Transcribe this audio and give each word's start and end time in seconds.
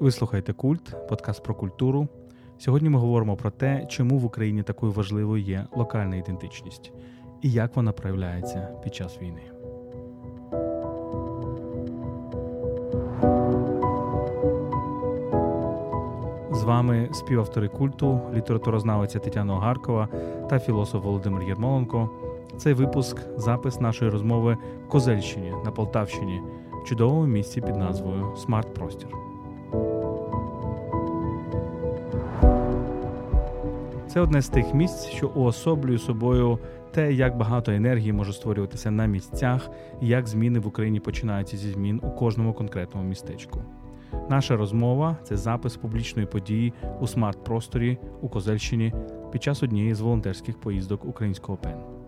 Ви 0.00 0.10
слухаєте 0.10 0.52
Культ, 0.52 1.08
подкаст 1.08 1.42
про 1.42 1.54
культуру. 1.54 2.08
Сьогодні 2.58 2.88
ми 2.88 2.98
говоримо 2.98 3.36
про 3.36 3.50
те, 3.50 3.86
чому 3.88 4.18
в 4.18 4.24
Україні 4.24 4.62
такою 4.62 4.92
важливою 4.92 5.42
є 5.42 5.66
локальна 5.72 6.16
ідентичність 6.16 6.92
і 7.42 7.52
як 7.52 7.76
вона 7.76 7.92
проявляється 7.92 8.68
під 8.84 8.94
час 8.94 9.18
війни. 9.22 9.42
З 16.52 16.62
вами 16.62 17.08
співавтори 17.12 17.68
культу, 17.68 18.20
літературознавиця 18.34 19.18
Тетяна 19.18 19.54
Огаркова 19.54 20.08
та 20.50 20.58
філософ 20.58 21.04
Володимир 21.04 21.42
Єрмоленко. 21.42 22.10
Цей 22.58 22.74
випуск 22.74 23.18
запис 23.36 23.80
нашої 23.80 24.10
розмови 24.10 24.56
в 24.86 24.88
Козельщині 24.88 25.52
на 25.64 25.70
Полтавщині 25.70 26.40
в 26.82 26.88
чудовому 26.88 27.26
місці 27.26 27.60
під 27.60 27.76
назвою 27.76 28.36
Смарт 28.36 28.74
Простір. 28.74 29.29
Це 34.12 34.20
одне 34.20 34.42
з 34.42 34.48
тих 34.48 34.74
місць, 34.74 35.06
що 35.06 35.28
уособлює 35.28 35.98
собою 35.98 36.58
те, 36.90 37.12
як 37.12 37.36
багато 37.36 37.72
енергії 37.72 38.12
може 38.12 38.32
створюватися 38.32 38.90
на 38.90 39.06
місцях, 39.06 39.70
і 40.00 40.06
як 40.06 40.26
зміни 40.26 40.58
в 40.58 40.66
Україні 40.66 41.00
починаються 41.00 41.56
зі 41.56 41.70
змін 41.70 42.00
у 42.02 42.10
кожному 42.10 42.52
конкретному 42.52 43.08
містечку. 43.08 43.62
Наша 44.30 44.56
розмова 44.56 45.16
це 45.24 45.36
запис 45.36 45.76
публічної 45.76 46.28
події 46.28 46.72
у 47.00 47.06
смарт-просторі 47.06 47.98
у 48.20 48.28
Козельщині 48.28 48.94
під 49.32 49.42
час 49.42 49.62
однієї 49.62 49.94
з 49.94 50.00
волонтерських 50.00 50.60
поїздок 50.60 51.04
українського 51.04 51.58
ПЕН. 51.58 51.99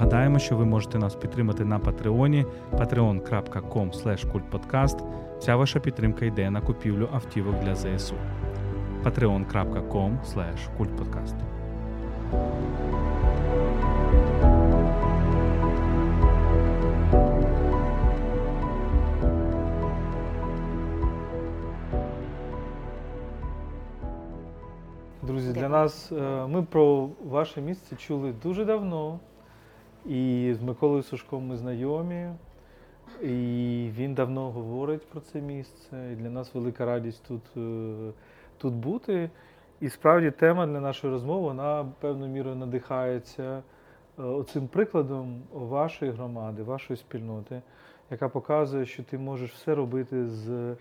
Нагадаємо, 0.00 0.38
що 0.38 0.56
ви 0.56 0.64
можете 0.64 0.98
нас 0.98 1.14
підтримати 1.14 1.64
на 1.64 1.78
Патреоні 1.78 2.46
patreon.com 2.72 3.90
kultpodcast. 4.32 5.04
Вся 5.38 5.56
ваша 5.56 5.80
підтримка 5.80 6.24
йде 6.24 6.50
на 6.50 6.60
купівлю 6.60 7.08
автівок 7.12 7.54
для 7.60 7.74
ЗСУ. 7.74 8.14
patreon.com 9.04 10.16
kultpodcast. 10.78 11.34
Друзі, 25.22 25.52
для 25.52 25.68
нас 25.68 26.12
е, 26.12 26.46
ми 26.46 26.62
про 26.62 27.08
ваше 27.24 27.60
місце 27.60 27.96
чули 27.96 28.34
дуже 28.42 28.64
давно. 28.64 29.20
І 30.10 30.54
з 30.58 30.62
Миколою 30.62 31.02
Сушком 31.02 31.46
ми 31.46 31.56
знайомі. 31.56 32.28
І 33.22 33.90
він 33.96 34.14
давно 34.14 34.50
говорить 34.50 35.10
про 35.10 35.20
це 35.20 35.40
місце. 35.40 36.12
І 36.12 36.16
для 36.16 36.30
нас 36.30 36.54
велика 36.54 36.84
радість 36.84 37.24
тут 37.28 37.42
е, 37.56 38.12
тут 38.58 38.74
бути. 38.74 39.30
І 39.80 39.88
справді 39.88 40.30
тема 40.30 40.66
для 40.66 40.80
нашої 40.80 41.12
розмови 41.12 41.40
вона 41.40 41.86
певною 42.00 42.32
мірою 42.32 42.56
надихається 42.56 43.62
е, 44.18 44.22
оцим 44.22 44.68
прикладом 44.68 45.42
вашої 45.52 46.10
громади, 46.10 46.62
вашої 46.62 46.96
спільноти, 46.96 47.62
яка 48.10 48.28
показує, 48.28 48.86
що 48.86 49.02
ти 49.02 49.18
можеш 49.18 49.52
все 49.52 49.74
робити 49.74 50.26
з, 50.26 50.76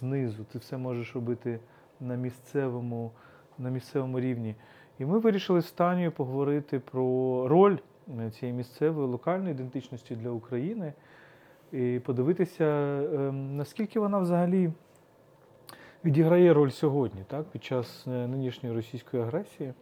знизу, 0.00 0.44
ти 0.52 0.58
все 0.58 0.76
можеш 0.76 1.14
робити 1.14 1.58
на 2.00 2.14
місцевому, 2.14 3.10
на 3.58 3.70
місцевому 3.70 4.20
рівні. 4.20 4.54
І 4.98 5.04
ми 5.04 5.18
вирішили 5.18 5.62
з 5.62 5.72
Танею 5.72 6.12
поговорити 6.12 6.78
про 6.78 7.48
роль 7.48 7.76
цієї 8.32 8.56
місцевої 8.56 9.08
локальної 9.08 9.50
ідентичності 9.50 10.16
для 10.16 10.30
України 10.30 10.92
і 11.72 12.00
подивитися, 12.04 12.64
ем, 12.64 13.56
наскільки 13.56 14.00
вона 14.00 14.18
взагалі 14.18 14.70
відіграє 16.04 16.54
роль 16.54 16.70
сьогодні, 16.70 17.24
так, 17.26 17.44
під 17.44 17.64
час 17.64 18.04
е, 18.06 18.10
нинішньої 18.10 18.74
російської 18.74 19.22
агресії. 19.22 19.72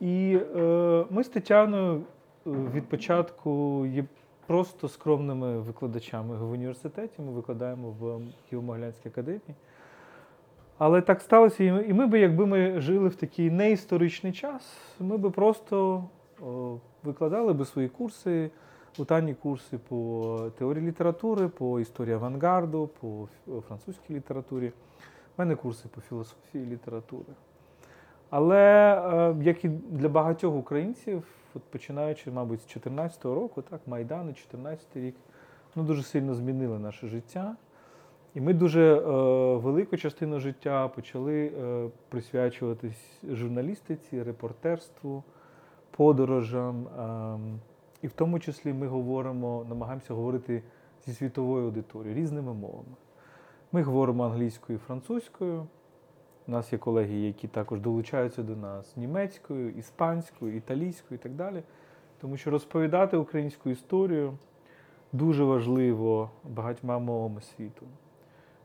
І 0.00 0.38
е, 0.56 1.04
ми 1.10 1.24
з 1.24 1.28
Тетяною 1.28 2.02
е, 2.46 2.50
від 2.74 2.88
початку 2.88 3.86
є 3.86 4.04
просто 4.46 4.88
скромними 4.88 5.58
викладачами 5.58 6.36
в 6.36 6.50
університеті. 6.50 7.22
Ми 7.22 7.32
викладаємо 7.32 7.90
в 7.90 8.20
Києво-Могилянській 8.52 9.08
академії. 9.08 9.54
Але 10.78 11.00
так 11.00 11.20
сталося, 11.20 11.64
і 11.64 11.92
ми 11.92 12.06
би, 12.06 12.20
якби 12.20 12.46
ми 12.46 12.80
жили 12.80 13.08
в 13.08 13.14
такий 13.14 13.50
неісторичний 13.50 14.32
час, 14.32 14.78
ми 15.00 15.16
би 15.16 15.30
просто 15.30 16.04
викладали 17.04 17.52
би 17.52 17.64
свої 17.64 17.88
курси, 17.88 18.50
утанні 18.98 19.34
курси 19.34 19.78
по 19.88 20.50
теорії 20.58 20.86
літератури, 20.86 21.48
по 21.48 21.80
історії 21.80 22.14
авангарду, 22.14 22.90
по 23.00 23.28
французькій 23.68 24.14
літературі. 24.14 24.68
У 24.68 24.72
мене 25.38 25.56
курси 25.56 25.88
по 25.94 26.00
філософії 26.00 26.66
літератури. 26.66 27.32
Але, 28.30 28.94
е, 29.40 29.44
як 29.44 29.64
і 29.64 29.68
для 29.68 30.08
багатьох 30.08 30.54
українців, 30.54 31.22
от 31.54 31.62
починаючи, 31.62 32.30
мабуть, 32.30 32.60
з 32.60 32.66
2014 32.66 33.24
року, 33.24 33.62
так, 33.62 33.80
Майдан, 33.86 34.26
2014 34.26 34.96
рік, 34.96 35.14
ну, 35.76 35.82
дуже 35.82 36.02
сильно 36.02 36.34
змінили 36.34 36.78
наше 36.78 37.08
життя. 37.08 37.56
І 38.34 38.40
ми 38.40 38.54
дуже 38.54 38.96
е, 38.96 39.00
велику 39.56 39.96
частину 39.96 40.40
життя 40.40 40.88
почали 40.88 41.46
е, 41.46 41.88
присвячуватись 42.08 43.20
журналістиці, 43.30 44.22
репортерству 44.22 45.24
подорожам. 45.98 46.88
Ем, 46.98 47.60
і 48.02 48.06
в 48.06 48.12
тому 48.12 48.40
числі 48.40 48.72
ми 48.72 48.86
говоримо, 48.86 49.66
намагаємося 49.68 50.14
говорити 50.14 50.62
зі 51.06 51.12
світовою 51.12 51.64
аудиторією 51.64 52.20
різними 52.20 52.54
мовами. 52.54 52.96
Ми 53.72 53.82
говоримо 53.82 54.24
англійською 54.24 54.78
і 54.78 54.82
французькою. 54.86 55.66
У 56.48 56.50
нас 56.50 56.72
є 56.72 56.78
колеги, 56.78 57.14
які 57.14 57.48
також 57.48 57.80
долучаються 57.80 58.42
до 58.42 58.56
нас 58.56 58.96
німецькою, 58.96 59.70
іспанською, 59.70 60.56
італійською 60.56 61.20
і 61.20 61.22
так 61.22 61.32
далі. 61.32 61.62
Тому 62.20 62.36
що 62.36 62.50
розповідати 62.50 63.16
українську 63.16 63.70
історію 63.70 64.38
дуже 65.12 65.44
важливо 65.44 66.30
багатьма 66.44 66.98
мовами 66.98 67.40
світу. 67.40 67.86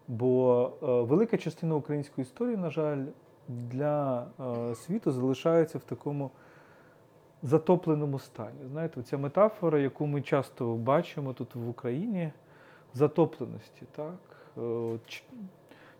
Бо 0.07 0.71
е, 0.83 0.85
велика 0.85 1.37
частина 1.37 1.75
української 1.75 2.25
історії, 2.25 2.57
на 2.57 2.69
жаль, 2.69 3.05
для 3.47 4.27
е, 4.39 4.75
світу 4.75 5.11
залишається 5.11 5.77
в 5.77 5.83
такому 5.83 6.31
затопленому 7.43 8.19
стані. 8.19 8.59
Знаєте, 8.71 9.01
ця 9.01 9.17
метафора, 9.17 9.79
яку 9.79 10.07
ми 10.07 10.21
часто 10.21 10.75
бачимо 10.75 11.33
тут 11.33 11.55
в 11.55 11.69
Україні, 11.69 12.31
затопленості. 12.93 13.83
так? 13.95 14.13
Е, 14.57 14.97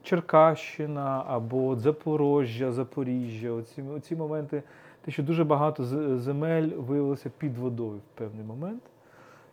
Черкащина 0.03 1.23
або 1.27 1.75
Запорожжя, 1.75 2.71
Запоріжжя, 2.71 3.51
оці, 3.51 3.81
оці 3.81 4.15
моменти, 4.15 4.63
те, 5.01 5.11
що 5.11 5.23
дуже 5.23 5.43
багато 5.43 5.83
земель 6.19 6.67
виявилося 6.67 7.31
під 7.37 7.57
водою 7.57 7.99
в 7.99 8.17
певний 8.17 8.45
момент. 8.45 8.83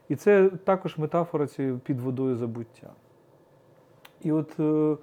І 0.09 0.17
це 0.17 0.49
також 0.49 0.99
метафора 0.99 1.47
цієї 1.47 1.78
під 1.78 2.01
водою 2.01 2.37
забуття. 2.37 2.91
І 4.22 4.33
от 4.33 4.61
е, 4.61 4.97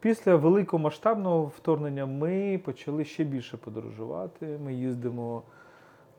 після 0.00 0.36
великомасштабного 0.36 1.44
вторгнення 1.44 2.06
ми 2.06 2.60
почали 2.64 3.04
ще 3.04 3.24
більше 3.24 3.56
подорожувати. 3.56 4.58
Ми 4.64 4.74
їздимо 4.74 5.42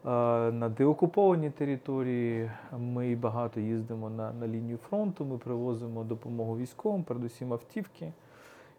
на 0.04 0.70
деокуповані 0.78 1.50
території. 1.50 2.52
Ми 2.80 3.16
багато 3.16 3.60
їздимо 3.60 4.10
на 4.10 4.34
на 4.34 4.48
лінію 4.48 4.78
фронту, 4.78 5.26
ми 5.26 5.38
привозимо 5.38 6.04
допомогу 6.04 6.58
військовим, 6.58 7.04
передусім 7.04 7.54
автівки. 7.54 8.14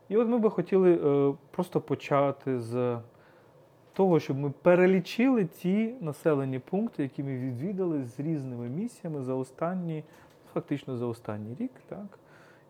І 0.08 0.16
от 0.16 0.28
ми 0.28 0.38
би 0.38 0.50
хотіли 0.50 0.94
е, 0.94 1.34
просто 1.50 1.80
почати 1.80 2.60
з 2.60 2.98
того, 3.92 4.20
щоб 4.20 4.38
ми 4.38 4.50
перелічили 4.62 5.44
ті 5.44 5.94
населені 6.00 6.58
пункти, 6.58 7.02
які 7.02 7.22
ми 7.22 7.38
відвідали 7.38 8.04
з 8.04 8.20
різними 8.20 8.68
місіями 8.68 9.22
за 9.22 9.34
останні, 9.34 10.04
фактично 10.54 10.96
за 10.96 11.06
останній 11.06 11.56
рік. 11.58 11.72
Так? 11.88 12.18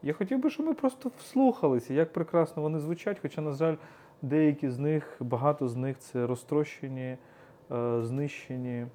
Я 0.03 0.12
хотів 0.12 0.38
би, 0.38 0.50
щоб 0.50 0.67
ми 0.67 0.75
просто 0.75 1.11
вслухалися, 1.19 1.94
як 1.94 2.12
прекрасно 2.12 2.62
вони 2.62 2.79
звучать, 2.79 3.19
хоча, 3.23 3.41
на 3.41 3.53
жаль, 3.53 3.76
деякі 4.23 4.70
з 4.70 4.79
них, 4.79 5.17
багато 5.20 5.69
з 5.69 5.76
них 5.76 5.99
це 5.99 6.26
розтрощені. 6.26 7.17
Е, 7.72 8.02
знищені 8.02 8.87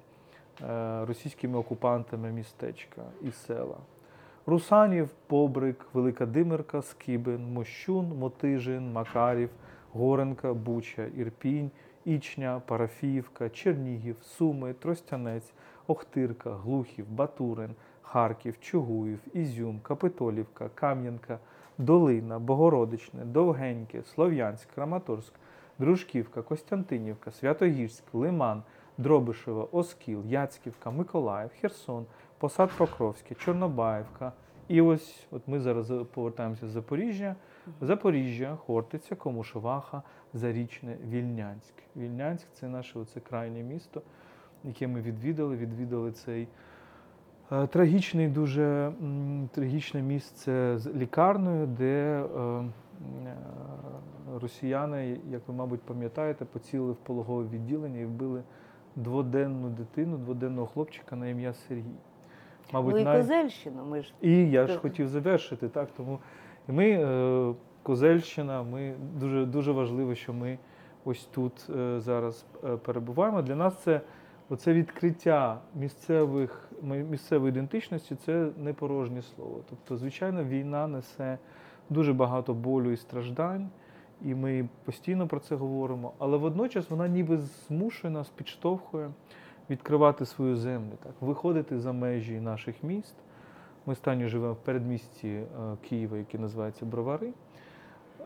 е, 0.62 1.04
російськими 1.04 1.58
окупантами 1.58 2.32
містечка 2.32 3.02
і 3.22 3.30
села. 3.32 3.76
Русанів, 4.46 5.08
Побрик, 5.26 5.86
Велика 5.92 6.26
Димирка, 6.26 6.82
Скибин, 6.82 7.52
Мощун, 7.52 8.18
Мотижин, 8.18 8.92
Макарів, 8.92 9.50
Горенка, 9.92 10.54
Буча, 10.54 11.06
Ірпінь, 11.16 11.70
Ічня, 12.04 12.62
Парафіївка, 12.66 13.48
Чернігів, 13.48 14.16
Суми, 14.22 14.72
Тростянець, 14.72 15.52
Охтирка, 15.86 16.50
Глухів, 16.50 17.10
Батурин, 17.10 17.70
Харків, 18.02 18.60
Чугуїв, 18.60 19.18
Ізюм, 19.32 19.80
Капитолівка, 19.82 20.70
Кам'янка, 20.74 21.38
Долина, 21.78 22.38
Богородичне, 22.38 23.24
Довгеньке, 23.24 24.02
Слов'янськ, 24.02 24.68
Краматорськ, 24.74 25.32
Дружківка, 25.78 26.42
Костянтинівка, 26.42 27.30
Святогірськ, 27.30 28.04
Лиман, 28.12 28.62
Дробишева, 28.98 29.68
Оскіл, 29.72 30.22
Яцьківка, 30.26 30.90
Миколаїв, 30.90 31.50
Херсон, 31.60 32.06
Посад 32.38 32.70
Покровське, 32.78 33.34
Чорнобаївка. 33.34 34.32
І 34.68 34.80
ось 34.80 35.26
от 35.30 35.42
ми 35.46 35.60
зараз 35.60 35.92
повертаємося 36.14 36.68
з 36.68 36.70
Запоріжжя. 36.70 37.36
Запоріжжя, 37.80 38.56
Хортиця, 38.66 39.14
Комушоваха, 39.14 40.02
Зарічне, 40.34 40.96
Вільнянськ. 41.08 41.74
Вільнянськ 41.96 42.46
це 42.52 42.68
наше 42.68 42.98
оце 42.98 43.20
крайнє 43.20 43.62
місто, 43.62 44.02
яке 44.64 44.86
ми 44.86 45.00
відвідали. 45.00 45.56
Відвідали 45.56 46.12
цей 46.12 46.48
е, 47.52 47.66
трагічний, 47.66 48.28
дуже 48.28 48.92
трагічне 49.52 50.02
місце 50.02 50.78
з 50.78 50.86
лікарнею, 50.86 51.66
де 51.66 52.24
е, 52.24 52.64
росіяни, 54.40 55.20
як 55.30 55.48
ви, 55.48 55.54
мабуть, 55.54 55.80
пам'ятаєте, 55.80 56.44
поцілили 56.44 56.92
в 56.92 56.96
пологове 56.96 57.48
відділення 57.48 58.00
і 58.00 58.04
вбили 58.04 58.42
дводенну 58.96 59.68
дитину, 59.68 60.16
дводенного 60.16 60.66
хлопчика 60.66 61.16
на 61.16 61.28
ім'я 61.28 61.52
Сергій. 61.52 61.96
Мабуть, 62.72 62.94
ну 62.94 63.00
і 63.00 63.04
най- 63.04 63.20
Козельщину, 63.20 63.84
ми 63.84 64.02
ж 64.02 64.12
і 64.20 64.50
я 64.50 64.66
ж 64.66 64.78
хотів 64.78 65.08
завершити, 65.08 65.68
так. 65.68 65.88
Тому 65.96 66.18
ми, 66.68 66.90
е, 66.90 67.54
Козельщина, 67.82 68.62
ми 68.62 68.94
дуже, 69.20 69.46
дуже 69.46 69.72
важливо, 69.72 70.14
що 70.14 70.32
ми 70.32 70.58
ось 71.04 71.24
тут 71.24 71.70
е, 71.76 72.00
зараз 72.00 72.46
е, 72.64 72.76
перебуваємо. 72.76 73.42
Для 73.42 73.54
нас 73.54 73.82
це 73.82 74.00
оце 74.48 74.72
відкриття 74.72 75.60
місцевих, 75.74 76.70
місцевої 76.82 77.50
ідентичності 77.50 78.14
це 78.14 78.48
не 78.56 78.72
порожнє 78.72 79.22
слово. 79.22 79.60
Тобто, 79.70 79.96
звичайно, 79.96 80.44
війна 80.44 80.86
несе 80.86 81.38
дуже 81.90 82.12
багато 82.12 82.54
болю 82.54 82.90
і 82.90 82.96
страждань, 82.96 83.68
і 84.24 84.34
ми 84.34 84.68
постійно 84.84 85.26
про 85.26 85.40
це 85.40 85.54
говоримо. 85.54 86.12
Але 86.18 86.36
водночас 86.36 86.90
вона 86.90 87.08
ніби 87.08 87.38
змушує 87.68 88.12
нас, 88.12 88.28
підштовхує 88.28 89.10
відкривати 89.70 90.26
свою 90.26 90.56
землю, 90.56 90.92
так, 91.02 91.12
виходити 91.20 91.78
за 91.78 91.92
межі 91.92 92.40
наших 92.40 92.82
міст. 92.82 93.14
Ми 93.86 93.94
з 93.94 93.98
Таню 93.98 94.28
живемо 94.28 94.52
в 94.52 94.56
передмісті 94.56 95.28
е, 95.28 95.46
Києва, 95.88 96.16
який 96.18 96.40
називається 96.40 96.86
Бровари. 96.86 97.32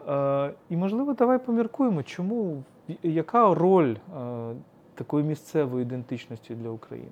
Е, 0.09 0.53
І, 0.69 0.77
можливо, 0.77 1.15
давай 1.15 1.39
поміркуємо, 1.39 2.03
чому, 2.03 2.63
яка 3.03 3.55
роль 3.55 3.95
е, 3.95 4.55
такої 4.95 5.25
місцевої 5.25 5.83
ідентичності 5.83 6.55
для 6.55 6.69
України? 6.69 7.11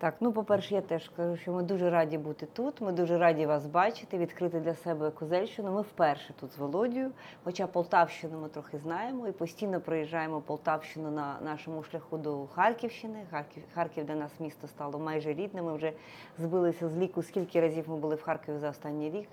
Так. 0.00 0.14
Ну, 0.20 0.32
по-перше, 0.32 0.74
я 0.74 0.80
теж 0.80 1.08
кажу, 1.16 1.36
що 1.36 1.52
ми 1.52 1.62
дуже 1.62 1.90
раді 1.90 2.18
бути 2.18 2.46
тут. 2.46 2.80
Ми 2.80 2.92
дуже 2.92 3.18
раді 3.18 3.46
вас 3.46 3.66
бачити, 3.66 4.18
відкрити 4.18 4.60
для 4.60 4.74
себе 4.74 5.10
Козельщину. 5.10 5.72
Ми 5.72 5.82
вперше 5.82 6.34
тут 6.40 6.52
з 6.52 6.58
Володією. 6.58 7.10
Хоча 7.44 7.66
Полтавщину 7.66 8.38
ми 8.40 8.48
трохи 8.48 8.78
знаємо 8.78 9.28
і 9.28 9.32
постійно 9.32 9.80
проїжджаємо 9.80 10.40
Полтавщину 10.40 11.10
на 11.10 11.36
нашому 11.44 11.82
шляху 11.82 12.18
до 12.18 12.46
Харківщини. 12.46 13.26
Харків, 13.30 13.62
Харків 13.74 14.04
для 14.06 14.14
нас 14.14 14.40
місто 14.40 14.68
стало 14.68 14.98
майже 14.98 15.32
рідним. 15.32 15.64
Ми 15.64 15.74
вже 15.74 15.92
збилися 16.38 16.88
з 16.88 16.96
ліку, 16.96 17.22
скільки 17.22 17.60
разів 17.60 17.84
ми 17.88 17.96
були 17.96 18.14
в 18.14 18.22
Харкові 18.22 18.58
за 18.58 18.70
останній 18.70 19.10
рік. 19.10 19.28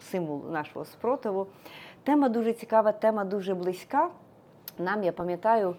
Символ 0.00 0.42
нашого 0.50 0.84
спротиву. 0.84 1.46
Тема 2.02 2.28
дуже 2.28 2.52
цікава, 2.52 2.92
тема 2.92 3.24
дуже 3.24 3.54
близька. 3.54 4.10
Нам, 4.78 5.02
я 5.02 5.12
пам'ятаю, 5.12 5.76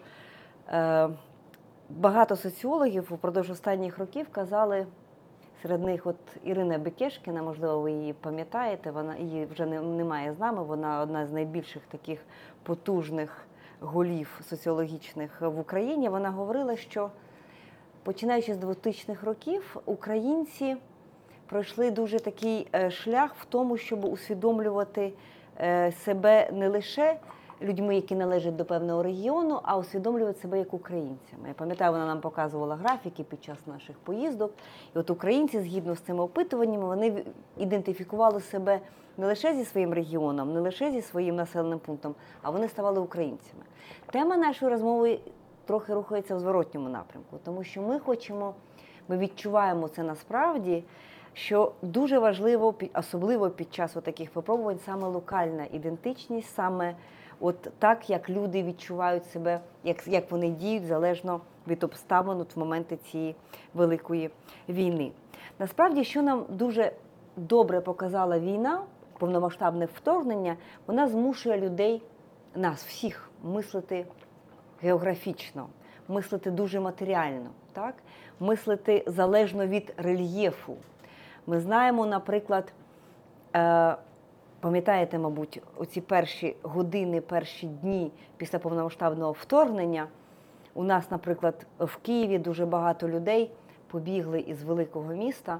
е, 0.70 1.10
багато 1.90 2.36
соціологів 2.36 3.08
упродовж 3.14 3.50
останніх 3.50 3.98
років 3.98 4.28
казали, 4.32 4.86
серед 5.62 5.84
них 5.84 6.08
от 6.08 6.16
Ірина 6.44 6.78
Бекешкіна, 6.78 7.44
можливо, 7.44 7.80
ви 7.80 7.92
її 7.92 8.14
пам'ятаєте, 8.14 8.92
вона 8.92 9.16
її 9.16 9.46
вже 9.46 9.66
немає 9.66 10.34
з 10.34 10.40
нами, 10.40 10.64
вона 10.64 11.02
одна 11.02 11.26
з 11.26 11.32
найбільших 11.32 11.84
таких 11.84 12.20
потужних 12.64 13.48
голів 13.80 14.42
соціологічних 14.50 15.42
в 15.42 15.60
Україні. 15.60 16.10
Вона 16.10 16.30
говорила, 16.30 16.78
що 16.78 17.10
починаючи 18.04 18.54
з 18.54 18.58
2000-х 18.58 19.26
років, 19.26 19.78
українці 19.86 20.78
пройшли 21.46 21.92
дуже 21.92 22.20
такий 22.20 22.68
е, 22.76 22.92
шлях 22.92 23.36
в 23.36 23.46
тому, 23.46 23.78
щоб 23.78 24.06
усвідомлювати 24.06 25.14
е, 25.60 25.92
себе 25.92 26.50
не 26.52 26.70
лише 26.70 27.18
людьми, 27.62 27.96
які 27.96 28.16
належать 28.16 28.56
до 28.56 28.66
певного 28.66 29.04
регіону, 29.04 29.60
а 29.64 29.78
усвідомлювати 29.78 30.40
себе 30.40 30.60
як 30.60 30.74
українцями. 30.74 31.48
Я 31.48 31.54
пам'ятаю, 31.54 31.92
вона 31.92 32.06
нам 32.06 32.22
показувала 32.22 32.76
графіки 32.76 33.24
під 33.24 33.44
час 33.44 33.58
наших 33.68 33.98
поїздок. 33.98 34.54
І 34.96 35.00
от 35.00 35.10
українці, 35.10 35.60
згідно 35.60 35.96
з 35.96 36.00
цими 36.00 36.24
опитуваннями, 36.24 36.86
вони 36.86 37.24
ідентифікували 37.58 38.42
себе 38.42 38.80
не 39.18 39.26
лише 39.26 39.54
зі 39.54 39.66
своїм 39.66 39.94
регіоном, 39.94 40.54
не 40.54 40.60
лише 40.60 40.92
зі 40.92 41.02
своїм 41.02 41.36
населеним 41.36 41.80
пунктом, 41.80 42.16
а 42.42 42.50
вони 42.50 42.68
ставали 42.68 43.00
українцями. 43.00 43.64
Тема 44.12 44.38
нашої 44.38 44.72
розмови 44.72 45.20
трохи 45.66 45.94
рухається 45.94 46.36
в 46.36 46.40
зворотньому 46.40 46.90
напрямку, 46.90 47.40
тому 47.44 47.64
що 47.64 47.82
ми 47.82 48.00
хочемо, 48.00 48.54
ми 49.08 49.18
відчуваємо 49.18 49.88
це 49.88 50.04
насправді. 50.04 50.84
Що 51.34 51.72
дуже 51.82 52.20
важливо, 52.20 52.76
особливо 52.94 53.50
під 53.50 53.74
час 53.74 53.94
таких 53.94 54.36
випробувань, 54.36 54.80
саме 54.86 55.08
локальна 55.08 55.66
ідентичність, 55.72 56.56
саме 56.56 56.96
от 57.40 57.62
так, 57.80 58.10
як 58.10 58.30
люди 58.30 58.64
відчувають 58.64 59.26
себе, 59.26 59.60
як, 59.84 60.08
як 60.08 60.32
вони 60.32 60.50
діють 60.50 60.86
залежно 60.86 61.42
від 61.68 61.84
обставин 61.84 62.42
от 62.42 62.56
в 62.56 62.60
моменти 62.60 62.98
цієї 62.98 63.36
великої 63.74 64.30
війни. 64.70 65.12
Насправді, 65.60 66.04
що 66.04 66.22
нам 66.22 66.46
дуже 66.50 66.92
добре 67.38 67.82
показала 67.82 68.40
війна, 68.40 68.82
повномасштабне 69.20 69.86
вторгнення, 69.86 70.56
вона 70.88 71.08
змушує 71.08 71.58
людей, 71.58 72.02
нас 72.56 72.86
всіх, 72.86 73.30
мислити 73.44 74.06
географічно, 74.82 75.68
мислити 76.08 76.52
дуже 76.52 76.80
матеріально, 76.80 77.50
так? 77.74 77.96
мислити 78.40 79.04
залежно 79.08 79.68
від 79.68 79.94
рельєфу. 79.98 80.76
Ми 81.48 81.60
знаємо, 81.60 82.06
наприклад, 82.06 82.74
е, 83.56 83.96
пам'ятаєте, 84.60 85.20
мабуть, 85.20 85.62
оці 85.78 86.02
перші 86.02 86.56
години, 86.62 87.22
перші 87.22 87.68
дні 87.68 88.12
після 88.38 88.60
повномасштабного 88.60 89.32
вторгнення. 89.32 90.08
У 90.74 90.84
нас, 90.84 91.12
наприклад, 91.12 91.68
в 91.80 91.96
Києві 91.96 92.38
дуже 92.38 92.66
багато 92.66 93.10
людей 93.10 93.52
побігли 93.88 94.40
із 94.40 94.64
великого 94.64 95.14
міста 95.14 95.60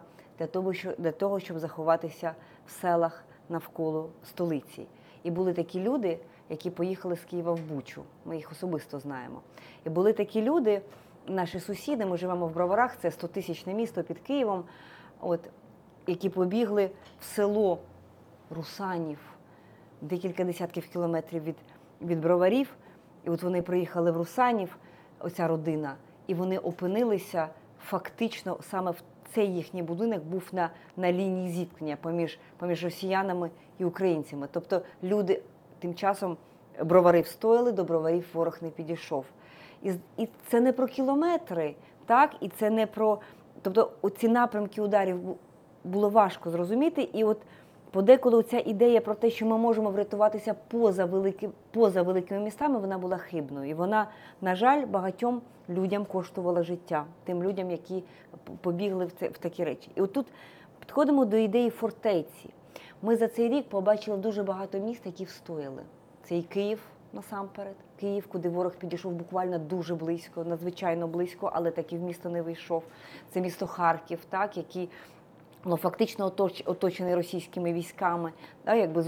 для 0.98 1.12
того, 1.12 1.40
щоб 1.40 1.60
заховатися 1.60 2.36
в 2.68 2.72
селах 2.72 3.24
навколо 3.50 4.10
столиці. 4.24 4.88
І 5.24 5.32
були 5.32 5.54
такі 5.54 5.80
люди, 5.80 6.20
які 6.50 6.70
поїхали 6.70 7.16
з 7.16 7.24
Києва 7.24 7.52
в 7.52 7.60
Бучу. 7.60 8.04
Ми 8.26 8.36
їх 8.36 8.52
особисто 8.52 9.00
знаємо. 9.00 9.42
І 9.86 9.90
були 9.90 10.14
такі 10.14 10.42
люди, 10.42 10.82
наші 11.28 11.60
сусіди, 11.60 12.06
ми 12.06 12.18
живемо 12.18 12.48
в 12.48 12.54
Броварах, 12.54 12.98
це 12.98 13.10
100-тисячне 13.10 13.74
місто 13.74 14.04
під 14.04 14.20
Києвом, 14.20 14.64
от, 15.22 15.40
які 16.08 16.30
побігли 16.30 16.90
в 17.20 17.24
село 17.24 17.80
Русанів, 18.50 19.20
декілька 20.02 20.44
десятків 20.44 20.88
кілометрів 20.88 21.44
від, 21.44 21.56
від 22.02 22.22
Броварів. 22.22 22.76
І 23.24 23.30
от 23.30 23.44
вони 23.44 23.62
приїхали 23.62 24.12
в 24.12 24.18
Русанів, 24.18 24.78
оця 25.20 25.48
родина, 25.48 25.96
і 26.28 26.34
вони 26.34 26.58
опинилися 26.58 27.50
фактично 27.84 28.58
саме 28.62 28.92
в 28.92 29.02
цей 29.34 29.56
їхній 29.56 29.84
будинок 29.84 30.24
був 30.24 30.44
на, 30.52 30.70
на 30.98 31.12
лінії 31.12 31.50
зіткнення 31.50 31.96
поміж, 31.96 32.40
поміж 32.58 32.84
росіянами 32.84 33.50
і 33.80 33.86
українцями. 33.86 34.48
Тобто 34.52 34.82
люди 35.04 35.42
тим 35.80 35.96
часом 35.96 36.38
бровари 36.84 37.22
встояли, 37.22 37.72
до 37.72 37.84
броварів 37.84 38.26
ворог 38.34 38.58
не 38.62 38.70
підійшов. 38.70 39.26
І, 39.84 39.94
і 40.18 40.28
це 40.48 40.62
не 40.62 40.74
про 40.74 40.88
кілометри, 40.88 41.76
так, 42.06 42.36
і 42.42 42.50
це 42.50 42.70
не 42.70 42.88
про. 42.88 43.20
Тобто, 43.62 43.92
оці 44.02 44.28
напрямки 44.28 44.82
ударів 44.82 45.20
було 45.84 46.10
важко 46.10 46.50
зрозуміти. 46.50 47.02
І 47.02 47.24
от 47.24 47.38
подеколи 47.92 48.44
ця 48.44 48.60
ідея 48.60 49.02
про 49.02 49.16
те, 49.16 49.30
що 49.30 49.46
ми 49.46 49.58
можемо 49.58 49.92
врятуватися 49.92 50.56
поза, 50.68 51.06
великі, 51.06 51.50
поза 51.72 52.02
великими 52.02 52.40
містами, 52.40 52.80
вона 52.80 52.98
була 52.98 53.18
хибною. 53.18 53.70
І 53.70 53.74
вона, 53.74 54.08
на 54.42 54.56
жаль, 54.56 54.86
багатьом 54.86 55.42
людям 55.70 56.06
коштувала 56.06 56.64
життя, 56.64 57.06
тим 57.24 57.44
людям, 57.44 57.72
які 57.72 58.04
побігли 58.62 59.06
в, 59.06 59.12
це, 59.12 59.28
в 59.28 59.38
такі 59.38 59.64
речі. 59.64 59.92
І 59.96 60.02
отут 60.02 60.28
підходимо 60.80 61.26
до 61.26 61.38
ідеї 61.38 61.70
фортеці. 61.70 62.50
Ми 63.02 63.16
за 63.16 63.28
цей 63.28 63.50
рік 63.50 63.70
побачили 63.70 64.18
дуже 64.18 64.44
багато 64.44 64.80
міст, 64.80 65.06
які 65.06 65.24
встояли. 65.24 65.82
Це 66.24 66.38
і 66.38 66.44
Київ 66.44 66.80
насамперед. 67.14 67.76
Київ, 68.00 68.28
куди 68.28 68.50
ворог 68.50 68.76
підійшов 68.76 69.14
буквально 69.14 69.60
дуже 69.60 69.96
близько, 69.96 70.44
надзвичайно 70.44 71.08
близько, 71.08 71.52
але 71.54 71.72
так 71.72 71.92
в 71.92 71.96
місто 71.96 72.30
не 72.30 72.42
вийшов. 72.42 72.84
Це 73.30 73.42
місто 73.42 73.68
Харків, 73.68 74.20
так, 74.30 74.58
який 74.58 74.90
ну, 75.68 75.78
фактично 75.78 76.26
оточ- 76.30 76.64
оточений 76.66 77.16
російськими 77.16 77.74
військами, 77.74 78.32
да, 78.66 78.74
якби 78.76 79.02
з, 79.02 79.06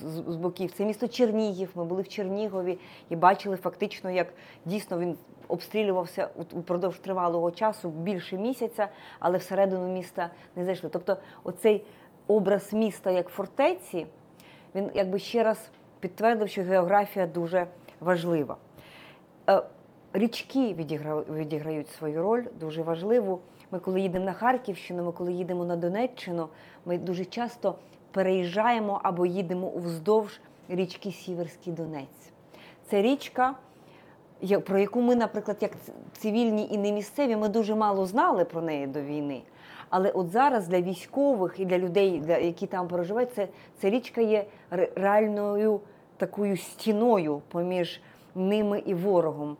з, 0.00 0.02
з 0.28 0.36
боків. 0.36 0.72
Це 0.72 0.84
місто 0.84 1.08
Чернігів. 1.08 1.70
Ми 1.74 1.84
були 1.84 2.02
в 2.02 2.08
Чернігові 2.08 2.78
і 3.08 3.16
бачили 3.16 3.56
фактично, 3.56 4.10
як 4.10 4.26
дійсно 4.64 4.98
він 4.98 5.16
обстрілювався 5.48 6.28
упродовж 6.52 6.98
тривалого 6.98 7.50
часу 7.50 7.88
більше 7.90 8.36
місяця, 8.36 8.88
але 9.18 9.38
всередину 9.38 9.88
міста 9.88 10.30
не 10.56 10.64
зайшли. 10.64 10.90
Тобто, 10.92 11.16
оцей 11.44 11.84
образ 12.26 12.72
міста 12.72 13.10
як 13.10 13.28
фортеці, 13.28 14.06
він 14.74 14.90
якби 14.94 15.18
ще 15.18 15.42
раз 15.42 15.70
підтвердив, 16.00 16.48
що 16.48 16.62
географія 16.62 17.26
дуже 17.26 17.66
важлива. 18.00 18.56
Е, 19.50 19.62
Річки 20.14 20.58
відігра- 20.58 21.34
відіграють 21.34 21.88
свою 21.88 22.22
роль 22.22 22.44
дуже 22.60 22.82
важливу. 22.82 23.40
Ми, 23.72 23.78
коли 23.78 24.00
їдемо 24.00 24.24
на 24.24 24.32
Харківщину, 24.32 25.04
ми 25.04 25.12
коли 25.12 25.32
їдемо 25.32 25.64
на 25.64 25.76
Донеччину, 25.76 26.48
ми 26.84 26.98
дуже 26.98 27.24
часто 27.24 27.74
переїжджаємо 28.10 29.00
або 29.02 29.26
їдемо 29.26 29.72
вздовж 29.76 30.40
річки 30.68 31.12
Сіверський 31.12 31.72
Донець. 31.72 32.32
Це 32.86 33.02
річка, 33.02 33.54
про 34.64 34.78
яку 34.78 35.00
ми, 35.00 35.16
наприклад, 35.16 35.56
як 35.60 35.72
цивільні 36.12 36.68
і 36.70 36.78
не 36.78 36.92
місцеві, 36.92 37.36
ми 37.36 37.48
дуже 37.48 37.74
мало 37.74 38.06
знали 38.06 38.44
про 38.44 38.62
неї 38.62 38.86
до 38.86 39.02
війни. 39.02 39.42
Але 39.88 40.10
от 40.10 40.30
зараз 40.30 40.68
для 40.68 40.80
військових 40.80 41.60
і 41.60 41.64
для 41.64 41.78
людей, 41.78 42.20
для, 42.20 42.38
які 42.38 42.66
там 42.66 42.88
проживають, 42.88 43.34
це, 43.34 43.48
це 43.78 43.90
річка 43.90 44.20
є 44.20 44.44
реальною 44.70 45.80
такою 46.16 46.56
стіною 46.56 47.42
поміж 47.48 48.00
ними 48.34 48.78
і 48.86 48.94
ворогом. 48.94 49.56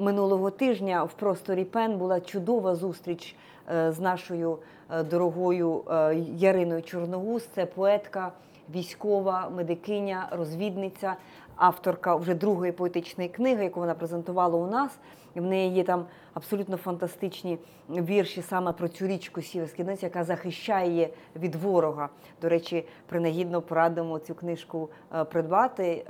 Минулого 0.00 0.50
тижня 0.50 1.04
в 1.04 1.12
просторі 1.12 1.64
Пен 1.64 1.98
була 1.98 2.20
чудова 2.20 2.74
зустріч 2.74 3.36
е, 3.70 3.92
з 3.92 4.00
нашою 4.00 4.58
е, 4.90 5.02
дорогою 5.02 5.82
е, 5.90 6.14
Яриною 6.36 6.82
Чорногуз. 6.82 7.46
Це 7.54 7.66
поетка, 7.66 8.32
військова, 8.74 9.50
медикиня, 9.56 10.28
розвідниця, 10.30 11.16
авторка 11.56 12.16
вже 12.16 12.34
другої 12.34 12.72
поетичної 12.72 13.28
книги, 13.30 13.64
яку 13.64 13.80
вона 13.80 13.94
презентувала 13.94 14.56
у 14.56 14.66
нас. 14.66 14.98
В 15.34 15.42
неї 15.42 15.74
є 15.74 15.84
там 15.84 16.06
абсолютно 16.34 16.76
фантастичні 16.76 17.58
вірші 17.88 18.42
саме 18.42 18.72
про 18.72 18.88
цю 18.88 19.06
річку 19.06 19.42
Сіверський 19.42 19.84
Донець, 19.84 20.02
яка 20.02 20.24
захищає 20.24 21.10
від 21.36 21.54
ворога. 21.54 22.08
До 22.42 22.48
речі, 22.48 22.84
принагідно 23.06 23.62
порадимо 23.62 24.18
цю 24.18 24.34
книжку 24.34 24.88
е, 25.14 25.24
придбати 25.24 25.84
е, 25.84 26.04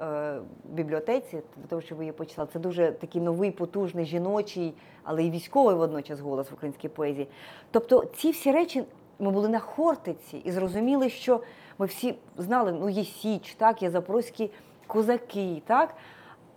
в 0.64 0.72
бібліотеці, 0.72 1.42
того, 1.68 1.82
щоб 1.82 1.98
ви 1.98 2.04
її 2.04 2.12
почитали. 2.12 2.48
Це 2.52 2.58
дуже 2.58 2.92
такий 2.92 3.22
новий, 3.22 3.50
потужний, 3.50 4.04
жіночий, 4.04 4.74
але 5.02 5.24
й 5.24 5.30
військовий 5.30 5.74
водночас 5.74 6.20
голос 6.20 6.50
в 6.50 6.54
українській 6.54 6.88
поезії. 6.88 7.28
Тобто 7.70 8.04
ці 8.16 8.30
всі 8.30 8.52
речі 8.52 8.84
ми 9.18 9.30
були 9.30 9.48
на 9.48 9.58
Хортиці 9.58 10.36
і 10.44 10.50
зрозуміли, 10.52 11.10
що 11.10 11.40
ми 11.78 11.86
всі 11.86 12.14
знали, 12.38 12.72
ну 12.72 12.88
є 12.88 13.04
Січ, 13.04 13.54
так, 13.54 13.82
є 13.82 13.90
запорозькі 13.90 14.50
козаки, 14.86 15.62
так. 15.66 15.94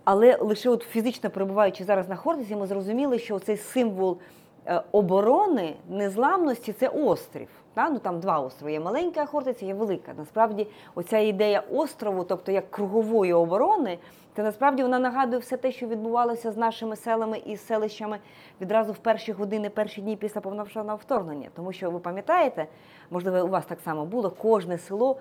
Але 0.04 0.36
лише 0.40 0.70
от 0.70 0.82
фізично 0.82 1.30
перебуваючи 1.30 1.84
зараз 1.84 2.08
на 2.08 2.16
Хортиці, 2.16 2.56
ми 2.56 2.66
зрозуміли, 2.66 3.18
що 3.18 3.38
цей 3.38 3.56
символ 3.56 4.18
е, 4.66 4.82
оборони, 4.92 5.76
незламності 5.88 6.72
це 6.72 6.88
острів. 6.88 7.48
Та? 7.74 7.90
Ну, 7.90 7.98
там 7.98 8.20
два 8.20 8.38
острови. 8.38 8.72
Є 8.72 8.80
маленька 8.80 9.26
Хортиця, 9.26 9.66
є 9.66 9.74
велика. 9.74 10.12
Насправді, 10.18 10.66
оця 10.94 11.18
ідея 11.18 11.62
острову, 11.72 12.24
тобто 12.24 12.52
як 12.52 12.70
кругової 12.70 13.32
оборони, 13.32 13.98
це 14.36 14.42
насправді 14.42 14.82
вона 14.82 14.98
нагадує 14.98 15.38
все 15.38 15.56
те, 15.56 15.72
що 15.72 15.86
відбувалося 15.86 16.52
з 16.52 16.56
нашими 16.56 16.96
селами 16.96 17.38
і 17.38 17.56
селищами 17.56 18.18
відразу 18.60 18.92
в 18.92 18.98
перші 18.98 19.32
години, 19.32 19.70
перші 19.70 20.00
дні 20.00 20.16
після 20.16 20.40
повномасштабного 20.40 20.98
вторгнення. 20.98 21.48
Тому 21.56 21.72
що 21.72 21.90
ви 21.90 21.98
пам'ятаєте, 21.98 22.66
можливо, 23.10 23.46
у 23.46 23.50
вас 23.50 23.64
так 23.66 23.80
само 23.80 24.04
було, 24.04 24.30
кожне 24.30 24.78
село 24.78 25.16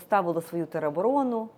ставило 0.00 0.40
свою 0.40 0.66
тероборону. 0.66 1.48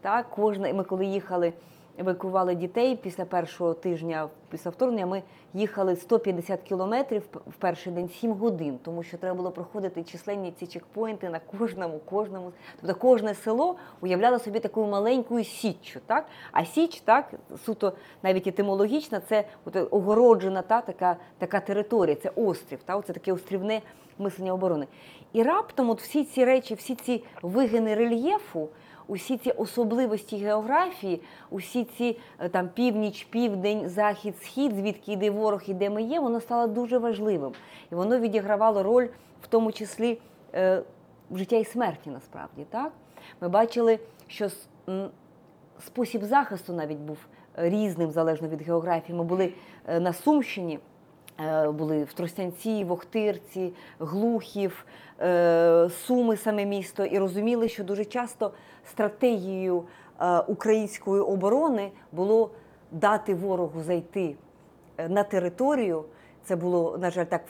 Так, 0.00 0.30
кожне, 0.30 0.72
ми 0.72 0.84
коли 0.84 1.06
їхали, 1.06 1.52
евакуювали 1.98 2.54
дітей 2.54 2.96
після 2.96 3.24
першого 3.24 3.74
тижня 3.74 4.28
після 4.50 4.70
вторгнення, 4.70 5.06
ми 5.06 5.22
їхали 5.54 5.96
150 5.96 6.62
кілометрів 6.62 7.22
в 7.46 7.54
перший 7.54 7.92
день 7.92 8.08
7 8.08 8.32
годин, 8.32 8.78
тому 8.84 9.02
що 9.02 9.18
треба 9.18 9.36
було 9.36 9.50
проходити 9.50 10.02
численні 10.02 10.52
ці 10.52 10.66
чекпоінти 10.66 11.28
на 11.28 11.40
кожному, 11.58 11.98
кожному. 11.98 12.52
Тобто 12.80 13.00
кожне 13.00 13.34
село 13.34 13.76
уявляло 14.00 14.38
собі 14.38 14.60
такою 14.60 14.86
маленькою 14.86 15.44
січчю. 15.44 16.00
Так? 16.06 16.26
А 16.52 16.64
січ, 16.64 17.00
так, 17.00 17.34
суто 17.64 17.92
навіть 18.22 18.46
етимологічно, 18.46 19.20
це 19.28 19.44
от 19.64 19.76
огороджена 19.90 20.62
та, 20.62 20.80
така, 20.80 21.16
така 21.38 21.60
територія, 21.60 22.16
це 22.16 22.30
острів, 22.36 22.78
та, 22.84 23.02
це 23.02 23.12
таке 23.12 23.32
острівне 23.32 23.82
мислення 24.18 24.54
оборони. 24.54 24.86
І 25.32 25.42
раптом 25.42 25.90
от 25.90 26.00
всі 26.00 26.24
ці 26.24 26.44
речі, 26.44 26.74
всі 26.74 26.94
ці 26.94 27.24
вигини 27.42 27.94
рельєфу, 27.94 28.68
усі 29.08 29.36
ці 29.36 29.50
особливості 29.50 30.36
географії, 30.36 31.22
усі 31.50 31.84
ці 31.84 32.18
е, 32.38 32.48
там 32.48 32.68
північ, 32.68 33.24
південь, 33.24 33.88
захід, 33.88 34.34
схід, 34.42 34.76
звідки 34.76 35.12
йде 35.12 35.30
ворог 35.30 35.62
і 35.66 35.74
де 35.74 35.90
ми 35.90 36.02
є, 36.02 36.20
воно 36.20 36.40
стало 36.40 36.66
дуже 36.66 36.98
важливим. 36.98 37.52
І 37.92 37.94
воно 37.94 38.18
відігравало 38.18 38.82
роль, 38.82 39.06
в 39.42 39.46
тому 39.46 39.72
числі 39.72 40.18
е, 40.54 40.82
життя 41.34 41.56
і 41.56 41.64
смерті, 41.64 42.10
насправді. 42.10 42.66
Так? 42.70 42.92
Ми 43.40 43.48
бачили, 43.48 43.98
що 44.26 44.48
спосіб 45.86 46.24
захисту 46.24 46.72
навіть 46.72 46.98
був 46.98 47.18
е, 47.58 47.70
різним 47.70 48.10
залежно 48.10 48.48
від 48.48 48.62
географії. 48.62 49.18
Ми 49.18 49.24
були 49.24 49.52
е, 49.86 50.00
на 50.00 50.12
Сумщині. 50.12 50.78
Е, 51.40 51.70
Були 51.70 52.04
в 52.04 52.12
Тростянці, 52.12 52.84
в 52.84 52.92
Охтирці, 52.92 53.72
Глухів, 53.98 54.86
е, 55.20 55.90
Суми, 55.90 56.36
саме 56.36 56.64
місто, 56.64 57.04
і 57.04 57.18
розуміли, 57.18 57.68
що 57.68 57.84
дуже 57.84 58.04
часто 58.04 58.52
стратегією 58.90 59.82
е, 60.20 60.38
української 60.38 61.22
оборони 61.22 61.90
було 62.12 62.50
дати 62.92 63.34
ворогу 63.34 63.82
зайти 63.82 64.36
на 65.08 65.22
територію. 65.22 66.04
Це 66.44 66.56
було, 66.56 66.98
на 66.98 67.10
жаль, 67.10 67.24
так 67.24 67.42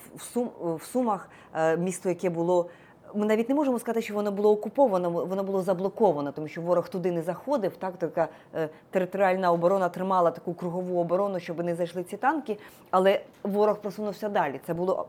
в 0.60 0.84
Сумах, 0.84 1.30
місто, 1.78 2.08
яке 2.08 2.30
було. 2.30 2.70
Ми 3.14 3.26
навіть 3.26 3.48
не 3.48 3.54
можемо 3.54 3.78
сказати, 3.78 4.02
що 4.02 4.14
воно 4.14 4.32
було 4.32 4.50
окуповано, 4.50 5.10
воно 5.10 5.42
було 5.44 5.62
заблоковано, 5.62 6.32
тому 6.32 6.48
що 6.48 6.60
ворог 6.62 6.88
туди 6.88 7.12
не 7.12 7.22
заходив. 7.22 7.76
Так, 7.76 7.96
така 7.96 8.28
е, 8.54 8.68
територіальна 8.90 9.52
оборона 9.52 9.88
тримала 9.88 10.30
таку 10.30 10.54
кругову 10.54 11.00
оборону, 11.00 11.40
щоб 11.40 11.64
не 11.64 11.74
зайшли 11.74 12.04
ці 12.04 12.16
танки. 12.16 12.58
Але 12.90 13.20
ворог 13.42 13.78
просунувся 13.78 14.28
далі. 14.28 14.60
Це 14.66 14.74
було 14.74 15.06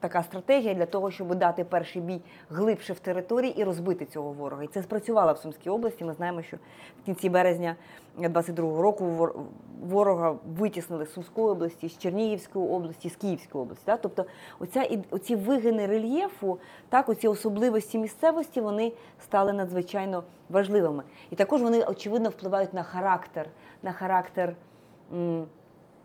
така 0.00 0.22
стратегія 0.22 0.74
для 0.74 0.86
того, 0.86 1.10
щоб 1.10 1.34
дати 1.34 1.64
перший 1.64 2.02
бій 2.02 2.20
глибше 2.50 2.92
в 2.92 2.98
території 2.98 3.60
і 3.60 3.64
розбити 3.64 4.04
цього 4.06 4.32
ворога. 4.32 4.62
І 4.64 4.66
це 4.66 4.82
спрацювало 4.82 5.32
в 5.32 5.38
Сумській 5.38 5.70
області. 5.70 6.04
Ми 6.04 6.12
знаємо, 6.12 6.42
що 6.42 6.56
в 7.02 7.06
кінці 7.06 7.28
березня 7.28 7.76
22-го 8.18 8.82
року 8.82 9.04
вор- 9.04 9.34
ворога 9.82 10.34
витіснили 10.58 11.06
з 11.06 11.12
Сумської 11.12 11.46
області, 11.46 11.88
з 11.88 11.98
Чернігівської 11.98 12.68
області, 12.68 13.08
з 13.10 13.16
Київської 13.16 13.62
області. 13.62 13.82
Так? 13.86 14.00
Тобто, 14.02 14.24
оця 14.58 14.88
оці 15.10 15.36
вигини 15.36 15.86
рельєфу, 15.86 16.58
так, 16.88 17.08
оці 17.08 17.28
особливості 17.28 17.98
місцевості, 17.98 18.60
вони 18.60 18.92
стали 19.20 19.52
надзвичайно 19.52 20.22
важливими. 20.48 21.02
І 21.30 21.36
також 21.36 21.62
вони 21.62 21.84
очевидно 21.84 22.28
впливають 22.28 22.74
на 22.74 22.82
характер, 22.82 23.48
на 23.82 23.92
характер. 23.92 24.56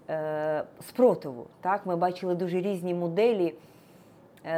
е, 0.09 0.63
Спротиву. 0.87 1.45
Так? 1.61 1.85
Ми 1.85 1.95
бачили 1.95 2.35
дуже 2.35 2.61
різні 2.61 2.93
моделі, 2.93 3.55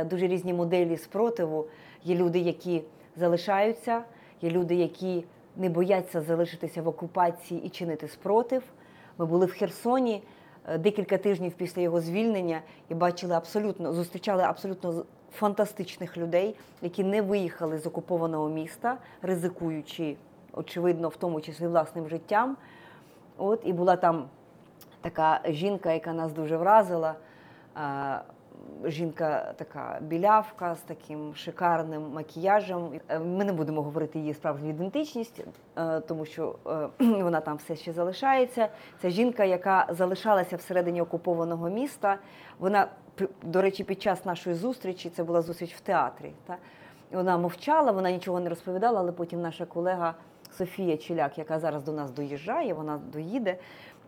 дуже 0.06 0.28
різні 0.28 0.54
моделі 0.54 0.98
спротиву. 0.98 1.66
Є 2.04 2.16
люди, 2.16 2.40
які 2.40 2.84
залишаються, 3.16 4.04
є 4.42 4.50
люди, 4.50 4.76
які 4.76 5.26
не 5.56 5.70
бояться 5.70 6.22
залишитися 6.22 6.82
в 6.82 6.88
окупації 6.88 7.64
і 7.64 7.70
чинити 7.70 8.08
спротив. 8.08 8.64
Ми 9.18 9.26
були 9.26 9.46
в 9.46 9.52
Херсоні 9.52 10.24
е, 10.68 10.78
декілька 10.78 11.18
тижнів 11.18 11.54
після 11.54 11.82
його 11.82 12.02
звільнення 12.02 12.62
і 12.90 12.94
бачили 12.94 13.36
абсолютно, 13.36 13.94
зустрічали 13.94 14.44
абсолютно 14.44 15.06
фантастичних 15.34 16.18
людей, 16.18 16.56
які 16.82 17.04
не 17.04 17.22
виїхали 17.22 17.78
з 17.78 17.86
окупованого 17.86 18.50
міста, 18.50 18.98
ризикуючи, 19.22 20.16
очевидно, 20.54 21.10
в 21.10 21.16
тому 21.16 21.42
числі 21.42 21.68
власним 21.68 22.10
життям. 22.10 22.58
От 23.38 23.62
і 23.64 23.74
була 23.74 23.96
там 23.96 24.26
така 25.02 25.42
жінка, 25.46 25.94
яка 25.94 26.14
нас 26.14 26.34
дуже 26.34 26.58
вразила. 26.58 27.16
Жінка 28.86 29.54
така 29.56 29.98
білявка 30.02 30.76
з 30.76 30.82
таким 30.82 31.36
шикарним 31.36 32.12
макіяжем. 32.14 33.00
Е, 33.10 33.20
Ми 33.20 33.44
не 33.44 33.54
будемо 33.54 33.82
говорити 33.82 34.20
її 34.20 34.34
справжню 34.34 34.70
ідентичність, 34.70 35.44
е, 35.78 36.00
тому 36.00 36.26
що 36.26 36.56
е, 36.68 37.06
вона 37.24 37.42
там 37.42 37.58
все 37.58 37.76
ще 37.76 37.94
залишається. 37.94 38.70
Це 39.02 39.10
жінка, 39.10 39.44
яка 39.44 39.88
залишалася 39.90 40.56
всередині 40.56 41.02
окупованого 41.02 41.70
міста. 41.70 42.18
Вона, 42.60 42.88
до 43.44 43.62
речі, 43.62 43.84
під 43.84 44.02
час 44.02 44.26
нашої 44.26 44.56
зустрічі, 44.56 45.10
це 45.10 45.24
була 45.24 45.42
зустріч 45.42 45.74
в 45.74 45.80
театрі. 45.80 46.34
Та? 46.48 46.58
Вона 47.12 47.38
мовчала, 47.38 47.92
вона 47.92 48.12
нічого 48.12 48.40
не 48.40 48.50
розповідала, 48.50 49.00
але 49.00 49.12
потім 49.12 49.42
наша 49.42 49.66
колега 49.66 50.14
Софія 50.58 50.98
Чіляк, 50.98 51.38
яка 51.38 51.60
зараз 51.60 51.84
до 51.84 51.92
нас 51.92 52.12
доїжджає, 52.12 52.74
вона 52.74 53.00
доїде. 53.14 53.58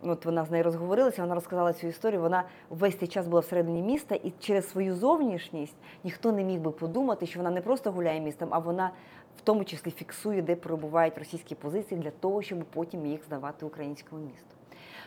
От 0.02 0.24
вона 0.24 0.44
з 0.44 0.50
нею 0.50 0.64
розговорилася, 0.64 1.22
вона 1.22 1.34
розказала 1.34 1.72
цю 1.72 1.86
історію. 1.86 2.20
Вона 2.20 2.44
весь 2.70 2.98
цей 2.98 3.08
час 3.08 3.26
була 3.26 3.40
всередині 3.40 3.82
міста, 3.82 4.14
і 4.14 4.32
через 4.40 4.70
свою 4.70 4.94
зовнішність 4.94 5.76
ніхто 6.04 6.32
не 6.32 6.44
міг 6.44 6.60
би 6.60 6.70
подумати, 6.70 7.26
що 7.26 7.38
вона 7.38 7.50
не 7.50 7.60
просто 7.60 7.92
гуляє 7.92 8.20
містом, 8.20 8.48
а 8.52 8.58
вона 8.58 8.90
в 9.36 9.40
тому 9.40 9.64
числі 9.64 9.90
фіксує, 9.90 10.42
де 10.42 10.56
перебувають 10.56 11.18
російські 11.18 11.54
позиції 11.54 12.00
для 12.00 12.10
того, 12.10 12.42
щоб 12.42 12.64
потім 12.64 13.06
їх 13.06 13.24
здавати 13.24 13.66
українському 13.66 14.22
місту. 14.22 14.56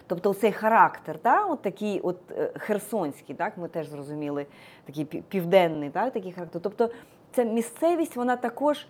Тобто 0.07 0.33
цей 0.33 0.51
характер, 0.51 1.19
та, 1.19 1.45
от 1.45 1.61
такий 1.61 1.99
от 1.99 2.17
е, 2.31 2.51
херсонський, 2.57 3.35
так, 3.35 3.57
ми 3.57 3.67
теж 3.67 3.87
зрозуміли, 3.87 4.45
такий 4.85 5.05
південний, 5.05 5.89
так, 5.89 6.13
такий 6.13 6.31
характер. 6.31 6.61
Тобто 6.61 6.89
ця 7.31 7.43
місцевість, 7.43 8.15
вона 8.15 8.35
також 8.35 8.87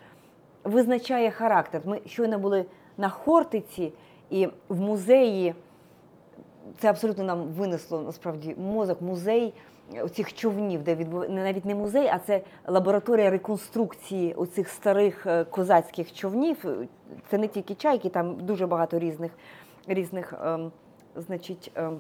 визначає 0.64 1.32
характер. 1.32 1.82
Ми 1.86 2.02
щойно 2.06 2.40
були 2.40 2.66
на 2.98 3.10
Хортиці 3.10 3.94
і 4.30 4.48
в 4.70 4.80
музеї 4.80 5.56
це 6.78 6.90
абсолютно 6.90 7.24
нам 7.24 7.44
винесло 7.44 8.02
насправді 8.02 8.56
мозок, 8.58 9.02
музей 9.02 9.54
оцих 10.02 10.34
човнів, 10.34 10.84
де 10.84 10.96
відбув 10.96 11.30
навіть 11.30 11.66
не 11.66 11.76
музей, 11.76 12.08
а 12.08 12.20
це 12.20 12.42
лабораторія 12.68 13.30
реконструкції 13.30 14.34
оцих 14.34 14.70
старих 14.70 15.26
е, 15.26 15.44
козацьких 15.44 16.14
човнів. 16.14 16.66
Це 17.30 17.38
не 17.38 17.48
тільки 17.48 17.76
чайки, 17.76 18.10
там 18.10 18.36
дуже 18.36 18.68
багато 18.68 19.00
різних, 19.00 19.32
різних 19.88 20.34
ем, 20.46 20.72
значить, 21.16 21.72
ем, 21.76 21.98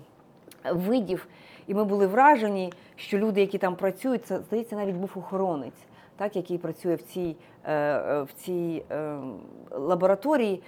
видів. 0.74 1.28
І 1.68 1.74
ми 1.74 1.84
були 1.84 2.08
вражені, 2.08 2.74
що 2.96 3.18
люди, 3.18 3.42
які 3.42 3.58
там 3.58 3.76
працюють, 3.76 4.26
це 4.26 4.40
здається, 4.40 4.76
навіть 4.76 4.96
був 4.96 5.12
охоронець, 5.16 5.82
так, 6.18 6.36
який 6.36 6.58
працює 6.58 6.96
в 6.96 7.02
цій, 7.02 7.36
е, 7.64 7.74
е, 7.74 8.22
в 8.22 8.34
цій 8.34 8.84
е, 8.92 9.18
лабораторії. 9.72 10.64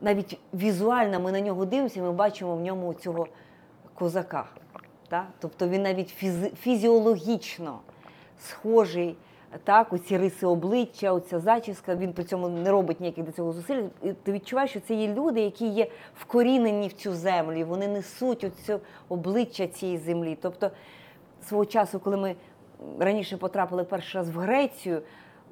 Навіть 0.00 0.38
візуально 0.54 1.20
ми 1.20 1.32
на 1.32 1.40
нього 1.40 1.64
дивимося, 1.64 2.02
ми 2.02 2.12
бачимо 2.12 2.56
в 2.56 2.60
ньому 2.60 2.94
цього 2.94 3.26
козака. 3.98 4.44
Так? 5.08 5.26
Тобто 5.38 5.68
він 5.68 5.82
навіть 5.82 6.14
фізи- 6.22 6.54
фізіологічно 6.54 7.78
схожий, 8.40 9.16
так, 9.64 9.92
оці 9.92 10.18
риси 10.18 10.46
обличчя, 10.46 11.12
оця 11.12 11.40
зачіска, 11.40 11.96
він 11.96 12.12
при 12.12 12.24
цьому 12.24 12.48
не 12.48 12.70
робить 12.70 13.00
ніяких 13.00 13.24
до 13.24 13.32
цього 13.32 13.52
зусиль. 13.52 13.82
І 14.02 14.12
ти 14.12 14.32
відчуваєш, 14.32 14.70
що 14.70 14.80
це 14.80 14.94
є 14.94 15.14
люди, 15.14 15.40
які 15.40 15.66
є 15.66 15.86
вкорінені 16.14 16.88
в 16.88 16.92
цю 16.92 17.14
землю, 17.14 17.66
вони 17.66 17.88
несуть 17.88 18.44
оцю 18.44 18.80
обличчя 19.08 19.66
цієї 19.66 19.98
землі. 19.98 20.38
Тобто, 20.42 20.70
свого 21.48 21.66
часу, 21.66 22.00
коли 22.00 22.16
ми 22.16 22.36
раніше 22.98 23.36
потрапили 23.36 23.84
перший 23.84 24.18
раз 24.18 24.30
в 24.30 24.38
Грецію, 24.38 25.02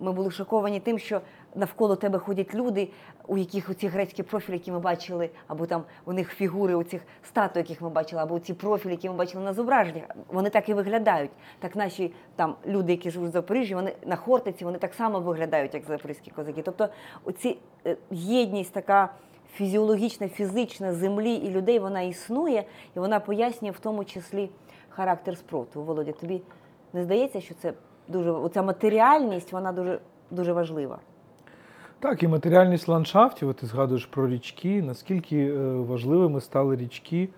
ми 0.01 0.13
були 0.13 0.31
шоковані 0.31 0.81
тим, 0.81 0.99
що 0.99 1.21
навколо 1.55 1.97
тебе 1.97 2.19
ходять 2.19 2.55
люди, 2.55 2.91
у 3.27 3.39
яких 3.39 3.71
оці 3.71 3.89
грецькі 3.89 4.23
профілі, 4.23 4.55
які 4.55 4.73
ми 4.73 4.79
бачили, 4.79 5.31
або 5.47 5.67
там 5.67 5.85
у 6.05 6.13
них 6.13 6.33
фігури 6.33 6.75
оцих 6.75 7.03
статуй, 7.23 7.63
яких 7.63 7.81
ми 7.81 7.89
бачили, 7.89 8.23
або 8.23 8.39
ці 8.39 8.55
профілі, 8.55 8.93
які 8.93 9.09
ми 9.09 9.15
бачили 9.15 9.45
на 9.45 9.53
зображеннях, 9.53 10.05
вони 10.29 10.51
так 10.51 10.69
і 10.69 10.75
виглядають. 10.75 11.31
Так 11.59 11.77
наші 11.77 12.13
там 12.37 12.55
люди, 12.67 12.93
які 12.93 13.11
живуть 13.11 13.31
в 13.31 13.33
Запоріжжі, 13.33 13.75
вони 13.75 13.93
на 14.07 14.17
Хортиці, 14.17 14.65
вони 14.65 14.79
так 14.79 14.95
само 14.95 15.21
виглядають, 15.21 15.75
як 15.75 15.85
запорізькі 15.85 16.31
козаки. 16.31 16.63
Тобто, 16.63 16.89
оці 17.25 17.59
е, 17.87 17.97
єдність 18.11 18.73
така. 18.73 19.09
Фізіологічна, 19.55 20.29
фізична 20.29 20.93
землі 20.93 21.35
і 21.35 21.51
людей 21.51 21.79
вона 21.79 22.03
існує, 22.03 22.65
і 22.97 22.99
вона 22.99 23.21
пояснює 23.21 23.71
в 23.71 23.79
тому 23.81 24.05
числі 24.05 24.51
характер 24.89 25.39
спротиву. 25.39 25.85
Володя, 25.85 26.13
тобі 26.13 26.43
не 26.93 27.03
здається, 27.03 27.41
що 27.41 27.55
це 27.55 27.73
дуже 28.09 28.31
оця 28.31 28.63
матеріальність, 28.63 29.53
вона 29.53 29.73
дуже 29.73 29.99
дуже 30.31 30.53
важлива. 30.53 30.99
Так, 32.05 32.23
і 32.23 32.29
матеріальність 32.29 32.89
ландшафтів, 32.89 33.55
ти 33.55 33.67
згадуєш 33.67 34.07
про 34.07 34.29
річки, 34.29 34.83
наскільки 34.83 35.39
е, 35.39 35.59
важливими 35.75 36.41
стали 36.41 36.77
річки, 36.77 37.29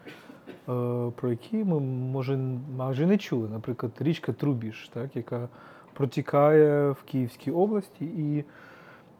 е, 0.48 1.10
про 1.16 1.30
які 1.30 1.56
ми 1.56 1.80
може 1.80 2.36
майже 2.76 3.06
не 3.06 3.18
чули. 3.18 3.48
Наприклад, 3.48 3.92
річка 4.00 4.32
Трубіж, 4.32 4.90
так, 4.94 5.16
яка 5.16 5.48
протікає 5.92 6.90
в 6.90 7.02
Київській 7.02 7.50
області 7.50 8.04
і 8.04 8.44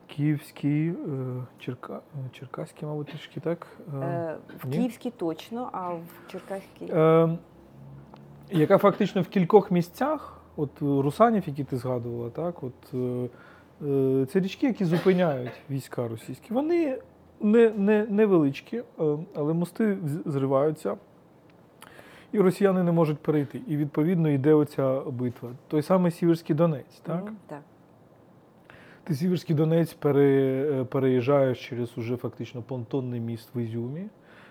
Київській, 0.06 0.88
е, 0.88 0.94
Черка, 1.58 2.00
Черкаській, 2.32 2.86
мабуть, 2.86 3.06
трішки 3.06 3.40
так. 3.40 3.66
е, 4.02 4.36
в? 4.64 4.70
Київській 4.70 5.10
точно, 5.10 5.68
а 5.72 5.88
в 5.88 6.02
Черкаській. 6.32 6.86
Е, 6.90 7.38
яка 8.50 8.78
фактично 8.78 9.22
в 9.22 9.28
кількох 9.28 9.70
місцях, 9.70 10.40
от 10.56 10.70
Русанів, 10.80 11.42
які 11.46 11.64
ти 11.64 11.76
згадувала, 11.76 12.30
так, 12.30 12.62
от, 12.62 12.94
це 14.32 14.40
річки, 14.40 14.66
які 14.66 14.84
зупиняють 14.84 15.52
війська 15.70 16.08
російські. 16.08 16.54
Вони 16.54 16.98
не, 17.40 17.70
не, 17.70 18.06
невеличкі, 18.06 18.76
е, 18.76 18.82
але 19.34 19.52
мости 19.52 19.98
зриваються, 20.24 20.96
і 22.32 22.40
росіяни 22.40 22.82
не 22.82 22.92
можуть 22.92 23.18
перейти. 23.18 23.60
І 23.66 23.76
відповідно 23.76 24.28
йде 24.28 24.54
оця 24.54 25.00
битва. 25.00 25.50
Той 25.68 25.82
самий 25.82 26.12
Сіверський 26.12 26.56
Донець, 26.56 27.00
так? 27.02 27.24
Мгм, 27.24 27.36
так. 27.46 27.62
Ти 29.04 29.14
Сіверський 29.14 29.56
Донець 29.56 29.92
пере, 29.94 30.84
переїжджаєш 30.90 31.68
через 31.68 31.98
уже 31.98 32.16
фактично 32.16 32.62
понтонний 32.62 33.20
міст 33.20 33.48
в 33.54 33.58
Ізюмі. 33.58 34.06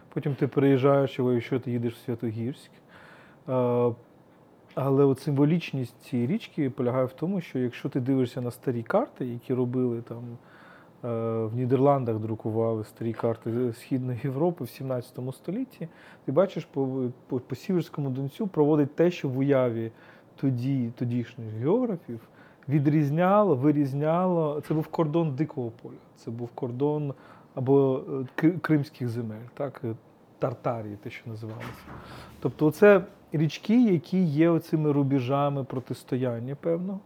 Потім 0.09 0.35
ти 0.35 0.47
переїжджаєш 0.47 1.19
його, 1.19 1.33
якщо 1.33 1.59
ти 1.59 1.71
їдеш 1.71 1.93
в 1.93 1.97
Святогірськ. 1.97 2.71
Але 4.75 5.03
от 5.03 5.19
символічність 5.19 6.01
цієї 6.01 6.27
річки 6.27 6.69
полягає 6.69 7.05
в 7.05 7.13
тому, 7.13 7.41
що 7.41 7.59
якщо 7.59 7.89
ти 7.89 7.99
дивишся 7.99 8.41
на 8.41 8.51
старі 8.51 8.83
карти, 8.83 9.25
які 9.25 9.53
робили 9.53 10.01
там 10.01 10.23
е, 11.03 11.07
в 11.45 11.55
Нідерландах, 11.55 12.19
друкували 12.19 12.83
старі 12.83 13.13
карти 13.13 13.73
Східної 13.73 14.19
Європи 14.23 14.63
в 14.63 14.69
17 14.69 15.19
столітті, 15.33 15.87
ти 16.25 16.31
бачиш 16.31 16.65
по, 16.65 17.09
по, 17.27 17.39
по 17.39 17.55
Сіверському 17.55 18.09
Донцю 18.09 18.47
проводить 18.47 18.95
те, 18.95 19.11
що 19.11 19.29
в 19.29 19.37
уяві 19.37 19.91
тоді, 20.35 20.91
тодішніх 20.95 21.47
географів 21.53 22.19
відрізняло, 22.69 23.55
вирізняло. 23.55 24.61
Це 24.67 24.73
був 24.73 24.87
кордон 24.87 25.35
дикого 25.35 25.71
поля, 25.81 25.93
це 26.15 26.31
був 26.31 26.49
кордон 26.49 27.13
або 27.55 28.01
е, 28.43 28.49
кримських 28.61 29.09
земель, 29.09 29.45
так, 29.53 29.81
е, 29.83 29.95
Тартарії, 30.39 30.95
те, 31.03 31.09
що 31.09 31.29
називалося. 31.29 31.67
Тобто, 32.39 32.71
це 32.71 33.01
річки, 33.37 33.83
які 33.83 34.23
є 34.23 34.49
оцими 34.49 34.91
рубежами 34.91 35.63
протистояння, 35.63 36.55
певно. 36.55 36.99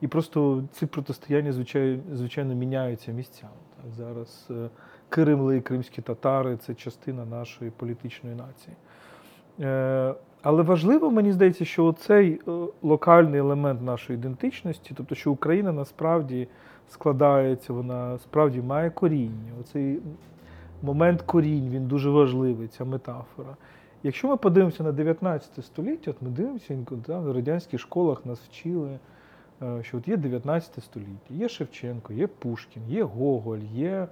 І 0.00 0.08
просто 0.08 0.64
ці 0.72 0.86
протистояння, 0.86 1.52
звичайно, 1.52 2.02
звичайно 2.12 2.54
міняються 2.54 3.12
місцями. 3.12 3.52
Так, 3.76 3.92
зараз 3.94 4.48
е, 4.50 4.68
Киримли 5.08 5.56
і 5.56 5.60
кримські 5.60 6.02
татари 6.02 6.56
це 6.56 6.74
частина 6.74 7.24
нашої 7.24 7.70
політичної 7.70 8.36
нації. 8.36 8.76
Е, 9.60 10.14
Але 10.42 10.62
важливо, 10.62 11.10
мені 11.10 11.32
здається, 11.32 11.64
що 11.64 11.92
цей 11.92 12.40
локальний 12.82 13.40
елемент 13.40 13.82
нашої 13.82 14.18
ідентичності, 14.18 14.94
тобто, 14.96 15.14
що 15.14 15.32
Україна 15.32 15.72
насправді 15.72 16.48
складається, 16.88 17.72
вона 17.72 18.18
справді 18.18 18.60
має 18.60 18.90
коріння. 18.90 19.52
Оцей 19.60 19.98
момент 20.82 21.22
корінь, 21.22 21.68
він 21.70 21.86
дуже 21.86 22.10
важливий, 22.10 22.68
ця 22.68 22.84
метафора. 22.84 23.56
Якщо 24.02 24.28
ми 24.28 24.36
подивимося 24.36 24.82
на 24.82 24.92
19 24.92 25.64
століття, 25.64 26.10
от 26.10 26.22
ми 26.22 26.28
дивимося, 26.28 26.78
да, 27.06 27.18
в 27.18 27.32
радянських 27.32 27.80
школах 27.80 28.26
нас 28.26 28.40
вчили, 28.40 28.98
е, 29.62 29.82
що 29.82 29.98
от 29.98 30.08
є 30.08 30.16
19 30.16 30.84
століття, 30.84 31.34
є 31.34 31.48
Шевченко, 31.48 32.12
є 32.12 32.26
Пушкін, 32.26 32.82
є 32.88 33.02
Гоголь, 33.02 33.58
є 33.72 34.08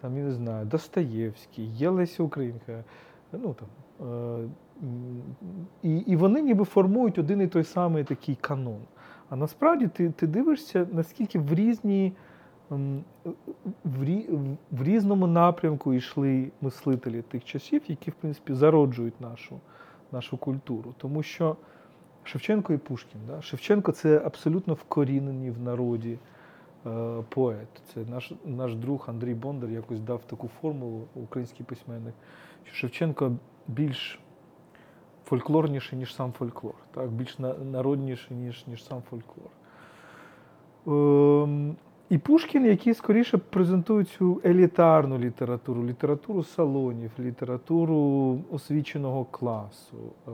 там, 0.00 0.18
я 0.18 0.24
не 0.24 0.32
знаю, 0.32 0.66
Достоєвський, 0.66 1.66
є 1.66 1.88
Леся 1.88 2.22
Українка. 2.22 2.84
Ну, 3.32 3.54
там, 3.54 3.68
е, 4.08 4.48
і, 5.82 5.96
і 5.96 6.16
вони 6.16 6.42
ніби 6.42 6.64
формують 6.64 7.18
один 7.18 7.40
і 7.40 7.46
той 7.46 7.64
самий 7.64 8.04
такий 8.04 8.34
канон. 8.40 8.80
А 9.28 9.36
насправді 9.36 9.88
ти, 9.88 10.10
ти 10.10 10.26
дивишся, 10.26 10.86
наскільки 10.92 11.38
в 11.38 11.54
різні. 11.54 12.12
М, 12.72 13.04
В, 13.84 14.04
рі, 14.04 14.28
в 14.70 14.82
різному 14.82 15.26
напрямку 15.26 15.94
йшли 15.94 16.50
мислителі 16.60 17.22
тих 17.22 17.44
часів, 17.44 17.82
які, 17.88 18.10
в 18.10 18.14
принципі, 18.14 18.54
зароджують 18.54 19.20
нашу, 19.20 19.60
нашу 20.12 20.36
культуру. 20.36 20.94
Тому 20.98 21.22
що 21.22 21.56
Шевченко 22.24 22.72
і 22.72 22.78
Пушкін. 22.78 23.20
Да? 23.26 23.42
Шевченко 23.42 23.92
це 23.92 24.22
абсолютно 24.24 24.74
вкорінені 24.74 25.50
в 25.50 25.60
народі 25.62 26.18
е, 26.86 27.22
поет. 27.28 27.68
Це 27.94 28.00
наш, 28.10 28.32
наш 28.44 28.74
друг 28.74 29.04
Андрій 29.08 29.34
Бондар 29.34 29.70
якось 29.70 30.00
дав 30.00 30.20
таку 30.24 30.48
формулу, 30.60 31.04
український 31.14 31.66
письменник, 31.66 32.14
що 32.64 32.74
Шевченко 32.76 33.32
більш 33.68 34.20
фольклорніший, 35.24 35.98
ніж 35.98 36.14
сам 36.14 36.32
фольклор, 36.32 36.74
так? 36.94 37.10
більш 37.10 37.38
на- 37.38 37.54
народніший, 37.54 38.36
ніж, 38.36 38.64
ніж 38.66 38.84
сам 38.84 39.02
фольклор. 39.10 39.50
І 42.12 42.18
Пушкін, 42.18 42.64
який 42.64 42.94
скоріше 42.94 43.38
презентує 43.38 44.04
цю 44.04 44.40
елітарну 44.44 45.18
літературу, 45.18 45.86
літературу 45.86 46.42
салонів, 46.42 47.10
літературу 47.18 48.38
освіченого 48.50 49.24
класу. 49.24 49.96
Е, 50.28 50.30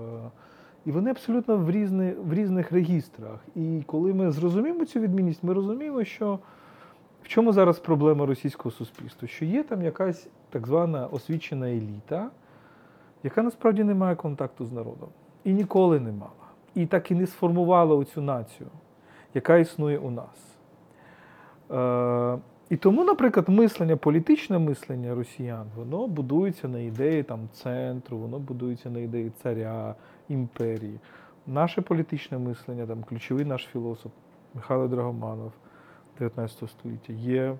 І 0.86 0.92
вони 0.92 1.10
абсолютно 1.10 1.56
в, 1.56 1.70
різни, 1.70 2.14
в 2.24 2.34
різних 2.34 2.72
регістрах. 2.72 3.44
І 3.56 3.82
коли 3.86 4.14
ми 4.14 4.30
зрозуміємо 4.30 4.84
цю 4.84 5.00
відмінність, 5.00 5.42
ми 5.42 5.54
розуміємо, 5.54 6.04
що 6.04 6.38
в 7.22 7.28
чому 7.28 7.52
зараз 7.52 7.78
проблема 7.78 8.26
російського 8.26 8.70
суспільства? 8.70 9.28
Що 9.28 9.44
є 9.44 9.62
там 9.62 9.82
якась 9.82 10.28
так 10.50 10.66
звана 10.66 11.06
освічена 11.06 11.70
еліта, 11.70 12.30
яка 13.22 13.42
насправді 13.42 13.84
не 13.84 13.94
має 13.94 14.16
контакту 14.16 14.64
з 14.64 14.72
народом. 14.72 15.08
І 15.44 15.52
ніколи 15.52 16.00
не 16.00 16.12
мала. 16.12 16.48
І 16.74 16.86
так 16.86 17.10
і 17.10 17.14
не 17.14 17.26
сформувала 17.26 17.94
оцю 17.94 18.22
націю, 18.22 18.68
яка 19.34 19.56
існує 19.56 19.98
у 19.98 20.10
нас. 20.10 20.57
Е, 21.70 22.38
і 22.70 22.76
тому, 22.76 23.04
наприклад, 23.04 23.48
мислення, 23.48 23.96
політичне 23.96 24.58
мислення 24.58 25.14
росіян, 25.14 25.66
воно 25.76 26.06
будується 26.06 26.68
на 26.68 26.78
ідеї 26.78 27.22
там, 27.22 27.48
центру, 27.52 28.18
воно 28.18 28.38
будується 28.38 28.90
на 28.90 28.98
ідеї 28.98 29.32
царя, 29.42 29.94
імперії. 30.28 30.98
Наше 31.46 31.80
політичне 31.80 32.38
мислення, 32.38 32.86
там, 32.86 33.02
ключовий 33.02 33.44
наш 33.44 33.68
філософ 33.72 34.12
Михайло 34.54 34.88
Драгоманов 34.88 35.52
19 36.18 36.70
століття, 36.70 37.12
є 37.12 37.56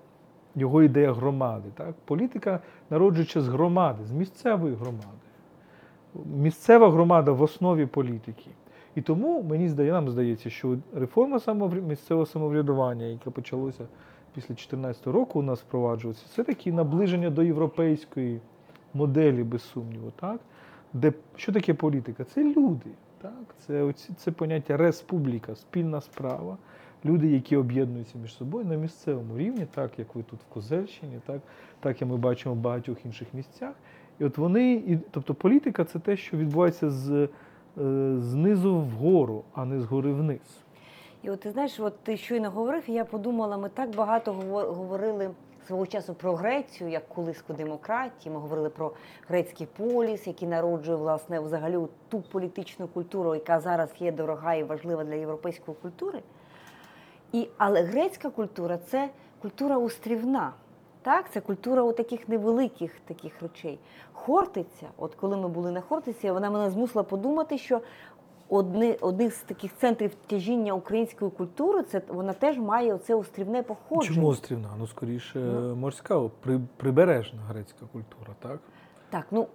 його 0.55 0.83
ідея 0.83 1.13
громади. 1.13 1.69
Так? 1.75 1.95
Політика 2.05 2.59
народжується 2.89 3.41
з 3.41 3.47
громади, 3.47 4.05
з 4.05 4.11
місцевої 4.11 4.75
громади. 4.75 5.05
Місцева 6.25 6.91
громада 6.91 7.31
в 7.31 7.41
основі 7.41 7.85
політики. 7.85 8.49
І 8.99 9.01
тому 9.01 9.43
мені 9.43 9.69
здає, 9.69 9.91
нам 9.91 10.09
здається, 10.09 10.49
що 10.49 10.77
реформа 10.93 11.39
місцевого 11.87 12.25
самоврядування, 12.25 13.05
яка 13.05 13.31
почалося 13.31 13.87
після 14.35 14.47
2014 14.47 15.07
року, 15.07 15.39
у 15.39 15.41
нас 15.41 15.59
впроваджуватися, 15.59 16.25
це 16.35 16.43
таке 16.43 16.71
наближення 16.71 17.29
до 17.29 17.43
європейської 17.43 18.39
моделі, 18.93 19.43
без 19.43 19.61
сумніву. 19.61 20.11
Так? 20.19 20.39
Де, 20.93 21.13
що 21.35 21.51
таке 21.51 21.73
політика? 21.73 22.23
Це 22.23 22.43
люди. 22.43 22.89
Так? 23.21 23.55
Це, 23.67 23.83
оці, 23.83 24.09
це 24.17 24.31
поняття 24.31 24.77
республіка, 24.77 25.55
спільна 25.55 26.01
справа. 26.01 26.57
Люди, 27.05 27.27
які 27.27 27.57
об'єднуються 27.57 28.17
між 28.17 28.35
собою 28.35 28.65
на 28.65 28.75
місцевому 28.75 29.37
рівні, 29.37 29.67
так 29.75 29.99
як 29.99 30.15
ви 30.15 30.23
тут 30.23 30.39
в 30.39 30.53
Козельщині, 30.53 31.19
так, 31.25 31.41
так 31.79 32.01
як 32.01 32.09
ми 32.09 32.17
бачимо 32.17 32.55
в 32.55 32.57
багатьох 32.57 33.05
інших 33.05 33.27
місцях. 33.33 33.73
І 34.19 34.25
от 34.25 34.37
вони, 34.37 34.73
і, 34.73 34.99
тобто 35.11 35.33
політика 35.33 35.85
це 35.85 35.99
те, 35.99 36.17
що 36.17 36.37
відбувається 36.37 36.89
з, 36.89 37.29
знизу 38.19 38.75
вгору, 38.75 39.43
а 39.53 39.65
не 39.65 39.81
згори 39.81 40.13
вниз. 40.13 40.39
І 41.23 41.29
от 41.29 41.39
ти 41.39 41.51
знаєш, 41.51 41.79
от 41.79 41.99
ти 41.99 42.17
щойно 42.17 42.51
говорив, 42.51 42.83
і 42.87 42.93
я 42.93 43.05
подумала, 43.05 43.57
ми 43.57 43.69
так 43.69 43.95
багато 43.95 44.33
говорили 44.53 45.29
свого 45.67 45.87
часу 45.87 46.13
про 46.13 46.35
Грецію, 46.35 46.89
як 46.89 47.09
колиску 47.09 47.53
демократії. 47.53 48.33
Ми 48.33 48.39
говорили 48.39 48.69
про 48.69 48.91
грецький 49.27 49.67
поліс, 49.77 50.27
який 50.27 50.47
народжує 50.47 50.97
власне 50.97 51.39
взагалі 51.39 51.77
ту 52.09 52.21
політичну 52.21 52.87
культуру, 52.87 53.35
яка 53.35 53.59
зараз 53.59 53.89
є 53.99 54.11
дорога 54.11 54.55
і 54.55 54.63
важлива 54.63 55.03
для 55.03 55.15
європейської 55.15 55.77
культури. 55.81 56.19
І, 57.31 57.47
але 57.57 57.81
грецька 57.81 58.29
культура 58.29 58.77
це 58.77 59.09
культура 59.41 59.77
острівна. 59.77 60.53
Так, 61.01 61.31
це 61.31 61.41
культура 61.41 61.83
у 61.83 61.91
таких 61.93 62.29
невеликих 62.29 62.91
таких 63.07 63.41
речей. 63.41 63.79
Хортиця, 64.13 64.87
от 64.97 65.15
коли 65.15 65.37
ми 65.37 65.47
були 65.47 65.71
на 65.71 65.81
Хортиці, 65.81 66.31
вона 66.31 66.49
мене 66.49 66.69
змусила 66.69 67.03
подумати, 67.03 67.57
що 67.57 67.81
одне, 68.49 68.95
один 69.01 69.31
з 69.31 69.37
таких 69.37 69.75
центрів 69.77 70.15
тяжіння 70.27 70.73
української 70.73 71.31
культури, 71.31 71.83
це 71.83 72.01
вона 72.07 72.33
теж 72.33 72.57
має 72.57 72.93
оце 72.93 73.15
острівне 73.15 73.63
походження. 73.63 74.15
Чому 74.15 74.27
острівна? 74.27 74.69
Ну, 74.79 74.87
скоріше, 74.87 75.39
Ну. 75.39 75.75
морська, 75.75 76.21
при, 76.39 76.59
прибережна 76.77 77.39
грецька 77.49 77.85
культура, 77.93 78.33
так? 78.39 78.59
Так, 79.09 79.25
ну 79.31 79.47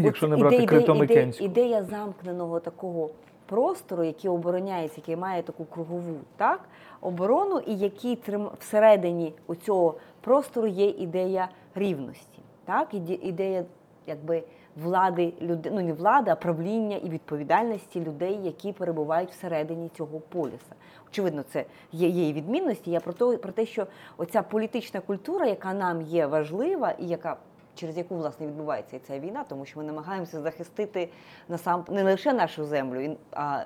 Якщо 0.00 0.26
от 0.26 0.30
не 0.30 0.36
брати 0.36 0.56
ідея- 0.56 1.02
ідея, 1.04 1.32
ідея 1.40 1.84
замкненого 1.84 2.60
такого 2.60 3.10
простору, 3.46 4.04
який 4.04 4.30
обороняється, 4.30 4.96
який 5.00 5.16
має 5.16 5.42
таку 5.42 5.64
кругову 5.64 6.14
так, 6.36 6.60
оборону, 7.00 7.58
і 7.58 7.76
який 7.78 8.16
трим... 8.16 8.48
всередині 8.58 9.34
у 9.46 9.54
цього 9.54 9.94
простору 10.20 10.68
є 10.68 10.88
ідея 10.88 11.48
рівності, 11.74 12.38
так, 12.64 12.94
іде- 12.94 13.18
ідея 13.22 13.64
якби 14.06 14.42
влади 14.76 15.32
людей, 15.40 15.72
ну 15.74 15.80
не 15.80 15.92
влади, 15.92 16.30
а 16.30 16.34
правління 16.34 16.96
і 16.96 17.08
відповідальності 17.08 18.00
людей, 18.00 18.38
які 18.42 18.72
перебувають 18.72 19.30
всередині 19.30 19.88
цього 19.88 20.20
полюса. 20.20 20.74
Очевидно, 21.08 21.42
це 21.42 21.64
є, 21.92 22.28
і 22.28 22.32
відмінності. 22.32 22.90
Я 22.90 23.00
про 23.00 23.12
те, 23.12 23.36
про 23.36 23.52
те, 23.52 23.66
що 23.66 23.86
оця 24.16 24.42
політична 24.42 25.00
культура, 25.00 25.46
яка 25.46 25.74
нам 25.74 26.02
є 26.02 26.26
важлива 26.26 26.90
і 26.90 27.06
яка 27.06 27.36
через 27.74 27.96
яку 27.96 28.16
власне 28.16 28.46
відбувається 28.46 28.96
і 28.96 28.98
ця 28.98 29.18
війна, 29.18 29.44
тому 29.48 29.64
що 29.64 29.78
ми 29.78 29.84
намагаємося 29.84 30.40
захистити 30.40 31.08
насам 31.48 31.84
не 31.88 32.04
лише 32.04 32.32
нашу 32.32 32.64
землю, 32.64 33.16
а 33.32 33.64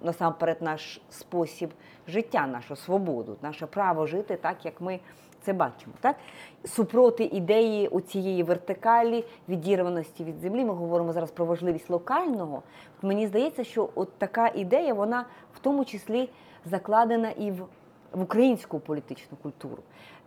насамперед 0.00 0.62
наш 0.62 1.00
спосіб 1.10 1.70
життя, 2.08 2.46
нашу 2.46 2.76
свободу, 2.76 3.36
наше 3.42 3.66
право 3.66 4.06
жити 4.06 4.36
так, 4.36 4.64
як 4.64 4.80
ми 4.80 5.00
це 5.42 5.52
бачимо. 5.52 5.92
Так? 6.00 6.16
Супроти 6.64 7.24
ідеї 7.24 7.90
цієї 8.06 8.42
вертикалі 8.42 9.24
відірваності 9.48 10.24
від 10.24 10.38
землі. 10.38 10.64
Ми 10.64 10.74
говоримо 10.74 11.12
зараз 11.12 11.30
про 11.30 11.44
важливість 11.44 11.90
локального. 11.90 12.62
Мені 13.02 13.26
здається, 13.26 13.64
що 13.64 13.88
от 13.94 14.12
така 14.18 14.48
ідея, 14.48 14.94
вона 14.94 15.24
в 15.54 15.58
тому 15.58 15.84
числі 15.84 16.28
закладена 16.64 17.30
і 17.30 17.50
в, 17.50 17.66
в 18.12 18.22
українську 18.22 18.80
політичну 18.80 19.36
культуру. 19.42 19.82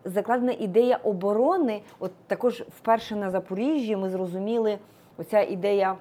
Закладена 0.05 0.51
ідея 0.51 0.97
оборони. 1.03 1.81
От 1.99 2.11
також 2.27 2.61
вперше 2.61 3.15
на 3.15 3.31
Запоріжжі 3.31 3.95
ми 3.95 4.09
зрозуміли 4.09 4.79
оця 5.17 5.41
ідея. 5.41 5.97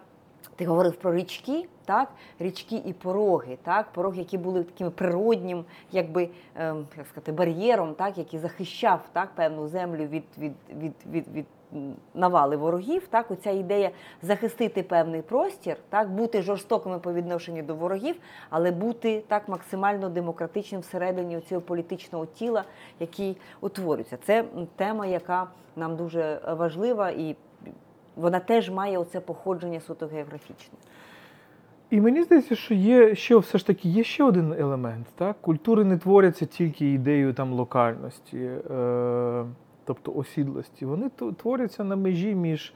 Ти 0.56 0.66
говорив 0.66 0.96
про 0.96 1.14
річки, 1.14 1.68
так? 1.90 2.08
Річки 2.38 2.76
і 2.86 2.92
пороги, 2.92 3.58
так? 3.62 3.92
Пороги, 3.92 4.18
які 4.18 4.38
були 4.38 4.64
таким 4.64 4.90
природнім, 4.90 5.64
якби 5.92 6.28
ем, 6.56 6.86
як 6.96 7.06
сказати, 7.06 7.32
бар'єром, 7.32 7.94
так? 7.94 8.18
який 8.18 8.40
захищав 8.40 9.00
так, 9.12 9.28
певну 9.34 9.68
землю 9.68 10.06
від, 10.06 10.24
від, 10.38 10.52
від, 10.76 10.92
від, 11.12 11.28
від 11.34 11.46
навали 12.14 12.56
ворогів. 12.56 13.08
Так? 13.08 13.30
Оця 13.30 13.50
ідея 13.50 13.90
захистити 14.22 14.82
певний 14.82 15.22
простір, 15.22 15.76
так? 15.88 16.10
бути 16.10 16.42
жорстокими 16.42 16.98
по 16.98 17.12
відношенню 17.12 17.62
до 17.62 17.74
ворогів, 17.74 18.16
але 18.50 18.70
бути 18.70 19.22
так 19.28 19.48
максимально 19.48 20.08
демократичним 20.08 20.80
всередині 20.80 21.40
цього 21.40 21.60
політичного 21.60 22.26
тіла, 22.26 22.64
який 23.00 23.36
утворюється. 23.60 24.18
Це 24.26 24.44
тема, 24.76 25.06
яка 25.06 25.46
нам 25.76 25.96
дуже 25.96 26.40
важлива 26.46 27.10
і 27.10 27.36
вона 28.16 28.40
теж 28.40 28.70
має 28.70 28.98
оце 28.98 29.20
походження 29.20 29.80
суто 29.80 30.06
географічне. 30.06 30.78
І 31.90 32.00
мені 32.00 32.22
здається, 32.22 32.56
що 32.56 32.74
є 32.74 33.14
ще 33.14 33.36
все 33.36 33.58
ж 33.58 33.66
таки 33.66 33.88
є 33.88 34.04
ще 34.04 34.24
один 34.24 34.52
елемент. 34.52 35.06
Так? 35.14 35.36
Культури 35.40 35.84
не 35.84 35.98
творяться 35.98 36.46
тільки 36.46 36.92
ідеєю 36.92 37.32
там 37.32 37.52
локальності, 37.52 38.38
е, 38.38 39.44
тобто 39.84 40.12
осідлості. 40.14 40.86
Вони 40.86 41.08
творяться 41.36 41.84
на 41.84 41.96
межі 41.96 42.34
між 42.34 42.72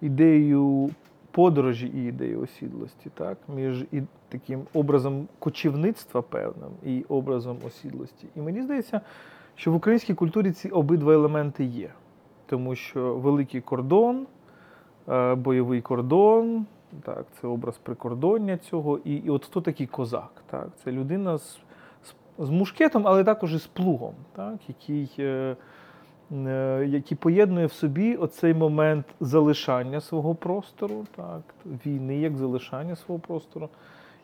ідеєю 0.00 0.90
подорожі 1.30 1.86
і 1.86 2.04
ідеєю 2.04 2.40
осідлості, 2.40 3.10
так? 3.14 3.38
між 3.54 3.84
і 3.92 4.02
таким 4.28 4.62
образом 4.74 5.28
кочівництва 5.38 6.22
певним 6.22 6.70
і 6.84 7.04
образом 7.08 7.58
осідлості. 7.66 8.26
І 8.36 8.40
мені 8.40 8.62
здається, 8.62 9.00
що 9.54 9.72
в 9.72 9.74
українській 9.74 10.14
культурі 10.14 10.52
ці 10.52 10.68
обидва 10.68 11.14
елементи 11.14 11.64
є. 11.64 11.90
Тому 12.46 12.74
що 12.74 13.14
великий 13.14 13.60
кордон, 13.60 14.26
е, 15.08 15.34
бойовий 15.34 15.80
кордон, 15.80 16.66
так, 17.02 17.26
це 17.40 17.46
образ 17.46 17.78
прикордоння 17.78 18.58
цього. 18.58 18.98
І, 19.04 19.14
і 19.14 19.30
от 19.30 19.44
хто 19.44 19.60
такий 19.60 19.86
козак? 19.86 20.42
Так? 20.50 20.68
Це 20.84 20.92
людина 20.92 21.38
з, 21.38 21.58
з, 22.04 22.14
з 22.46 22.50
мушкетом, 22.50 23.06
але 23.06 23.24
також 23.24 23.54
і 23.54 23.58
з 23.58 23.66
плугом, 23.66 24.14
так? 24.36 24.54
який, 24.68 25.10
е, 25.18 25.56
е, 26.32 26.86
який 26.88 27.16
поєднує 27.16 27.66
в 27.66 27.72
собі 27.72 28.16
оцей 28.16 28.54
момент 28.54 29.06
залишання 29.20 30.00
свого 30.00 30.34
простору, 30.34 31.06
так? 31.16 31.42
війни 31.86 32.18
як 32.18 32.36
залишання 32.36 32.96
свого 32.96 33.20
простору. 33.20 33.68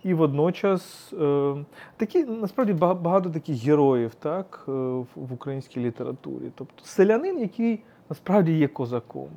І 0.05 0.15
водночас 0.15 1.13
е, 1.13 1.55
такі 1.97 2.25
насправді 2.25 2.73
багато 2.73 3.31
таких 3.31 3.65
героїв 3.65 4.15
так, 4.15 4.65
е, 4.69 4.73
в, 4.73 5.07
в 5.15 5.33
українській 5.33 5.81
літературі. 5.81 6.51
Тобто 6.55 6.85
селянин, 6.85 7.41
який 7.41 7.83
насправді 8.11 8.53
є 8.53 8.69
козаком. 8.69 9.29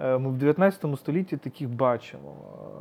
Е, 0.00 0.18
Ми 0.18 0.30
в 0.30 0.36
19 0.38 0.96
столітті 0.96 1.36
таких 1.36 1.70
бачимо. 1.70 2.34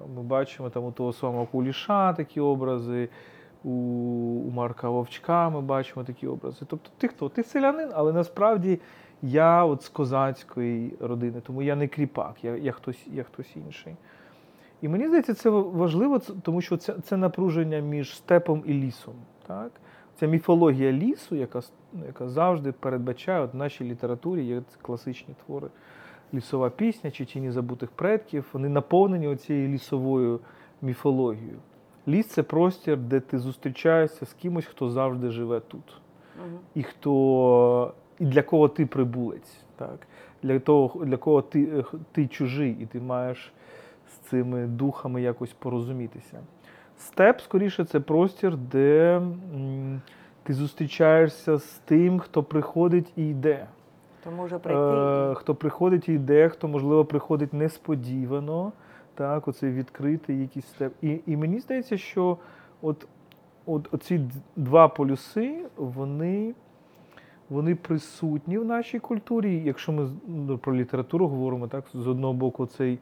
Е, 0.06 0.10
Ми 0.16 0.24
бачимо 0.24 0.70
там 0.70 0.86
у 0.86 0.92
того 0.92 1.14
самого 1.14 1.46
Куліша 1.46 2.14
такі 2.14 2.40
образи, 2.40 3.10
у, 3.64 3.70
у 4.48 4.52
Марка 4.52 4.90
Вовчка 4.90 5.50
ми 5.50 5.62
бачимо 5.62 6.04
такі 6.04 6.28
образи. 6.28 6.66
Тобто 6.70 6.90
ти 6.98 7.08
хто? 7.08 7.30
Ти 7.30 7.44
селянин, 7.44 7.90
але 7.94 8.14
насправді 8.14 8.80
я 9.22 9.66
от 9.66 9.84
з 9.84 9.90
козацької 9.90 10.94
родини, 11.00 11.42
тому 11.42 11.62
я 11.62 11.76
не 11.76 11.88
кріпак, 11.88 12.36
я, 12.44 12.58
я, 12.58 12.72
хтось, 12.72 13.08
я 13.08 13.24
хтось 13.24 13.56
інший. 13.56 13.96
І 14.82 14.88
мені 14.88 15.08
здається, 15.08 15.34
це 15.34 15.50
важливо, 15.50 16.20
тому 16.20 16.62
що 16.62 16.78
це, 16.78 16.94
це 16.94 17.18
напруження 17.18 17.80
між 17.80 18.16
степом 18.16 18.64
і 18.66 18.74
лісом. 18.74 19.14
Так? 19.48 19.72
Ця 20.20 20.26
міфологія 20.26 20.92
лісу, 20.92 21.36
яка, 21.36 21.62
яка 22.08 22.30
завжди 22.30 22.72
передбачає 22.72 23.42
от 23.42 23.54
в 23.54 23.58
нашій 23.58 23.84
літературі, 23.84 24.46
є 24.46 24.62
класичні 24.82 25.36
твори. 25.46 25.68
Лісова 26.34 26.70
пісня 26.70 27.12
чи 27.12 27.26
тіні 27.26 27.52
забутих 27.52 27.92
предків, 27.92 28.46
вони 28.54 28.70
наповнені 28.70 29.28
оцією 29.28 29.68
лісовою 29.70 30.40
міфологією. 30.82 31.58
Ліс 32.08 32.28
це 32.28 32.44
простір, 32.44 32.98
де 32.98 33.20
ти 33.20 33.40
зустрічаєшся 33.40 34.26
з 34.26 34.34
кимось, 34.34 34.66
хто 34.66 34.90
завжди 34.90 35.30
живе 35.30 35.60
тут 35.60 36.02
Угу. 36.40 36.60
і 36.76 36.84
хто 36.84 37.94
і 38.20 38.26
для 38.26 38.42
кого 38.42 38.68
ти 38.68 38.86
прибулець, 38.86 39.58
так? 39.76 40.00
Для 40.44 40.60
того, 40.60 41.06
для 41.06 41.18
кого 41.18 41.42
ти, 41.42 41.84
ти 42.12 42.28
чужий, 42.28 42.78
і 42.82 42.86
ти 42.86 43.00
маєш 43.00 43.54
з 44.10 44.12
цими 44.30 44.68
духами 44.68 45.22
якось 45.22 45.54
порозумітися. 45.54 46.40
Степ, 46.98 47.42
скоріше, 47.42 47.86
це 47.86 48.00
простір, 48.00 48.58
де 48.58 49.16
м, 49.56 50.02
ти 50.44 50.54
зустрічаєшся 50.54 51.58
з 51.58 51.82
тим, 51.86 52.20
хто 52.20 52.44
приходить 52.44 53.12
і 53.16 53.28
йде. 53.30 53.68
То 54.26 54.32
може 54.32 54.60
прийти. 54.60 54.82
Е, 54.82 55.34
хто 55.36 55.56
приходить 55.56 56.10
і 56.10 56.14
йде, 56.14 56.50
хто, 56.50 56.68
можливо, 56.68 57.06
приходить 57.06 57.54
несподівано, 57.54 58.72
так, 59.16 59.48
оцей 59.48 59.72
відкритий 59.72 60.42
якийсь 60.42 60.68
степ. 60.68 60.94
І, 61.02 61.20
і 61.26 61.38
мені 61.38 61.60
здається, 61.60 61.98
що 61.98 62.38
от, 62.82 63.08
от 63.66 63.94
оці 63.94 64.22
два 64.56 64.88
полюси, 64.88 65.66
вони, 65.78 66.54
вони 67.50 67.76
присутні 67.76 68.58
в 68.58 68.66
нашій 68.66 69.00
культурі. 69.00 69.64
Якщо 69.66 69.92
ми 69.92 70.10
ну, 70.28 70.58
про 70.58 70.76
літературу 70.76 71.28
говоримо, 71.28 71.68
так, 71.68 71.86
з 71.94 72.08
одного 72.08 72.34
боку, 72.34 72.66
цей 72.66 73.00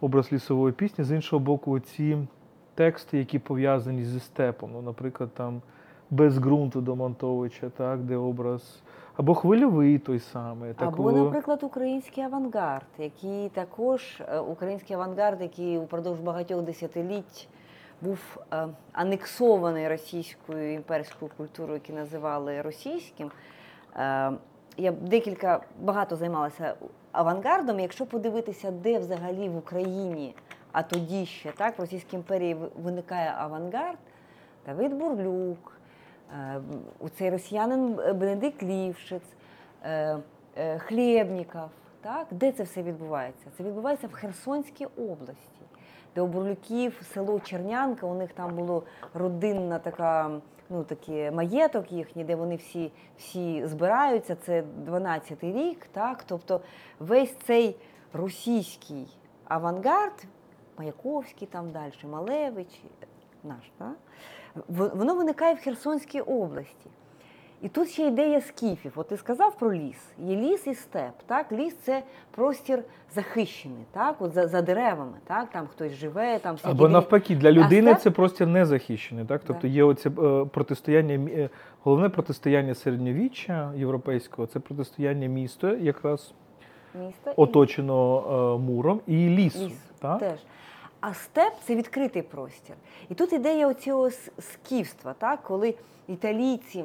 образ 0.00 0.32
лісової 0.32 0.72
пісні, 0.72 1.04
з 1.04 1.12
іншого 1.12 1.40
боку, 1.40 1.80
ці 1.80 2.18
тексти, 2.74 3.18
які 3.18 3.38
пов'язані 3.38 4.04
зі 4.04 4.20
степом. 4.20 4.70
Ну, 4.72 4.82
наприклад, 4.82 5.30
там 5.34 5.62
без 6.10 6.38
ґрунту 6.38 6.80
до 6.80 6.96
Монтовича, 6.96 7.68
так, 7.68 8.00
де 8.00 8.16
образ, 8.16 8.82
або 9.16 9.34
хвильовий 9.34 9.98
той 9.98 10.18
самий. 10.20 10.70
Або, 10.70 10.90
такого- 10.90 11.12
наприклад, 11.12 11.62
український 11.62 12.24
авангард, 12.24 12.86
який 12.98 13.48
також 13.48 14.20
е, 14.28 14.38
український 14.38 14.96
авангард, 14.96 15.40
який 15.40 15.78
упродовж 15.78 16.20
багатьох 16.20 16.62
десятиліть 16.62 17.48
був 18.00 18.18
е, 18.52 18.66
анексований 18.92 19.88
російською 19.88 20.74
імперською 20.74 21.30
культурою, 21.36 21.80
яку 21.86 21.98
називали 21.98 22.62
російським. 22.62 23.30
Е, 23.96 24.32
Я 24.76 24.92
декілька 24.92 25.60
багато 25.80 26.16
займалася 26.16 26.74
авангардом. 27.12 27.80
Якщо 27.80 28.06
подивитися, 28.06 28.70
де 28.70 28.98
взагалі 28.98 29.48
в 29.48 29.56
Україні, 29.56 30.34
а 30.72 30.82
тоді 30.82 31.26
ще 31.26 31.52
так, 31.52 31.78
в 31.78 31.80
Російській 31.80 32.16
імперії 32.16 32.56
виникає 32.82 33.34
авангард, 33.38 33.98
Давид 34.66 34.94
Бурлюк, 34.94 35.71
у 36.98 37.08
цей 37.08 37.30
росіянин 37.30 37.94
Бенедикт 37.94 38.62
Лівшиц, 38.62 39.22
е, 39.84 40.18
е, 40.56 40.78
Хлєбніков. 40.78 41.68
Так? 42.00 42.26
Де 42.30 42.52
це 42.52 42.62
все 42.62 42.82
відбувається? 42.82 43.46
Це 43.56 43.62
відбувається 43.62 44.06
в 44.06 44.12
Херсонській 44.12 44.86
області, 44.86 45.62
де 46.14 46.20
у 46.20 46.26
Бурлюків 46.26 47.02
село 47.14 47.40
Чернянка, 47.40 48.06
у 48.06 48.14
них 48.14 48.32
там 48.32 48.56
було 48.56 48.82
родинна 49.14 49.78
така, 49.78 50.30
ну 50.70 50.84
такі 50.84 51.30
маєток 51.30 51.92
їхній, 51.92 52.24
де 52.24 52.36
вони 52.36 52.56
всі, 52.56 52.92
всі 53.18 53.66
збираються. 53.66 54.36
Це 54.36 54.64
12-й 54.86 55.52
рік. 55.52 55.86
Так? 55.92 56.24
Тобто 56.26 56.60
весь 56.98 57.34
цей 57.34 57.76
російський 58.12 59.18
авангард, 59.44 60.24
Маяковський 60.78 61.48
там 61.48 61.70
далі, 61.70 61.92
Малевич, 62.10 62.82
наш, 63.44 63.70
так? 63.78 63.96
Воно 64.68 65.14
виникає 65.14 65.54
в 65.54 65.58
Херсонській 65.58 66.20
області. 66.20 66.90
І 67.62 67.68
тут 67.68 67.88
ще 67.88 68.06
ідея 68.06 68.40
скіфів. 68.40 68.92
От 68.96 69.08
ти 69.08 69.16
сказав 69.16 69.58
про 69.58 69.74
ліс. 69.74 69.96
Є 70.18 70.36
ліс 70.36 70.66
і 70.66 70.74
степ. 70.74 71.12
Так? 71.26 71.52
Ліс 71.52 71.76
це 71.76 72.02
простір 72.30 72.82
захищений, 73.14 73.84
так? 73.92 74.16
От 74.22 74.32
за, 74.32 74.48
за 74.48 74.62
деревами, 74.62 75.12
так? 75.26 75.50
там 75.50 75.66
хтось 75.66 75.92
живе, 75.92 76.38
там 76.38 76.54
всякі 76.54 76.70
Або 76.70 76.88
навпаки, 76.88 77.36
для 77.36 77.52
людини 77.52 77.90
степ? 77.90 78.02
це 78.02 78.10
простір 78.10 78.46
незахищений. 78.46 79.24
Так? 79.24 79.42
Тобто 79.46 79.66
є 79.66 79.84
оце 79.84 80.08
е, 80.08 80.44
протистояння, 80.44 81.14
е, 81.14 81.50
головне 81.82 82.08
протистояння 82.08 82.74
середньовіччя 82.74 83.72
європейського 83.76 84.46
це 84.46 84.60
протистояння 84.60 85.26
міста, 85.26 85.72
якраз 85.74 86.34
міста 86.94 87.32
оточено 87.36 88.18
е, 88.18 88.62
муром, 88.62 89.00
і 89.06 89.28
лісу. 89.28 89.66
ліс. 89.66 89.90
Так? 89.98 90.18
Теж. 90.18 90.38
А 91.02 91.14
степ 91.14 91.52
це 91.66 91.76
відкритий 91.76 92.22
простір. 92.22 92.76
І 93.08 93.14
тут 93.14 93.32
ідея 93.32 93.68
оцього 93.68 94.10
скіфства, 94.38 95.14
так? 95.18 95.42
коли 95.42 95.74
італійці. 96.08 96.84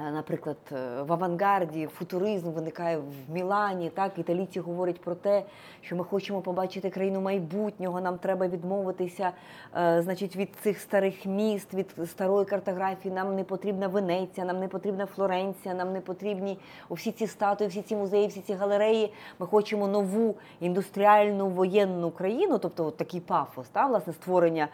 Е, 0.00 0.10
Наприклад, 0.10 0.56
е, 0.72 1.02
в 1.02 1.12
авангарді 1.12 1.86
футуризм 1.86 2.50
виникає 2.50 2.98
в 2.98 3.34
Мілані. 3.34 3.90
Так, 3.90 4.18
італійці 4.18 4.60
говорять 4.60 5.00
про 5.00 5.14
те, 5.14 5.42
що 5.80 5.96
ми 5.96 6.04
хочемо 6.04 6.40
побачити 6.40 6.90
країну 6.90 7.20
майбутнього. 7.20 8.00
Нам 8.00 8.18
треба 8.18 8.48
відмовитися, 8.48 9.30
е, 9.76 10.02
значить, 10.02 10.36
від 10.36 10.48
цих 10.62 10.80
старих 10.80 11.26
міст, 11.26 11.74
від 11.74 11.94
старої 12.06 12.46
картографії. 12.46 13.14
Нам 13.14 13.36
не 13.36 13.44
потрібна 13.44 13.88
Венеція, 13.88 14.46
нам 14.46 14.60
не 14.60 14.68
потрібна 14.68 15.06
Флоренція, 15.06 15.74
нам 15.74 15.92
не 15.92 16.00
потрібні 16.00 16.58
всі 16.90 17.12
ці 17.12 17.26
статуї, 17.26 17.70
всі 17.70 17.82
ці 17.82 17.96
музеї, 17.96 18.26
всі 18.26 18.40
ці 18.40 18.54
галереї. 18.54 19.12
Ми 19.38 19.46
хочемо 19.46 19.88
нову 19.88 20.34
індустріальну 20.60 21.48
воєнну 21.48 22.10
країну, 22.10 22.58
тобто 22.58 22.86
от 22.86 22.96
такий 22.96 23.20
пафос, 23.20 23.68
та, 23.68 23.86
власне, 23.86 24.12
створення 24.12 24.68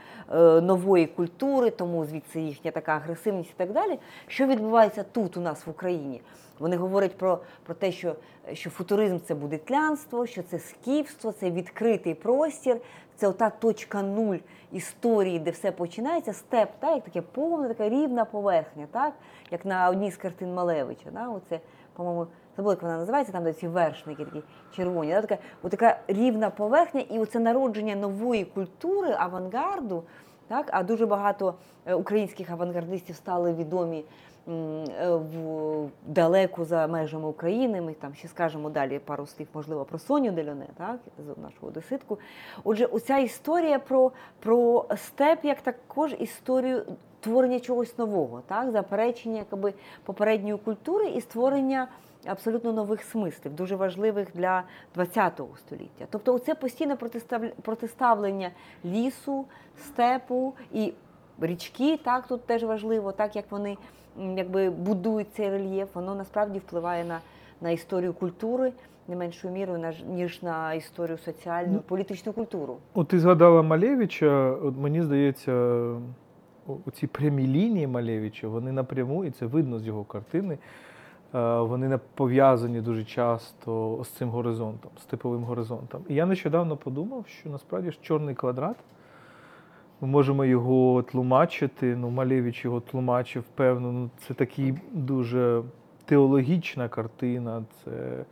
нової 0.62 1.06
культури, 1.06 1.70
тому 1.70 2.04
звідси 2.04 2.40
їхня 2.40 2.70
така 2.70 2.92
агресивність 2.92 3.50
і 3.50 3.54
так 3.56 3.72
далі. 3.72 3.98
Що 4.26 4.46
відбувається 4.46 5.04
тут 5.12 5.36
у 5.36 5.40
нас 5.40 5.66
в 5.66 5.70
Україні? 5.70 6.20
Вони 6.58 6.76
говорять 6.76 7.16
про, 7.16 7.38
про 7.62 7.74
те, 7.74 7.92
що, 7.92 8.16
що 8.52 8.70
футуризм 8.70 9.18
це 9.18 9.34
будетлянство, 9.34 10.26
що 10.26 10.42
це 10.42 10.58
скіфство, 10.58 11.32
це 11.32 11.50
відкритий 11.50 12.14
простір, 12.14 12.76
це 13.16 13.28
ота 13.28 13.50
точка 13.50 14.02
нуль 14.02 14.36
історії, 14.72 15.38
де 15.38 15.50
все 15.50 15.72
починається, 15.72 16.32
степ, 16.32 16.68
так, 16.78 16.94
як 16.94 17.04
таке 17.04 17.22
повна, 17.22 17.68
така 17.68 17.88
рівна 17.88 18.24
поверхня, 18.24 18.86
так, 18.90 19.12
як 19.50 19.64
на 19.64 19.88
одній 19.88 20.10
з 20.10 20.16
картин 20.16 20.54
Малевича. 20.54 21.10
Да, 21.12 21.28
оце, 21.28 21.60
по-моєму, 21.92 22.26
забула, 22.56 22.74
як 22.74 22.82
вона 22.82 22.96
називається, 22.96 23.32
там 23.32 23.44
де 23.44 23.52
ці 23.52 23.68
вершники 23.68 24.24
такі 24.24 24.42
червоні. 24.76 25.12
Да, 25.12 25.22
така, 25.22 25.38
отака 25.62 25.98
рівна 26.08 26.50
поверхня, 26.50 27.00
і 27.00 27.18
оце 27.18 27.38
народження 27.38 27.96
нової 27.96 28.44
культури, 28.44 29.16
авангарду. 29.18 30.02
Так, 30.48 30.70
а 30.72 30.82
дуже 30.82 31.06
багато 31.06 31.54
е, 31.86 31.94
українських 31.94 32.50
авангардистів 32.50 33.16
стали 33.16 33.52
відомі 33.52 34.04
в 34.46 35.88
далеко 36.06 36.64
за 36.64 36.86
межами 36.86 37.28
України. 37.28 37.80
Ми 37.80 37.92
там 37.92 38.14
ще 38.14 38.28
скажемо 38.28 38.70
далі 38.70 38.98
пару 38.98 39.26
слів, 39.26 39.48
можливо, 39.54 39.84
про 39.84 39.98
Соню 39.98 40.32
Дельоне, 40.32 40.66
так, 40.76 41.00
нашого 41.42 41.70
доситку. 41.70 42.18
Отже, 42.64 42.86
оця 42.86 43.18
історія 43.18 43.78
про, 43.78 44.12
про 44.40 44.86
степ 44.96 45.44
як 45.44 45.60
також 45.60 46.14
історію 46.18 46.84
творення 47.20 47.60
чогось 47.60 47.98
нового, 47.98 48.42
так, 48.46 48.70
заперечення 48.70 49.44
якби, 49.50 49.74
попередньої 50.04 50.58
культури 50.58 51.08
і 51.08 51.20
створення 51.20 51.88
абсолютно 52.26 52.72
нових 52.72 53.02
смислів, 53.02 53.54
дуже 53.54 53.76
важливих 53.76 54.28
для 54.34 54.62
ХХ 54.96 55.42
століття. 55.58 56.06
Тобто, 56.10 56.38
це 56.38 56.54
постійне 56.54 56.96
протиставлення 57.62 58.50
лісу, 58.84 59.44
степу 59.78 60.54
і 60.72 60.92
річки, 61.40 61.96
так 61.96 62.26
тут 62.26 62.46
теж 62.46 62.64
важливо, 62.64 63.12
так 63.12 63.36
як 63.36 63.44
вони 63.50 63.76
якби 64.36 64.70
будують 64.70 65.34
цей 65.34 65.50
рельєф, 65.50 65.94
воно 65.94 66.14
насправді 66.14 66.58
впливає 66.58 67.04
на, 67.04 67.18
на 67.60 67.70
історію 67.70 68.12
культури 68.12 68.72
не 69.08 69.16
меншою 69.16 69.54
мірою, 69.54 69.92
ніж 70.08 70.42
на 70.42 70.74
історію 70.74 71.18
соціальну, 71.18 71.72
Ну, 71.72 71.80
політичну 71.80 72.32
культуру. 72.32 72.76
От 72.94 73.08
ти 73.08 73.20
згадала 73.20 73.62
Малевича, 73.62 74.50
от 74.62 74.76
мені 74.76 75.02
здається, 75.02 75.84
оці 76.86 77.06
прямі 77.06 77.46
лінії 77.46 77.86
Малевича, 77.86 78.48
вони 78.48 78.72
напряму, 78.72 79.24
і 79.24 79.30
це 79.30 79.46
видно 79.46 79.78
з 79.78 79.86
його 79.86 80.04
картини. 80.04 80.58
е, 81.34 81.56
Вони 81.60 81.98
пов'язані 82.14 82.80
дуже 82.80 83.04
часто 83.04 84.00
з 84.04 84.08
цим 84.08 84.28
горизонтом, 84.30 84.90
з 85.00 85.04
типовим 85.04 85.44
горизонтом. 85.44 86.02
І 86.08 86.14
я 86.14 86.26
нещодавно 86.26 86.76
подумав, 86.76 87.24
що 87.26 87.50
насправді 87.50 87.90
ж 87.90 87.98
чорний 88.02 88.34
квадрат. 88.34 88.76
Ми 90.02 90.08
можемо 90.08 90.44
його 90.44 91.02
тлумачити. 91.02 91.96
Ну, 91.96 92.10
Малевич 92.10 92.64
його 92.64 92.80
тлумачив, 92.80 93.44
певно. 93.54 93.92
Ну, 93.92 94.10
це 94.18 94.34
такий 94.34 94.74
дуже 94.92 95.62
теологічна 96.04 96.88
картина, 96.88 97.64
це 97.84 98.24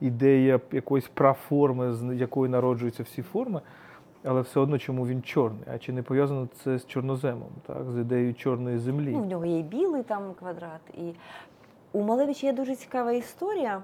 ідея 0.00 0.60
якоїсь 0.72 1.08
праформи, 1.08 1.92
з 1.92 2.14
якої 2.14 2.50
народжуються 2.50 3.02
всі 3.02 3.22
форми. 3.22 3.60
Але 4.24 4.40
все 4.40 4.60
одно, 4.60 4.78
чому 4.78 5.06
він 5.06 5.22
чорний? 5.22 5.62
А 5.74 5.78
чи 5.78 5.92
не 5.92 6.02
пов'язано 6.02 6.48
це 6.64 6.78
з 6.78 6.86
чорноземом, 6.86 7.48
так? 7.66 7.90
з 7.90 7.98
ідеєю 7.98 8.34
чорної 8.34 8.78
землі? 8.78 9.10
Ну, 9.12 9.22
в 9.22 9.26
нього 9.26 9.44
є 9.46 9.62
білий 9.62 10.02
там 10.02 10.34
квадрат. 10.38 10.80
І 10.98 11.12
у 11.92 12.02
Малевича 12.02 12.46
є 12.46 12.52
дуже 12.52 12.76
цікава 12.76 13.12
історія, 13.12 13.82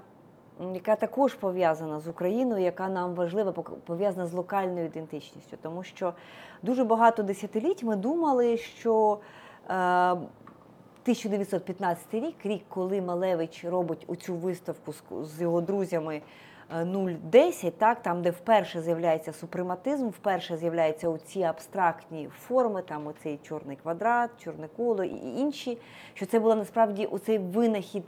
яка 0.73 0.95
також 0.95 1.33
пов'язана 1.33 1.99
з 1.99 2.07
Україною, 2.07 2.63
яка 2.63 2.89
нам 2.89 3.15
важлива, 3.15 3.51
пов'язана 3.85 4.27
з 4.27 4.33
локальною 4.33 4.85
ідентичністю. 4.85 5.57
Тому 5.61 5.83
що 5.83 6.13
дуже 6.63 6.83
багато 6.83 7.23
десятиліть 7.23 7.83
ми 7.83 7.95
думали, 7.95 8.57
що 8.57 9.19
е, 9.69 9.73
1915 11.03 12.13
рік, 12.13 12.35
рік, 12.43 12.63
коли 12.69 13.01
Малевич 13.01 13.65
робить 13.65 14.05
оцю 14.07 14.35
виставку 14.35 14.93
з, 14.93 15.03
з 15.21 15.41
його 15.41 15.61
друзями 15.61 16.21
е, 16.75 16.85
010, 17.23 17.77
так, 17.77 18.01
там, 18.01 18.21
де 18.21 18.29
вперше 18.29 18.81
з'являється 18.81 19.33
супрематизм, 19.33 20.07
вперше 20.07 20.57
з'являються 20.57 21.09
оці 21.09 21.43
абстрактні 21.43 22.29
форми, 22.39 22.81
там 22.81 23.07
оцей 23.07 23.39
чорний 23.43 23.77
квадрат, 23.77 24.29
чорне 24.43 24.67
коло 24.77 25.03
і 25.03 25.39
інші, 25.39 25.77
що 26.13 26.25
це 26.25 26.39
була 26.39 26.55
насправді 26.55 27.05
оцей 27.05 27.37
винахід. 27.37 28.03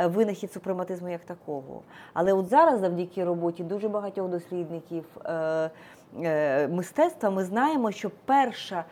Е, 0.00 0.06
Винахід 0.06 0.52
супрематизму 0.52 1.08
як 1.08 1.24
такого. 1.24 1.82
Але 2.12 2.32
от 2.32 2.48
зараз, 2.48 2.80
завдяки 2.80 3.24
роботі 3.24 3.64
дуже 3.64 3.88
багатьох 3.88 4.28
дослідників 4.28 5.04
е, 5.24 5.70
е, 6.22 6.68
мистецтва, 6.68 7.30
ми 7.30 7.44
знаємо, 7.44 7.92
що 7.92 8.10
перша 8.24 8.84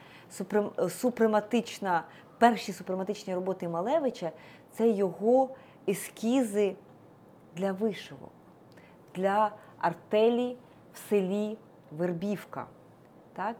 супрематична, 0.88 2.04
перші 2.38 2.72
супрематичні 2.72 3.34
роботи 3.34 3.68
Малевича 3.68 4.30
це 4.72 4.88
його 4.88 5.48
ескізи 5.88 6.74
для 7.56 7.72
вишивок, 7.72 8.30
для 9.14 9.50
артелі 9.78 10.56
в 10.94 10.98
селі 11.08 11.58
Вербівка, 11.90 12.66
так? 13.32 13.56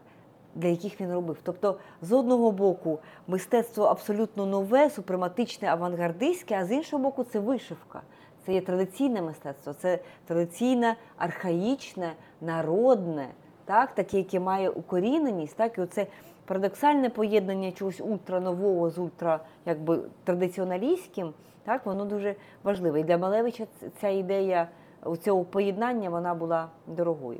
Для 0.59 0.67
яких 0.67 1.01
він 1.01 1.11
робив. 1.11 1.37
Тобто, 1.43 1.77
з 2.01 2.11
одного 2.11 2.51
боку, 2.51 2.99
мистецтво 3.27 3.83
абсолютно 3.83 4.45
нове, 4.45 4.89
супрематичне, 4.89 5.67
авангардистське, 5.67 6.55
а 6.55 6.65
з 6.65 6.71
іншого 6.71 7.03
боку, 7.03 7.23
це 7.23 7.39
вишивка. 7.39 8.01
Це 8.45 8.53
є 8.53 8.61
традиційне 8.61 9.21
мистецтво, 9.21 9.73
це 9.73 9.99
традиційне, 10.27 10.95
архаїчне, 11.17 12.13
народне, 12.41 13.27
так? 13.65 13.95
таке, 13.95 14.17
яке 14.17 14.39
має 14.39 14.69
укоріненість, 14.69 15.55
так? 15.55 15.77
і 15.77 15.81
оце 15.81 16.07
парадоксальне 16.45 17.09
поєднання 17.09 17.71
чогось 17.71 18.01
ультранового 18.01 18.89
з 18.89 18.97
ультра 18.97 19.39
якби 19.65 19.99
традиціоналістським, 20.23 21.33
так 21.63 21.85
воно 21.85 22.05
дуже 22.05 22.35
важливе. 22.63 22.99
І 22.99 23.03
для 23.03 23.17
Малевича 23.17 23.67
ця 24.01 24.09
ідея 24.09 24.67
цього 25.21 25.43
поєднання 25.43 26.09
вона 26.09 26.33
була 26.33 26.67
дорогою. 26.87 27.39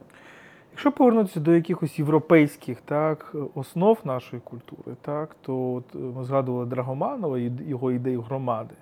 Якщо 0.72 0.92
повернутися 0.92 1.40
до 1.40 1.56
якихось 1.56 2.00
європейських 2.00 2.82
так, 2.82 3.36
основ 3.56 4.00
нашої 4.04 4.42
культури, 4.46 4.96
так, 5.02 5.36
то 5.42 5.74
от 5.74 5.96
ми 6.16 6.24
згадували 6.24 6.66
Драгоманова 6.66 7.40
і 7.40 7.52
його 7.68 7.92
ідею 7.92 8.22
громади. 8.22 8.76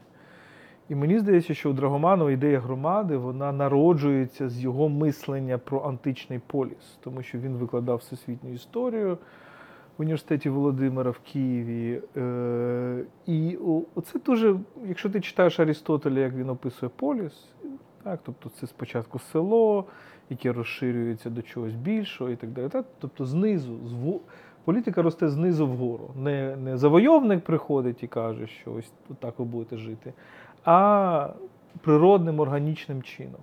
І 0.89 0.95
мені 0.95 1.19
здається, 1.19 1.53
що 1.53 1.69
у 1.69 1.73
Драгоманова 1.73 2.31
ідея 2.31 2.59
громади 2.59 3.17
вона 3.17 3.51
народжується 3.51 4.49
з 4.49 4.59
його 4.63 4.89
мислення 4.89 5.57
про 5.57 5.81
античний 5.81 6.39
поліс, 6.47 6.97
тому 7.03 7.23
що 7.23 7.37
він 7.37 7.53
викладав 7.53 7.97
всесвітню 7.97 8.53
історію 8.53 9.17
в 9.97 10.01
університеті 10.01 10.49
Володимира 10.49 11.11
в 11.11 11.19
Києві. 11.19 12.01
Е, 12.17 13.03
І 13.25 13.57
це 14.03 14.19
дуже, 14.19 14.55
якщо 14.87 15.09
ти 15.09 15.21
читаєш 15.21 15.59
Арістотеля, 15.59 16.19
як 16.19 16.33
він 16.33 16.49
описує 16.49 16.91
поліс, 16.95 17.45
так, 18.03 18.19
тобто 18.23 18.49
це 18.49 18.67
спочатку 18.67 19.19
село, 19.19 19.85
яке 20.29 20.53
розширюється 20.53 21.29
до 21.29 21.41
чогось 21.41 21.75
більшого 21.75 22.29
і 22.29 22.35
так 22.35 22.49
далі. 22.49 22.69
Так? 22.69 22.85
Тобто 22.99 23.25
знизу, 23.25 23.73
зву- 23.73 24.19
політика 24.63 25.01
росте 25.01 25.29
знизу 25.29 25.67
вгору. 25.67 26.11
Не, 26.15 26.55
не 26.55 26.77
завойовник 26.77 27.43
приходить 27.43 28.03
і 28.03 28.07
каже, 28.07 28.47
що 28.47 28.73
ось 28.73 28.91
так 29.19 29.39
ви 29.39 29.45
будете 29.45 29.77
жити, 29.77 30.13
а 30.65 31.29
природним 31.81 32.39
органічним 32.39 33.01
чином. 33.03 33.41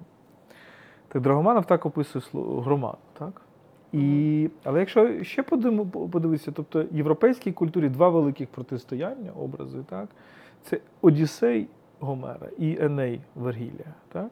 Так 1.08 1.22
Драгоманов 1.22 1.64
так 1.66 1.86
описує 1.86 2.22
слово 2.22 2.60
громаду. 2.60 2.98
Так? 3.18 3.40
І, 3.92 4.50
але 4.64 4.80
якщо 4.80 5.24
ще 5.24 5.42
подивитися, 5.42 6.52
тобто 6.52 6.82
в 6.82 6.96
європейській 6.96 7.52
культурі 7.52 7.88
два 7.88 8.08
великих 8.08 8.48
протистояння, 8.48 9.30
образи, 9.32 9.78
так? 9.88 10.08
це 10.62 10.80
Одіссей 11.02 11.68
Гомера 12.00 12.48
і 12.58 12.76
Еней 12.80 13.20
Вергілія. 13.34 13.94
Так? 14.12 14.30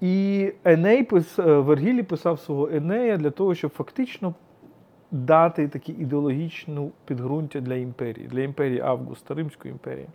І 0.00 0.52
Еней 0.64 1.04
пис, 1.04 1.38
е, 1.38 1.42
Вергілій 1.42 2.02
писав 2.02 2.40
свого 2.40 2.68
Енея 2.68 3.16
для 3.16 3.30
того, 3.30 3.54
щоб 3.54 3.70
фактично 3.70 4.34
дати 5.10 5.68
таке 5.68 5.92
ідеологічну 5.92 6.90
підґрунтя 7.04 7.60
для 7.60 7.74
імперії, 7.74 8.28
для 8.28 8.40
імперії 8.40 8.80
Августа, 8.80 9.34
Римської 9.34 9.72
імперії. 9.72 10.06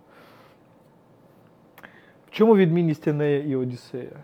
В 2.27 2.31
чому 2.31 2.55
відмінність 2.55 3.07
Енея 3.07 3.43
і 3.43 3.55
Одіссея? 3.55 4.23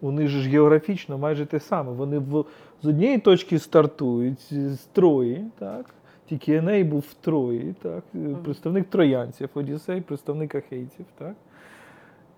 У 0.00 0.10
них 0.10 0.28
ж 0.28 0.50
географічно 0.50 1.18
майже 1.18 1.46
те 1.46 1.60
саме. 1.60 1.92
Вони 1.92 2.18
в, 2.18 2.44
з 2.82 2.86
однієї 2.86 3.18
точки 3.18 3.58
стартують 3.58 4.52
з 4.52 4.78
Трої, 4.78 5.44
так? 5.58 5.94
Тільки 6.26 6.54
Еней 6.54 6.84
був 6.84 7.00
в 7.00 7.14
Трої, 7.14 7.74
так? 7.82 8.04
представник 8.44 8.86
троянців, 8.86 9.48
Одіссей, 9.54 10.00
представник 10.00 10.54
ахейців. 10.54 11.06
Так? 11.18 11.34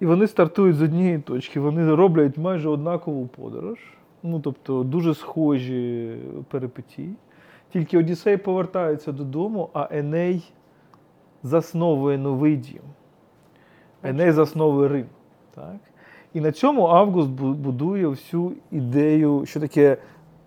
І 0.00 0.06
вони 0.06 0.26
стартують 0.26 0.76
з 0.76 0.82
однієї 0.82 1.18
точки, 1.18 1.60
вони 1.60 1.94
роблять 1.94 2.38
майже 2.38 2.68
однакову 2.68 3.26
подорож, 3.26 3.78
ну 4.22 4.40
тобто 4.40 4.82
дуже 4.82 5.14
схожі 5.14 6.16
перипетії. 6.48 7.14
Тільки 7.72 7.98
Одіссей 7.98 8.36
повертається 8.36 9.12
додому, 9.12 9.70
а 9.72 9.88
Еней 9.90 10.52
засновує 11.42 12.18
новий 12.18 12.56
дім. 12.56 12.82
Еней 14.02 14.32
засновує 14.32 14.88
Рим. 14.88 15.06
Так? 15.54 15.76
І 16.34 16.40
на 16.40 16.52
цьому 16.52 16.86
Август 16.86 17.30
будує 17.30 18.06
всю 18.06 18.52
ідею, 18.70 19.46
що 19.46 19.60
таке 19.60 19.96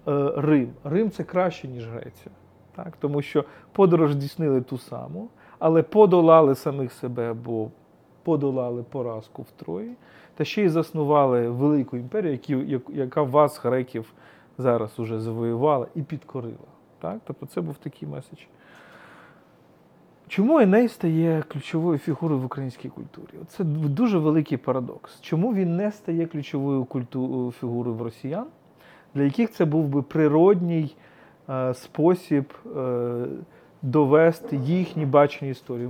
е, 0.07 0.31
Рим. 0.35 0.69
Рим 0.83 1.11
це 1.11 1.23
краще, 1.23 1.67
ніж 1.67 1.87
Греція. 1.87 2.35
Так? 2.75 2.97
Тому 2.99 3.21
що 3.21 3.45
подорож 3.71 4.13
здійснили 4.13 4.61
ту 4.61 4.77
саму, 4.77 5.27
але 5.59 5.83
подолали 5.83 6.55
самих 6.55 6.93
себе, 6.93 7.33
бо 7.33 7.69
подолали 8.23 8.83
поразку 8.83 9.41
в 9.41 9.51
Трої, 9.51 9.91
та 10.35 10.45
ще 10.45 10.63
й 10.63 10.69
заснували 10.69 11.49
велику 11.49 11.97
імперію, 11.97 12.81
яка 12.89 13.23
вас, 13.23 13.59
греків, 13.63 14.13
зараз 14.57 14.99
уже 14.99 15.19
завоювала 15.19 15.87
і 15.95 16.01
підкорила. 16.01 16.57
Так? 16.99 17.17
Тобто 17.25 17.45
це 17.45 17.61
був 17.61 17.75
такий 17.77 18.09
меседж. 18.09 18.39
Чому 20.27 20.59
Еней 20.59 20.87
стає 20.87 21.43
ключовою 21.47 21.97
фігурою 21.97 22.41
в 22.41 22.45
українській 22.45 22.89
культурі? 22.89 23.33
Це 23.47 23.63
дуже 23.63 24.17
великий 24.17 24.57
парадокс. 24.57 25.21
Чому 25.21 25.53
він 25.53 25.75
не 25.75 25.91
стає 25.91 26.25
ключовою 26.25 26.85
культу... 26.85 27.53
фігурою 27.59 27.97
в 27.97 28.01
росіян, 28.01 28.45
для 29.13 29.23
яких 29.23 29.51
це 29.51 29.65
був 29.65 29.87
би 29.87 30.01
природній 30.01 30.95
е, 31.49 31.73
спосіб 31.73 32.53
е, 32.77 33.25
довести 33.81 34.57
їхні 34.57 35.05
бачення 35.05 35.51
історії? 35.51 35.89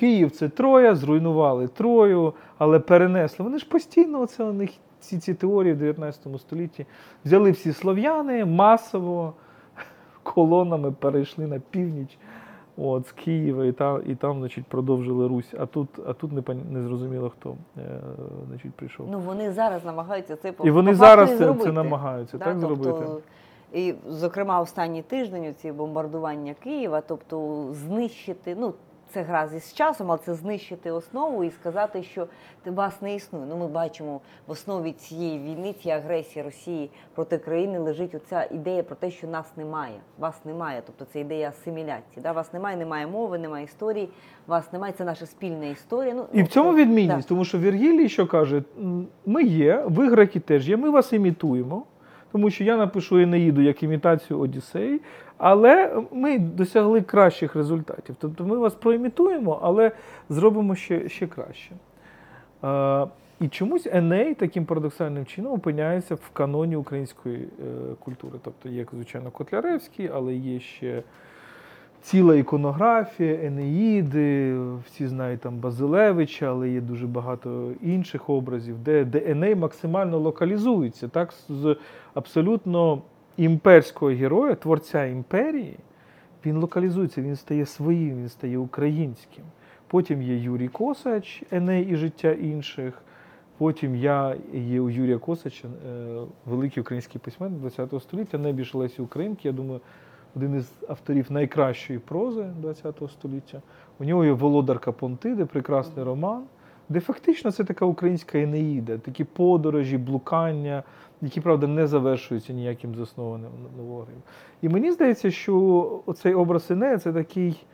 Київ 0.00 0.30
це 0.30 0.48
Троя, 0.48 0.94
зруйнували 0.94 1.68
Трою, 1.68 2.34
але 2.58 2.78
перенесли. 2.78 3.44
Вони 3.44 3.58
ж 3.58 3.68
постійно 3.68 4.20
оце 4.20 4.44
у 4.44 4.52
них 4.52 4.70
ці, 5.00 5.18
ці 5.18 5.34
теорії 5.34 5.74
в 5.74 5.78
19 5.78 6.26
столітті 6.38 6.86
взяли 7.24 7.50
всі 7.50 7.72
слов'яни 7.72 8.44
масово 8.44 9.32
колонами 10.22 10.92
перейшли 10.92 11.46
на 11.46 11.60
північ 11.70 12.18
от, 12.76 13.06
з 13.06 13.12
Києва 13.12 13.66
і 13.66 13.72
там, 13.72 14.02
і 14.06 14.14
там 14.14 14.38
значить, 14.38 14.64
продовжили 14.66 15.28
Русь. 15.28 15.54
А 15.58 15.66
тут, 15.66 15.88
а 16.06 16.12
тут 16.12 16.32
не, 16.32 16.54
не 16.70 16.82
зрозуміло, 16.82 17.32
хто 17.38 17.56
е, 17.78 18.00
значить, 18.48 18.74
прийшов. 18.74 19.06
Ну 19.10 19.18
вони 19.18 19.52
зараз 19.52 19.84
намагаються 19.84 20.36
це 20.36 20.52
і 20.64 20.70
вони 20.70 20.94
зараз 20.94 21.38
це, 21.38 21.54
це 21.54 21.72
намагаються 21.72 22.38
Да, 22.38 22.44
так 22.44 22.56
тобто, 22.60 22.82
зробити. 22.84 23.22
І, 23.72 23.94
зокрема, 24.08 24.60
останній 24.60 25.02
тиждень 25.02 25.54
ці 25.54 25.72
бомбардування 25.72 26.54
Києва, 26.62 27.00
тобто 27.00 27.66
знищити, 27.72 28.56
ну 28.60 28.74
це 29.12 29.22
гра 29.22 29.48
зі 29.48 29.76
часом, 29.76 30.10
але 30.10 30.20
це 30.24 30.34
знищити 30.34 30.90
основу 30.90 31.44
і 31.44 31.50
сказати, 31.50 32.02
що 32.02 32.26
вас 32.66 33.02
не 33.02 33.14
існує. 33.14 33.46
Ну 33.48 33.56
ми 33.56 33.68
бачимо 33.68 34.20
в 34.46 34.50
основі 34.50 34.92
цієї 34.92 35.38
війни, 35.38 35.72
цієї 35.72 36.00
агресії 36.00 36.44
Росії 36.44 36.90
проти 37.14 37.38
країни 37.38 37.78
лежить 37.78 38.14
оця 38.14 38.44
ідея 38.50 38.82
про 38.82 38.96
те, 38.96 39.10
що 39.10 39.26
нас 39.26 39.56
немає. 39.56 39.94
Вас 40.18 40.44
немає. 40.44 40.82
Тобто 40.86 41.04
це 41.12 41.20
ідея 41.20 41.48
асиміляції. 41.48 42.22
Да? 42.22 42.32
Вас 42.32 42.52
немає, 42.52 42.76
немає 42.76 43.06
мови, 43.06 43.38
немає 43.38 43.64
історії. 43.64 44.08
Вас 44.46 44.72
немає. 44.72 44.94
Це 44.98 45.04
наша 45.04 45.26
спільна 45.26 45.66
історія. 45.66 46.14
Ну 46.14 46.26
І 46.32 46.42
в 46.42 46.48
цьому 46.48 46.70
от, 46.70 46.76
відмінність, 46.76 47.28
да. 47.28 47.28
тому 47.28 47.44
що 47.44 47.58
Вергілій 47.58 48.08
що 48.08 48.26
каже: 48.26 48.62
ми 49.26 49.42
є, 49.42 49.84
ви 49.86 50.08
греки 50.08 50.40
теж 50.40 50.68
є, 50.68 50.76
ми 50.76 50.90
вас 50.90 51.12
імітуємо, 51.12 51.82
тому 52.32 52.50
що 52.50 52.64
я 52.64 52.76
напишу 52.76 53.18
Енеїду 53.18 53.60
як 53.60 53.82
імітацію 53.82 54.40
Одіссеї, 54.40 55.00
але 55.40 56.02
ми 56.12 56.38
досягли 56.38 57.02
кращих 57.02 57.56
результатів. 57.56 58.16
Тобто 58.18 58.44
ми 58.44 58.58
вас 58.58 58.74
проімітуємо, 58.74 59.58
але 59.62 59.92
зробимо 60.28 60.74
ще, 60.74 61.08
ще 61.08 61.26
краще. 61.26 61.74
Е, 62.64 63.06
і 63.40 63.48
чомусь 63.48 63.86
Еней 63.92 64.34
таким 64.34 64.64
парадоксальним 64.64 65.26
чином 65.26 65.52
опиняється 65.52 66.14
в 66.14 66.30
каноні 66.32 66.76
української 66.76 67.38
е, 67.38 67.48
культури. 67.98 68.38
Тобто 68.42 68.68
є, 68.68 68.86
звичайно, 68.92 69.30
Котляревський, 69.30 70.10
але 70.14 70.34
є 70.34 70.60
ще 70.60 71.02
ціла 72.02 72.36
іконографія, 72.36 73.46
Енеїди, 73.46 74.58
всі 74.86 75.06
знають 75.06 75.40
там 75.40 75.56
Базилевича, 75.56 76.46
але 76.46 76.70
є 76.70 76.80
дуже 76.80 77.06
багато 77.06 77.72
інших 77.82 78.30
образів, 78.30 78.78
де, 78.78 79.04
де 79.04 79.22
Еней 79.26 79.54
максимально 79.54 80.18
локалізується. 80.18 81.08
Так, 81.08 81.34
з 81.48 81.76
абсолютно 82.14 83.02
імперського 83.40 84.12
героя, 84.12 84.54
творця 84.54 85.04
імперії, 85.04 85.76
він 86.46 86.56
локалізується, 86.56 87.22
він 87.22 87.36
стає 87.36 87.66
своїм, 87.66 88.16
він 88.16 88.28
стає 88.28 88.58
українським. 88.58 89.44
Потім 89.86 90.22
є 90.22 90.36
Юрій 90.36 90.68
Косач, 90.68 91.42
Еней 91.50 91.84
і 91.84 91.96
життя 91.96 92.32
інших. 92.32 93.02
Потім 93.58 93.96
я 93.96 94.36
є 94.52 94.80
у 94.80 94.90
Юрія 94.90 95.18
Косача, 95.18 95.68
е, 95.68 96.20
великий 96.46 96.80
український 96.80 97.20
письменник 97.24 97.72
ХХ 97.72 98.00
століття, 98.00 98.38
небіж 98.38 98.74
Лесі 98.74 99.02
Українки. 99.02 99.48
Я 99.48 99.52
думаю, 99.52 99.80
один 100.36 100.56
із 100.56 100.72
авторів 100.88 101.32
найкращої 101.32 101.98
прози 101.98 102.46
ХХ 102.82 103.10
століття. 103.10 103.62
У 103.98 104.04
нього 104.04 104.24
є 104.24 104.32
Володарка 104.32 104.92
Понтиди, 104.92 105.44
прекрасний 105.44 106.04
роман, 106.04 106.42
де 106.90 107.00
фактично 107.00 107.50
це 107.50 107.64
така 107.64 107.84
українська 107.84 108.38
Енеїда, 108.38 108.98
такі 108.98 109.24
подорожі, 109.24 109.98
блукання, 109.98 110.82
які, 111.22 111.40
правда, 111.40 111.66
не 111.66 111.86
завершуються 111.86 112.52
ніяким 112.52 112.94
заснованим 112.94 113.50
ворогом. 113.76 114.22
І 114.62 114.68
мені 114.68 114.92
здається, 114.92 115.30
що 115.30 116.02
оцей 116.06 116.34
образ 116.34 116.70
Енея 116.70 116.98
це 116.98 117.12
такий 117.12 117.64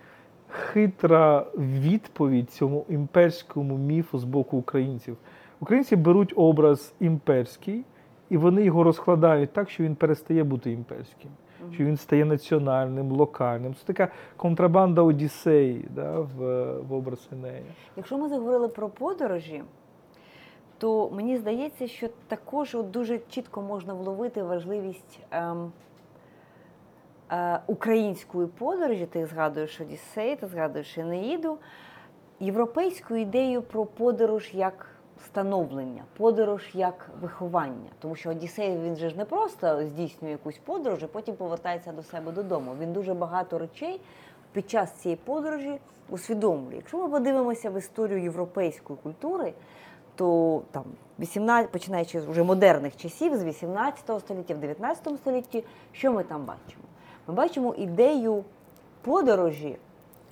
хитра 0.49 1.47
відповідь 1.59 2.51
цьому 2.51 2.85
імперському 2.89 3.79
міфу 3.79 4.19
з 4.19 4.25
боку 4.25 4.57
українців. 4.57 5.17
Українці 5.61 5.97
беруть 5.97 6.33
образ 6.37 6.95
імперський, 7.01 7.85
і 8.31 8.37
вони 8.37 8.65
його 8.65 8.83
розкладають 8.85 9.53
так, 9.53 9.71
що 9.71 9.85
він 9.85 9.95
перестає 9.95 10.45
бути 10.45 10.73
імперським 10.73 11.31
що 11.73 11.85
він 11.85 11.97
стає 11.97 12.25
національним, 12.25 13.13
локальним. 13.13 13.75
Це 13.75 13.85
така 13.85 14.09
контрабанда 14.37 15.03
Одіссеї 15.03 15.89
да, 15.91 16.21
в, 16.21 16.37
в 16.81 16.93
образ 16.93 17.29
Енея. 17.33 17.63
Якщо 17.97 18.19
ми 18.19 18.29
заговорили 18.29 18.69
про 18.69 18.89
подорожі, 18.89 19.63
то 20.79 21.11
мені 21.11 21.37
здається, 21.37 21.89
що 21.89 22.09
також 22.29 22.75
от 22.75 22.91
дуже 22.91 23.19
чітко 23.19 23.63
можна 23.63 23.95
вловити 23.95 24.43
важливість 24.43 25.21
ем, 25.31 25.73
е, 27.33 27.61
української 27.67 28.47
подорожі, 28.47 29.07
ти 29.07 29.27
згадуєш 29.27 29.81
Одіссей, 29.81 30.37
ти 30.37 30.47
згадуєш 30.47 30.99
Енеїду, 30.99 31.59
європейську 32.41 33.17
ідею 33.17 33.63
про 33.63 33.87
подорож 33.87 34.51
як 34.55 34.96
становлення, 35.27 36.05
подорож 36.17 36.71
як 36.75 37.11
виховання. 37.21 37.91
Тому 37.99 38.17
що 38.17 38.31
Одіссей 38.31 38.79
він 38.79 38.97
же 38.97 39.11
ж 39.11 39.17
не 39.17 39.25
просто 39.25 39.87
здійснює 39.87 40.31
якусь 40.31 40.59
подорож, 40.59 41.05
а 41.05 41.07
потім 41.07 41.37
повертається 41.37 41.93
до 41.93 42.03
себе 42.03 42.33
додому. 42.33 42.77
Він 42.81 42.93
дуже 42.93 43.15
багато 43.15 43.59
речей 43.59 44.01
під 44.53 44.71
час 44.71 44.93
цієї 44.93 45.17
подорожі 45.25 45.79
усвідомлює. 46.09 46.77
Якщо 46.77 46.99
ми 46.99 47.09
подивимося 47.09 47.71
в 47.71 47.79
історію 47.79 48.23
європейської 48.23 48.99
культури, 49.03 49.53
то 50.15 50.63
там 50.71 50.85
18, 51.19 51.71
починаючи 51.71 52.21
з 52.21 52.25
вже 52.25 52.43
модерних 52.43 52.97
часів, 52.97 53.37
з 53.37 53.45
18 53.45 54.21
століття, 54.21 54.55
в 54.55 54.59
19 54.59 55.17
столітті, 55.17 55.65
що 55.93 56.13
ми 56.13 56.25
там 56.25 56.45
бачимо? 56.45 56.85
Ми 57.27 57.35
бачимо 57.35 57.75
ідею 57.79 58.45
подорожі 59.03 59.77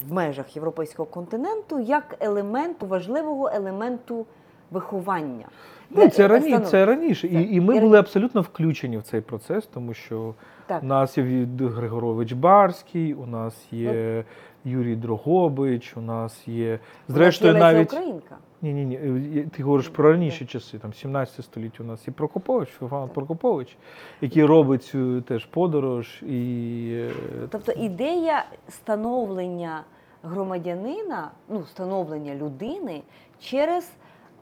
в 0.09 0.12
межах 0.12 0.57
європейського 0.57 1.07
континенту 1.07 1.80
як 1.80 2.16
елементу, 2.20 2.86
важливого 2.86 3.51
елементу 3.55 4.26
виховання. 4.71 5.47
Ну, 5.91 6.09
це 6.09 6.25
Е, 6.25 6.29
раніше, 6.29 7.29
це. 7.29 7.29
І, 7.29 7.55
і 7.57 7.61
ми 7.61 7.77
І- 7.77 7.81
були 7.81 7.99
абсолютно 7.99 8.41
включені 8.41 8.99
в 8.99 9.03
цей 9.03 9.21
процес, 9.21 9.67
тому 9.67 9.95
що 9.95 10.35
Так. 10.67 10.83
у 10.83 10.87
нас 10.87 11.19
є 11.19 11.47
Григорович 11.61 12.33
Барський, 12.33 13.15
у 13.15 13.27
нас 13.27 13.67
є 13.73 14.25
Юрій 14.65 14.97
Дрогобич, 14.97 15.97
у 15.97 16.01
нас 16.01 16.49
є. 16.49 16.79
Зрештою, 17.09 17.55
У 17.55 17.59
нас 17.59 17.71
є 17.71 17.73
навіть. 17.75 17.93
Українка. 17.93 18.37
Ні, 18.62 18.73
ні, 18.73 18.85
ні. 18.85 19.43
Ти 19.57 19.62
говориш 19.62 19.89
про 19.89 20.12
раніші 20.12 20.47
часи, 20.47 20.79
там 20.79 20.93
17 20.95 21.45
століття 21.45 21.77
у 21.81 21.87
нас 21.87 22.09
і 22.09 22.11
Прокопович, 22.11 22.69
Феофан 22.69 23.09
Прокопович, 23.09 23.77
який 24.21 24.45
робить 24.45 24.85
цю 24.85 25.21
теж 25.21 25.45
подорож 25.47 26.23
і. 26.23 26.91
е, 26.95 27.11
Тобто 27.51 27.73
ідея 27.73 28.45
становлення 28.69 29.83
громадянина, 30.23 31.31
ну, 31.49 31.65
становлення 31.65 32.35
людини 32.35 33.03
через 33.41 33.91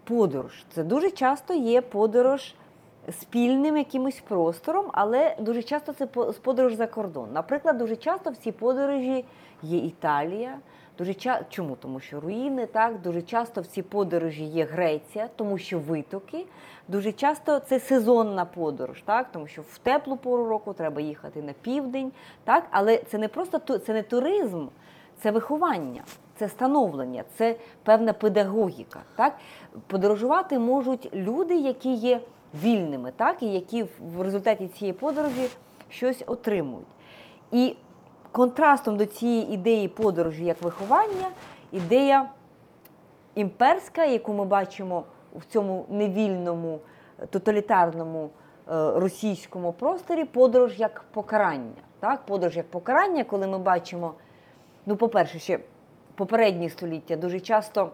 подорож. 0.05 0.65
Це 0.75 0.85
дуже 0.85 1.11
часто 1.11 1.55
є 1.55 1.81
подорож 1.81 2.55
спільним 3.21 3.77
якимось 3.77 4.21
простором, 4.29 4.87
але 4.93 5.37
дуже 5.41 5.63
часто 5.63 5.93
це 5.93 6.07
по- 6.07 6.33
подорож 6.43 6.75
за 6.75 6.87
кордон. 6.87 7.29
Наприклад, 7.33 7.79
дуже 7.79 7.97
часто 7.97 8.31
в 8.31 8.37
цій 8.37 8.53
подорожі 8.53 9.25
є 9.63 9.79
Італія. 9.79 10.59
Дуже 10.99 11.15
ча... 11.15 11.41
Чому? 11.51 11.77
Тому 11.77 12.01
що 12.01 12.21
руїни, 12.21 12.67
так 12.67 13.01
дуже 13.01 13.23
часто 13.23 13.61
в 13.61 13.67
цій 13.67 13.83
подорожі 13.83 14.45
є 14.45 14.65
Греція, 14.65 15.29
тому 15.37 15.59
що 15.59 15.79
витоки. 15.79 16.47
Дуже 16.89 17.13
часто 17.13 17.59
це 17.59 17.81
сезонна 17.81 18.45
подорож, 18.45 19.03
так 19.03 19.27
тому 19.33 19.47
що 19.47 19.63
в 19.63 19.79
теплу 19.79 20.17
пору 20.17 20.45
року 20.45 20.73
треба 20.73 21.01
їхати 21.01 21.43
на 21.43 21.53
південь, 21.53 22.13
так 22.45 22.65
але 22.71 22.99
це 22.99 23.19
не 23.19 23.29
просто 23.29 23.79
це 23.79 23.93
не 23.93 24.03
туризм, 24.03 24.67
це 25.23 25.31
виховання, 25.31 26.03
це 26.37 26.49
становлення, 26.49 27.25
це 27.37 27.57
певна 27.83 28.13
педагогіка. 28.13 29.01
Так 29.17 29.33
подорожувати 29.87 30.59
можуть 30.59 31.15
люди, 31.15 31.57
які 31.57 31.95
є 31.95 32.21
вільними, 32.63 33.13
так 33.17 33.43
і 33.43 33.53
які 33.53 33.83
в 33.83 34.23
результаті 34.23 34.69
цієї 34.69 34.93
подорожі 34.93 35.49
щось 35.89 36.25
отримують. 36.27 36.87
І 37.53 37.77
контрастом 38.33 38.97
до 38.97 39.07
цієї 39.07 39.53
ідеї 39.53 39.89
подорожі 39.89 40.45
як 40.45 40.63
виховання, 40.63 41.29
ідея 41.73 42.29
імперська, 43.35 44.05
яку 44.05 44.33
ми 44.33 44.45
бачимо 44.45 45.05
в 45.35 45.45
цьому 45.45 45.87
невільному 45.89 46.81
тоталітарному 47.31 48.25
е, 48.25 48.31
російському 48.91 49.73
просторі, 49.73 50.25
подорож 50.25 50.81
як 50.81 51.05
покарання. 51.13 51.83
Так? 52.01 52.27
Подорож 52.27 52.57
як 52.57 52.71
покарання, 52.71 53.25
коли 53.25 53.47
ми 53.47 53.59
бачимо, 53.59 54.15
ну, 54.87 54.97
по-перше, 54.97 55.39
ще 55.39 55.59
попередні 56.15 56.69
століття 56.71 57.17
дуже 57.17 57.41
часто 57.41 57.91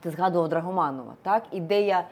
ти 0.00 0.10
згадував 0.10 0.48
Драгоманова, 0.48 1.12
так? 1.22 1.42
ідея 1.52 2.04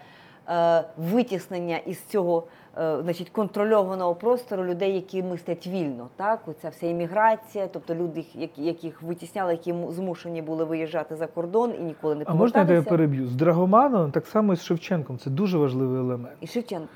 е, 0.48 0.84
витіснення 0.98 1.76
із 1.76 2.04
цього 2.04 2.44
е, 2.78 3.02
значить, 3.02 3.30
контрольованого 3.30 4.14
простору 4.14 4.64
людей, 4.64 4.94
які 4.94 5.22
мислять 5.22 5.66
вільно. 5.66 6.08
Так? 6.16 6.40
Оця 6.48 6.68
вся 6.68 6.86
імміграція, 6.86 7.66
тобто 7.66 7.94
люди, 7.94 8.24
які- 8.34 8.64
яких 8.64 9.02
витісняли, 9.02 9.52
які 9.52 9.72
му- 9.72 9.92
змушені 9.92 10.42
були 10.42 10.64
виїжджати 10.64 11.16
за 11.16 11.26
кордон 11.26 11.74
і 11.80 11.82
ніколи 11.82 12.14
не 12.14 12.24
А 12.26 12.34
можна 12.34 12.60
я 12.60 12.66
тебе 12.66 12.82
переб'ю? 12.82 13.26
З 13.26 13.34
Драгоманом, 13.34 14.10
так 14.10 14.26
само 14.26 14.52
і 14.52 14.56
з 14.56 14.62
Шевченком. 14.62 15.18
Це 15.18 15.30
дуже 15.30 15.58
важливий 15.58 16.00
елемент. 16.00 16.36
І 16.40 16.46
Шевченко. 16.46 16.88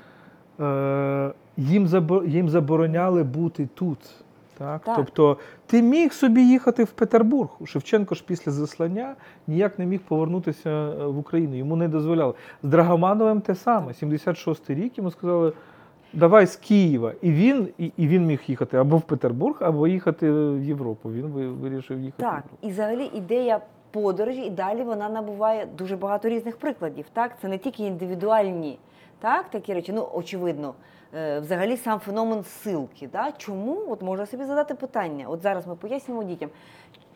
Е, 0.59 1.31
їм, 1.57 1.87
забо- 1.87 2.25
їм 2.27 2.49
забороняли 2.49 3.23
бути 3.23 3.67
тут. 3.75 3.97
Так? 4.57 4.81
Так. 4.83 4.95
Тобто 4.95 5.37
ти 5.65 5.81
міг 5.81 6.13
собі 6.13 6.41
їхати 6.41 6.83
в 6.83 6.91
Петербург. 6.91 7.49
Шевченко 7.65 8.15
ж 8.15 8.23
після 8.27 8.51
заслання 8.51 9.15
ніяк 9.47 9.79
не 9.79 9.85
міг 9.85 9.99
повернутися 9.99 10.69
е, 10.69 11.05
в 11.05 11.17
Україну. 11.17 11.55
Йому 11.55 11.75
не 11.75 11.87
дозволяли. 11.87 12.33
З 12.63 12.67
Драгомановим 12.67 13.41
те 13.41 13.55
саме. 13.55 13.91
76-й 13.91 14.73
рік 14.75 14.97
йому 14.97 15.11
сказали. 15.11 15.53
Давай 16.13 16.45
з 16.45 16.55
Києва. 16.55 17.13
І 17.21 17.31
він, 17.31 17.67
і, 17.77 17.91
і 17.97 18.07
він 18.07 18.25
міг 18.25 18.39
їхати 18.47 18.77
або 18.77 18.97
в 18.97 19.01
Петербург, 19.01 19.57
або 19.59 19.87
їхати 19.87 20.31
в 20.31 20.63
Європу. 20.63 21.11
Він 21.11 21.27
вирішив 21.61 21.99
їхати. 21.99 22.23
в 22.23 22.25
Так, 22.25 22.33
Європу. 22.35 22.57
і 22.61 22.69
взагалі 22.69 23.11
ідея 23.13 23.59
подорожі, 23.91 24.41
і 24.41 24.49
далі 24.49 24.83
вона 24.83 25.09
набуває 25.09 25.67
дуже 25.77 25.95
багато 25.97 26.29
різних 26.29 26.57
прикладів. 26.57 27.05
Так, 27.13 27.31
це 27.41 27.47
не 27.47 27.57
тільки 27.57 27.83
індивідуальні, 27.83 28.79
так, 29.19 29.49
такі 29.49 29.73
речі. 29.73 29.91
Ну, 29.95 30.07
очевидно, 30.13 30.73
взагалі 31.13 31.77
сам 31.77 31.99
феномен 31.99 32.43
силки. 32.43 33.09
Да? 33.11 33.31
Чому? 33.37 33.81
От 33.87 34.01
можна 34.01 34.25
собі 34.25 34.43
задати 34.43 34.75
питання. 34.75 35.25
От 35.27 35.41
зараз 35.41 35.67
ми 35.67 35.75
пояснюємо 35.75 36.23
дітям. 36.23 36.49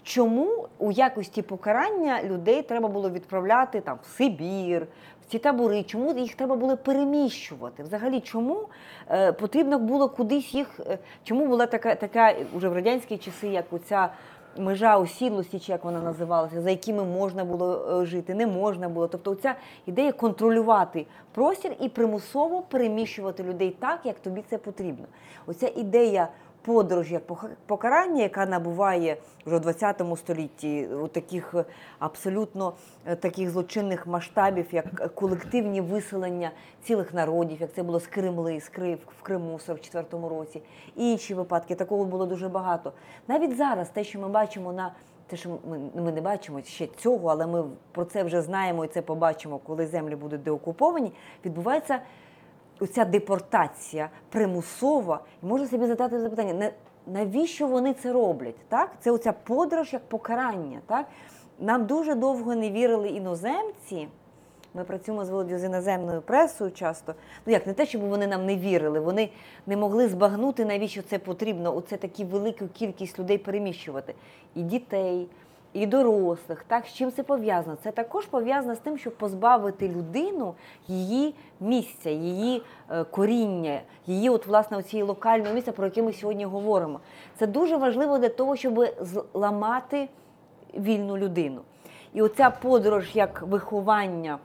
Чому 0.03 0.67
у 0.77 0.91
якості 0.91 1.41
покарання 1.41 2.23
людей 2.23 2.61
треба 2.61 2.87
було 2.87 3.09
відправляти 3.09 3.81
там 3.81 3.99
в 4.03 4.05
Сибір, 4.05 4.87
в 5.21 5.31
ці 5.31 5.39
табори? 5.39 5.83
Чому 5.83 6.17
їх 6.17 6.35
треба 6.35 6.55
було 6.55 6.77
переміщувати? 6.77 7.83
Взагалі, 7.83 8.19
чому 8.19 8.67
е, 9.11 9.31
потрібно 9.31 9.79
було 9.79 10.09
кудись 10.09 10.53
їх? 10.53 10.79
е, 10.79 10.97
чому 11.23 11.47
була 11.47 11.65
така 11.65 11.95
така 11.95 12.35
вже 12.53 12.69
в 12.69 12.73
радянські 12.73 13.17
часи, 13.17 13.47
як 13.47 13.65
оця 13.73 14.09
межа 14.57 14.97
осідлості, 14.97 15.59
чи 15.59 15.71
як 15.71 15.83
вона 15.83 16.01
називалася, 16.01 16.61
за 16.61 16.69
якими 16.69 17.03
можна 17.03 17.45
було 17.45 18.01
е, 18.01 18.05
жити, 18.05 18.33
не 18.33 18.47
можна 18.47 18.89
було. 18.89 19.07
Тобто, 19.07 19.35
ця 19.35 19.55
ідея 19.85 20.11
контролювати 20.11 21.05
простір 21.31 21.71
і 21.79 21.89
примусово 21.89 22.61
переміщувати 22.61 23.43
людей 23.43 23.75
так, 23.79 23.99
як 24.03 24.19
тобі 24.19 24.43
це 24.49 24.57
потрібно. 24.57 25.05
Оця 25.47 25.67
ідея 25.75 26.27
подорожі 26.61 27.13
як 27.13 27.23
покарання, 27.65 28.23
яка 28.23 28.45
набуває 28.45 29.17
вже 29.45 29.57
в 29.57 29.59
20 29.59 30.01
столітті 30.15 30.87
у 30.87 31.07
таких 31.07 31.53
е, 31.53 31.65
абсолютно 31.99 32.73
е, 33.05 33.15
таких 33.15 33.49
злочинних 33.49 34.07
масштабів, 34.07 34.65
як 34.71 34.85
е, 35.01 35.07
колективні 35.07 35.81
виселення 35.81 36.51
цілих 36.83 37.13
народів, 37.13 37.61
як 37.61 37.73
це 37.73 37.83
було 37.83 37.99
з 37.99 38.07
Кремли, 38.07 38.59
з 38.59 38.69
Крив 38.69 38.99
в 39.19 39.21
Криму 39.21 39.55
в 39.55 39.69
44-му 39.69 40.29
році. 40.29 40.61
І 40.95 41.11
інші 41.11 41.33
випадки 41.33 41.75
такого 41.75 42.05
було 42.05 42.25
дуже 42.25 42.49
багато. 42.49 42.93
Навіть 43.27 43.57
зараз 43.57 43.89
те, 43.89 44.03
що 44.03 44.19
ми 44.19 44.27
бачимо 44.27 44.73
на 44.73 44.91
те, 45.27 45.37
що 45.37 45.49
ми, 45.49 45.79
ми 45.95 46.11
не 46.11 46.21
бачимо 46.21 46.61
ще 46.61 46.87
цього, 46.87 47.29
але 47.29 47.47
ми 47.47 47.63
про 47.91 48.05
це 48.05 48.23
вже 48.23 48.41
знаємо 48.41 48.85
і 48.85 48.87
це 48.87 49.01
побачимо, 49.01 49.57
коли 49.57 49.87
землі 49.87 50.15
будуть 50.15 50.43
деокуповані, 50.43 51.11
відбувається 51.45 51.99
оця 52.79 53.05
депортація 53.05 54.09
примусова, 54.29 55.19
і 55.43 55.45
можна 55.45 55.67
собі 55.67 55.85
задати 55.85 56.19
запитання, 56.19 56.71
навіщо 57.07 57.67
вони 57.67 57.93
це 57.93 58.13
роблять? 58.13 58.55
Так? 58.69 58.91
Це 58.99 59.11
оця 59.11 59.31
подорож 59.31 59.93
як 59.93 60.01
покарання. 60.01 60.79
Так? 60.85 61.05
Нам 61.59 61.85
дуже 61.85 62.15
довго 62.15 62.55
не 62.55 62.71
вірили 62.71 63.09
іноземці. 63.09 64.07
Ми 64.73 64.83
працюємо 64.83 65.25
з 65.25 65.29
Володю 65.29 65.57
з 65.57 65.63
іноземною 65.63 66.21
пресою 66.21 66.71
часто. 66.71 67.15
Ну 67.45 67.53
як 67.53 67.67
не 67.67 67.73
те, 67.73 67.85
щоб 67.85 68.01
вони 68.01 68.27
нам 68.27 68.45
не 68.45 68.57
вірили, 68.57 68.99
вони 68.99 69.29
не 69.67 69.77
могли 69.77 70.07
збагнути, 70.07 70.65
навіщо 70.65 71.01
це 71.01 71.19
потрібно. 71.19 71.75
Оце 71.75 71.97
таку 71.97 72.23
велику 72.23 72.67
кількість 72.67 73.19
людей 73.19 73.37
переміщувати. 73.37 74.15
І 74.55 74.61
дітей, 74.61 75.27
і 75.73 75.85
дорослих. 75.85 76.63
Так, 76.67 76.85
з 76.85 76.93
чим 76.93 77.11
це 77.11 77.23
пов'язано? 77.23 77.77
Це 77.83 77.91
також 77.91 78.25
пов'язано 78.25 78.75
з 78.75 78.79
тим, 78.79 78.97
щоб 78.97 79.17
позбавити 79.17 79.87
людину 79.87 80.53
її 80.87 81.35
місця, 81.59 82.09
її 82.09 82.63
е, 82.91 83.03
коріння, 83.03 83.81
її, 84.07 84.29
от, 84.29 84.47
власне, 84.47 84.83
цієї 84.83 85.07
локального 85.07 85.53
місця, 85.55 85.71
про 85.71 85.85
яке 85.85 86.01
ми 86.01 86.13
сьогодні 86.13 86.45
говоримо. 86.45 86.99
Це 87.35 87.47
дуже 87.47 87.77
важливо 87.77 88.17
для 88.17 88.29
того, 88.29 88.55
щоб 88.55 88.85
зламати 89.01 90.09
вільну 90.73 91.17
людину. 91.17 91.61
І 92.13 92.21
оця 92.21 92.49
подорож 92.49 93.15
як 93.15 93.41
виховання. 93.41 94.39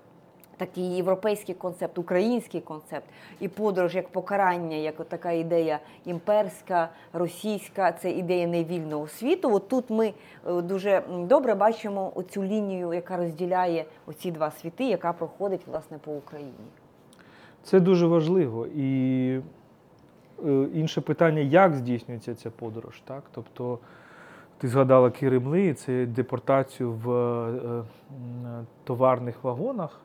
Такий 0.56 0.96
європейський 0.96 1.54
концепт, 1.54 1.98
український 1.98 2.60
концепт, 2.60 3.04
і 3.40 3.48
подорож 3.48 3.94
як 3.94 4.08
покарання, 4.08 4.76
як 4.76 5.04
така 5.04 5.32
ідея 5.32 5.78
імперська, 6.04 6.88
російська, 7.12 7.92
це 7.92 8.10
ідея 8.10 8.46
невільного 8.46 9.08
світу. 9.08 9.54
От 9.54 9.68
тут 9.68 9.90
ми 9.90 10.12
е, 10.48 10.62
дуже 10.62 11.02
добре 11.20 11.54
бачимо 11.54 12.12
оцю 12.14 12.44
лінію, 12.44 12.94
яка 12.94 13.16
розділяє 13.16 13.84
оці 14.06 14.30
два 14.30 14.50
світи, 14.50 14.84
яка 14.84 15.12
проходить 15.12 15.66
власне 15.66 15.98
по 15.98 16.12
Україні. 16.12 16.52
Це 17.62 17.80
дуже 17.80 18.06
важливо. 18.06 18.66
І 18.66 19.40
е, 20.46 20.66
інше 20.74 21.00
питання, 21.00 21.40
як 21.40 21.74
здійснюється 21.74 22.34
ця 22.34 22.50
подорож. 22.50 23.02
Так? 23.04 23.22
Тобто, 23.32 23.78
ти 24.58 24.68
згадала 24.68 25.10
Киримли, 25.10 25.74
це 25.74 26.06
депортацію 26.06 26.92
в 26.92 27.12
е, 27.12 27.84
товарних 28.84 29.44
вагонах, 29.44 30.00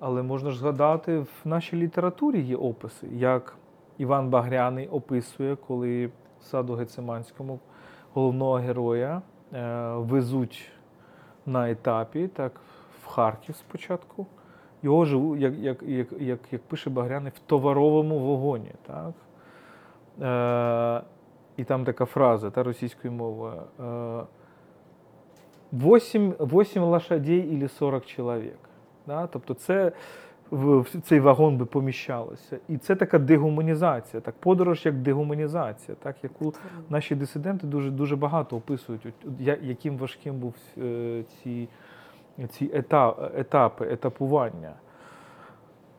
але 0.00 0.22
можна 0.22 0.50
ж 0.50 0.58
згадати, 0.58 1.18
в 1.18 1.28
нашій 1.44 1.76
літературі 1.76 2.40
є 2.40 2.56
описи, 2.56 3.08
як 3.12 3.56
Іван 3.98 4.28
Багряний 4.28 4.88
описує, 4.88 5.56
коли 5.56 6.06
в 6.06 6.44
саду 6.44 6.74
Гециманському 6.74 7.58
головного 8.14 8.54
героя 8.54 9.22
е, 9.52 9.92
везуть 9.92 10.70
на 11.46 11.70
етапі, 11.70 12.28
так, 12.28 12.60
в 13.02 13.06
Харків 13.06 13.56
спочатку. 13.56 14.26
Його 14.82 15.04
живуть, 15.04 15.40
як, 15.40 15.54
як, 15.54 15.82
як, 15.82 16.12
як, 16.18 16.40
як 16.52 16.62
пише 16.62 16.90
Багряний, 16.90 17.32
в 17.36 17.38
товаровому 17.38 18.18
вагоні. 18.18 18.72
Так? 18.86 19.14
Е, 20.22 21.02
і 21.56 21.64
там 21.64 21.84
така 21.84 22.04
фраза 22.04 22.50
та, 22.50 22.62
російською 22.62 23.12
мовою. 23.12 23.62
Е, 23.80 24.24
8, 25.72 26.30
8 26.40 26.82
лошадей 26.82 27.54
или 27.54 27.68
40 27.68 28.06
чоловік. 28.06 28.58
Да? 29.06 29.26
Тобто 29.26 29.54
це 29.54 29.92
в, 30.50 30.84
цей 31.02 31.20
вагон 31.20 31.56
би 31.56 31.64
поміщалося. 31.64 32.58
І 32.68 32.78
це 32.78 32.96
така 32.96 33.18
дегуманізація, 33.18 34.20
так, 34.20 34.34
подорож 34.40 34.86
як 34.86 34.94
дегуманізація, 34.94 35.96
так, 36.02 36.16
яку 36.22 36.54
наші 36.90 37.14
дисиденти 37.14 37.66
дуже, 37.66 37.90
дуже 37.90 38.16
багато 38.16 38.56
описують, 38.56 39.06
яким 39.62 39.96
важким 39.96 40.34
був 40.34 40.54
е, 40.78 41.22
ці, 41.42 41.68
ці 42.48 42.70
етап, 42.74 43.32
етапи, 43.36 43.88
етапування. 43.90 44.72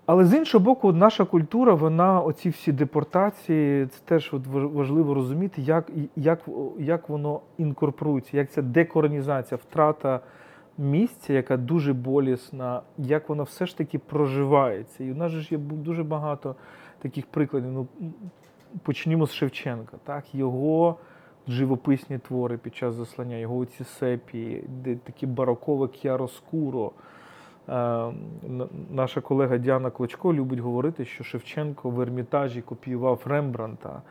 Але 0.06 0.26
з 0.26 0.34
іншого 0.34 0.64
боку, 0.64 0.94
наша 0.94 1.26
культура, 1.26 1.74
вона, 1.74 2.22
оці 2.22 2.50
всі 2.50 2.72
депортації, 2.72 3.88
це 3.88 4.00
теж 4.06 4.34
от 4.34 4.48
важливо 4.48 5.14
розуміти, 5.14 5.62
як, 5.62 5.92
як, 6.16 6.40
як 6.80 7.10
воно 7.10 7.40
інкорпорується, 7.58 8.38
як 8.38 8.52
ця 8.52 8.62
декоронізація, 8.62 9.60
втрата 9.70 10.20
місця, 10.78 11.34
яка 11.34 11.58
дуже 11.58 11.94
болісна, 11.94 12.82
як 12.98 13.30
вона 13.30 13.44
все 13.44 13.66
ж 13.66 13.78
таки 13.78 14.00
проживається. 14.00 15.04
І 15.04 15.12
у 15.12 15.16
нас 15.16 15.32
ж 15.32 15.48
є 15.52 15.58
дуже 15.58 16.04
багато 16.04 16.56
таких 17.00 17.26
прикладів. 17.26 17.72
Ну, 17.72 17.88
почнімо 18.84 19.28
з 19.28 19.34
Шевченка, 19.34 19.98
так? 20.04 20.36
його 20.36 20.98
живописні 21.48 22.18
твори 22.18 22.58
під 22.58 22.76
час 22.76 22.96
заслання, 22.96 23.36
його 23.36 23.66
ці 23.66 23.84
сепії, 23.84 24.64
де 24.68 24.96
такі 24.96 25.26
барокове 25.26 25.88
кіароскуро. 25.88 26.92
Е, 27.70 28.12
Наша 28.90 29.22
колега 29.22 29.58
Діана 29.58 29.90
Клочко 29.90 30.34
любить 30.34 30.60
говорити, 30.60 31.06
що 31.06 31.24
Шевченко 31.24 31.90
в 31.90 32.02
Ермітажі 32.02 32.62
копіював 32.62 33.22
Рембранта, 33.26 34.02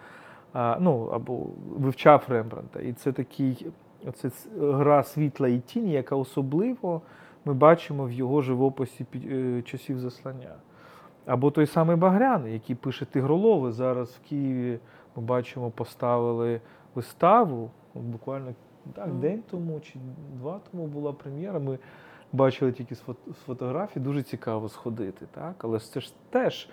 ну 0.81 1.11
або 1.13 1.47
вивчав 1.79 2.25
Рембранта. 2.29 2.81
І 2.81 2.93
це 2.93 3.13
такий 3.13 3.67
оце 4.07 4.31
гра 4.59 5.03
світла 5.03 5.49
і 5.49 5.59
тіні, 5.59 5.93
яка 5.93 6.17
особливо 6.17 7.03
ми 7.45 7.55
бачимо 7.55 8.05
в 8.05 8.13
його 8.13 8.43
живописі 8.43 9.07
е, 9.15 9.63
часів 9.63 9.99
заслання. 9.99 10.55
Або 11.27 11.51
той 11.51 11.67
самий 11.67 11.97
Багряний, 11.97 12.53
який 12.53 12.77
пише 12.77 13.05
Тигролови. 13.05 13.73
Зараз 13.73 14.11
в 14.11 14.29
Києві 14.29 14.79
ми 15.17 15.23
бачимо, 15.23 15.71
поставили 15.71 16.61
виставу. 16.95 17.71
Буквально 17.95 18.55
так, 18.95 19.13
день 19.15 19.43
тому 19.51 19.81
чи 19.81 19.99
два 20.35 20.61
тому 20.71 20.87
була 20.87 21.13
прем'єра. 21.13 21.59
Ми 21.59 21.79
бачили 22.33 22.73
тільки 22.73 22.95
з 22.95 23.01
фото- 23.01 23.33
фотографій, 23.47 24.01
дуже 24.01 24.23
цікаво 24.23 24.69
сходити. 24.69 25.27
Так? 25.35 25.55
Але 25.59 25.79
це 25.79 26.01
ж 26.01 26.13
теж. 26.31 26.69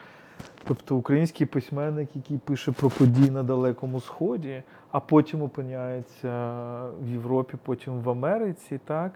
Тобто 0.67 0.95
український 0.95 1.47
письменник, 1.47 2.09
який 2.15 2.37
пише 2.37 2.71
про 2.71 2.89
події 2.89 3.31
на 3.31 3.43
Далекому 3.43 4.01
Сході, 4.01 4.63
а 4.91 4.99
потім 4.99 5.41
опиняється 5.41 6.29
в 7.01 7.09
Європі, 7.09 7.57
потім 7.63 8.01
в 8.01 8.09
Америці, 8.09 8.79
так? 8.85 9.11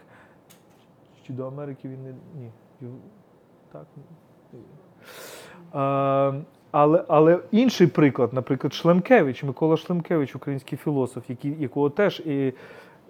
Чи 1.27 1.33
до 1.33 1.47
Америки 1.47 1.87
він 1.87 2.03
не. 2.03 2.13
Ні. 2.41 2.51
Так. 3.71 3.85
А, 5.71 6.33
але, 6.71 7.03
але 7.07 7.39
інший 7.51 7.87
приклад, 7.87 8.33
наприклад, 8.33 8.73
Шлемкевич, 8.73 9.43
Микола 9.43 9.77
Шлемкевич, 9.77 10.35
український 10.35 10.77
філософ, 10.77 11.29
який, 11.29 11.55
якого 11.59 11.89
теж 11.89 12.19
і, 12.19 12.53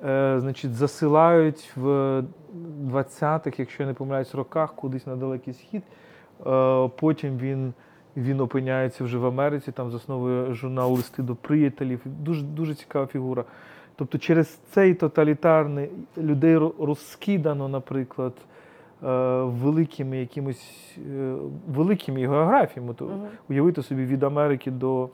е, 0.05 0.39
значить, 0.39 0.74
засилають 0.74 1.72
в 1.76 2.24
20-х, 2.91 3.60
якщо 3.60 3.84
я 3.84 3.88
не 3.88 3.93
помиляюсь, 3.93 4.36
роках 4.36 4.76
кудись 4.76 5.08
на 5.08 5.16
Далекий 5.16 5.53
Схід. 5.53 5.84
Е, 6.47 6.89
потім 6.99 7.38
він, 7.38 7.74
він 8.18 8.39
опиняється 8.39 9.03
вже 9.03 9.18
в 9.18 9.26
Америці, 9.26 9.72
там 9.72 9.91
засновує 9.91 10.53
журнал 10.53 10.93
Листи 10.93 11.24
до 11.24 11.36
приятелів. 11.36 12.01
Дуже, 12.05 12.43
дуже 12.43 12.76
цікава 12.76 13.07
фігура. 13.07 13.43
Тобто 13.95 14.18
через 14.18 14.47
цей 14.47 14.93
тоталітарний 14.93 15.89
людей 16.18 16.57
розкидано, 16.80 17.68
наприклад, 17.68 18.34
е, 19.03 19.07
великими 19.43 20.18
якимось 20.18 20.95
е, 20.97 21.36
великими 21.68 22.20
географіями. 22.20 22.93
То 22.93 23.05
Мгм. 23.05 23.28
уявити 23.49 23.84
собі 23.84 24.05
від 24.05 24.24
Америки 24.24 24.72
до 24.72 25.09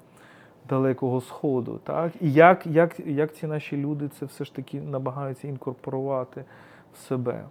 Далекого 0.70 1.22
Сходу. 1.22 1.80
Так? 1.84 2.12
І 2.22 2.34
як, 2.34 2.68
як, 2.68 3.00
як 3.00 3.36
ці 3.36 3.48
наші 3.48 3.78
люди 3.78 4.08
це 4.20 4.26
все 4.26 4.46
ж 4.46 4.56
таки 4.56 4.82
намагаються 4.82 5.48
інкорпорувати 5.48 6.46
в 6.94 6.98
себе. 6.98 7.44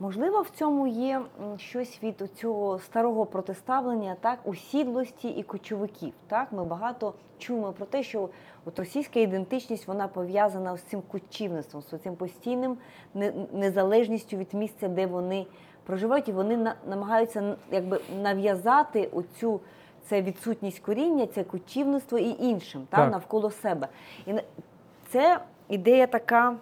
Можливо, 0.00 0.40
в 0.42 0.50
цьому 0.50 0.86
є 0.86 1.20
щось 1.56 1.98
від 2.02 2.30
цього 2.36 2.78
старого 2.78 3.26
протиставлення, 3.26 4.16
так, 4.20 4.38
усідлості 4.44 5.28
і 5.28 5.42
кочовиків. 5.42 6.12
Так, 6.28 6.52
ми 6.52 6.64
багато 6.64 7.14
чуємо 7.38 7.72
про 7.72 7.86
те, 7.86 8.02
що 8.02 8.28
от 8.64 8.78
російська 8.78 9.20
ідентичність 9.20 9.88
вона 9.88 10.08
пов'язана 10.08 10.76
з 10.76 10.80
цим 10.82 11.02
кочівництвом, 11.12 11.82
з 11.82 11.98
цим 11.98 12.16
постійним 12.16 12.76
не- 13.14 13.32
незалежністю 13.52 14.36
від 14.36 14.54
місця, 14.54 14.88
де 14.88 15.06
вони 15.06 15.46
проживають, 15.86 16.28
і 16.28 16.32
вони 16.32 16.72
намагаються 16.88 17.56
якби 17.70 18.00
нав'язати 18.22 19.08
оцю 19.12 19.60
це 20.08 20.22
відсутність 20.22 20.78
коріння, 20.78 21.26
це 21.26 21.44
кочівництво 21.44 22.18
і 22.18 22.36
іншим 22.40 22.86
та, 22.90 22.96
Так. 22.96 23.10
навколо 23.12 23.50
себе. 23.50 23.88
І 24.26 24.34
це 25.08 25.40
ідея 25.68 26.06
така 26.06 26.56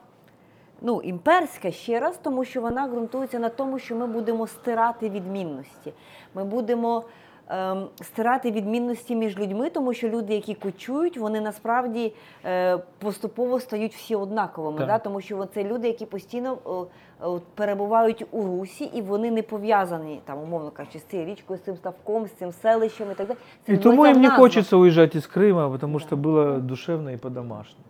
ну, 0.85 1.01
імперська 1.01 1.70
ще 1.70 2.01
раз, 2.01 2.18
тому 2.22 2.45
що 2.45 2.61
вона 2.61 2.89
ґрунтується 2.89 3.39
на 3.39 3.49
тому, 3.49 3.78
що 3.78 3.97
ми 3.97 4.07
будемо 4.07 4.47
стирати 4.47 5.09
відмінності. 5.11 5.93
Ми 6.35 6.45
будемо 6.45 7.05
ем, 7.49 7.87
стирати 8.03 8.51
відмінності 8.51 9.16
між 9.16 9.39
людьми, 9.39 9.70
тому 9.70 9.95
що 9.95 10.09
люди, 10.09 10.35
які 10.35 10.55
кочують, 10.55 11.18
вони 11.18 11.41
насправді 11.41 12.12
е, 12.45 12.78
поступово 12.99 13.61
стають 13.61 13.95
всі 13.95 14.14
однаковими. 14.14 14.78
Так. 14.78 14.87
Да? 14.87 14.99
Тому 14.99 15.20
що 15.20 15.45
це 15.55 15.64
люди, 15.64 15.87
які 15.89 16.07
постійно 16.07 16.59
о, 16.64 16.87
о, 17.22 17.41
перебувають 17.55 18.26
у 18.30 18.43
русі, 18.43 18.85
і 18.85 19.03
вони 19.03 19.30
не 19.30 19.43
пов'язані 19.43 20.20
там, 20.24 20.39
умовно 20.43 20.70
кажучи, 20.70 20.99
з 20.99 21.05
цією 21.05 21.28
річкою, 21.28 21.59
з 21.59 21.62
цим 21.62 21.76
ставком, 21.76 22.26
з 22.26 22.32
цим 22.32 22.53
селищем 22.53 23.07
і 23.12 23.14
так 23.14 23.26
далі. 23.26 23.39
Це 23.66 23.72
И 23.72 23.76
тому 23.76 24.03
в 24.03 24.05
не 24.07 24.12
назвах. 24.14 24.39
хочется 24.39 24.76
уезжать 24.76 25.16
из 25.16 25.26
Крыма, 25.37 25.70
потому 25.72 25.99
Да. 25.99 26.05
что 26.05 26.16
было 26.16 26.59
душевно 26.61 27.12
и 27.12 27.16
по-домашнему. 27.16 27.85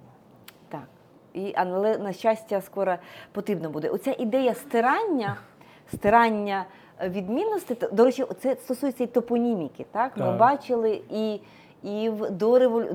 І, 1.35 1.53
але 1.57 1.99
на 1.99 2.13
щастя, 2.13 2.61
скоро 2.61 2.95
потрібно 3.33 3.71
буде. 3.71 3.89
Оця 3.89 4.15
ідея 4.19 4.55
стирання, 4.55 5.37
стирання 5.95 6.65
е, 7.01 7.09
відмінностей, 7.09 7.77
то, 7.77 7.89
до 7.89 8.05
речі, 8.05 8.25
це 8.41 8.55
стосується 8.57 9.05
і 9.05 9.07
топоніміки. 9.07 9.87
Так? 9.93 10.17
Ми 10.17 10.25
Так. 10.25 10.39
бачили 10.39 11.03
і. 11.11 11.41
І 11.83 12.09
в 12.11 12.31
до 12.31 12.59
револю... 12.59 12.87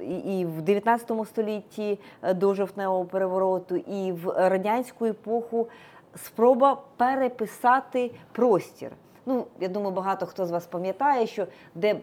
і- 0.00 0.40
і 0.40 0.44
в 0.46 0.62
19 0.62 1.24
столітті 1.26 1.98
е, 2.22 2.34
до 2.34 2.54
жовтневого 2.54 3.04
перевороту, 3.04 3.76
і 3.76 4.12
в 4.12 4.48
радянську 4.48 5.04
епоху 5.06 5.68
спроба 6.16 6.82
переписати 6.96 8.10
простір. 8.32 8.90
Ну, 9.26 9.46
я 9.60 9.68
думаю, 9.68 9.92
багато 9.94 10.26
хто 10.26 10.46
з 10.46 10.50
вас 10.50 10.66
пам'ятає, 10.66 11.26
що 11.26 11.46
де 11.74 11.96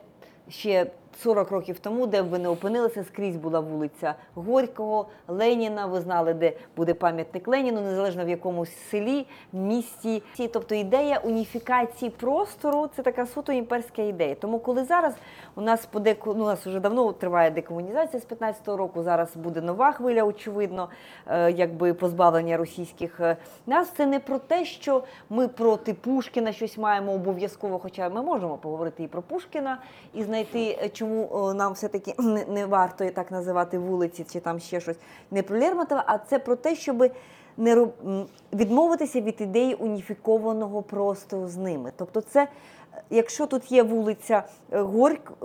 ще 0.50 0.86
40 1.18 1.52
років 1.52 1.80
тому, 1.80 2.08
де 2.08 2.24
б 2.24 2.30
ви 2.30 2.40
не 2.40 2.50
опинилися, 2.50 3.04
скрізь 3.04 3.36
була 3.36 3.60
вулиця 3.60 4.16
Горького, 4.36 5.06
Леніна. 5.28 5.86
Ви 5.86 6.02
знали, 6.02 6.34
де 6.34 6.54
буде 6.76 6.94
пам'ятник 6.94 7.48
Леніну, 7.48 7.82
незалежно 7.82 8.26
в 8.26 8.30
якомусь 8.30 8.76
селі, 8.90 9.28
місті. 9.54 10.24
Тобто 10.54 10.76
ідея 10.76 11.22
уніфікації 11.24 12.12
простору 12.12 12.90
це 12.96 13.04
така 13.04 13.26
суто 13.26 13.52
імперська 13.52 14.02
ідея. 14.02 14.36
Тому 14.36 14.60
коли 14.60 14.84
зараз 14.84 15.14
у 15.56 15.62
нас 15.62 15.86
подеку, 15.86 16.34
ну, 16.38 16.44
у 16.44 16.48
нас 16.48 16.66
вже 16.66 16.80
давно 16.80 17.12
триває 17.14 17.52
декомунізація 17.52 18.22
з 18.22 18.26
15-го 18.26 18.78
року, 18.78 19.04
зараз 19.04 19.36
буде 19.36 19.62
нова 19.62 19.92
хвиля, 19.92 20.24
очевидно, 20.24 20.90
е, 21.28 21.52
якби 21.52 21.94
позбавлення 21.94 22.58
російських 22.58 23.20
е, 23.20 23.38
нас. 23.68 23.90
Це 23.90 24.06
не 24.06 24.20
про 24.20 24.40
те, 24.40 24.66
що 24.66 25.04
ми 25.30 25.48
проти 25.48 25.94
Пушкіна 25.94 26.52
щось 26.52 26.78
маємо 26.78 27.14
обов'язково, 27.14 27.80
хоча 27.80 28.10
ми 28.10 28.22
можемо 28.22 28.58
поговорити 28.58 29.04
і 29.04 29.08
про 29.08 29.22
Пушкіна, 29.22 29.78
і 30.14 30.24
знайти, 30.24 30.78
е, 30.82 30.90
чому 31.02 31.50
е, 31.50 31.54
нам 31.54 31.74
все-таки 31.74 32.14
не, 32.48 32.66
варто 32.66 33.10
так 33.10 33.32
називати 33.32 33.80
вулиці 33.80 34.26
чи 34.32 34.40
там 34.40 34.60
ще 34.60 34.80
щось. 34.80 34.98
Не 35.32 35.44
про 35.44 35.60
Лермонтова, 35.60 36.04
а 36.08 36.18
це 36.18 36.40
про 36.40 36.56
те, 36.56 36.76
щоб 36.76 37.12
не 37.58 37.76
роб- 37.76 38.26
відмовитися 38.54 39.22
від 39.22 39.42
ідеї 39.42 39.74
уніфікованого 39.74 40.82
простору 40.82 41.48
з 41.48 41.58
ними. 41.58 41.92
Тобто, 41.98 42.22
це 42.22 42.48
якщо 43.10 43.48
тут 43.48 43.72
є 43.72 43.84
вулиця 43.84 44.44
е, 44.74 44.86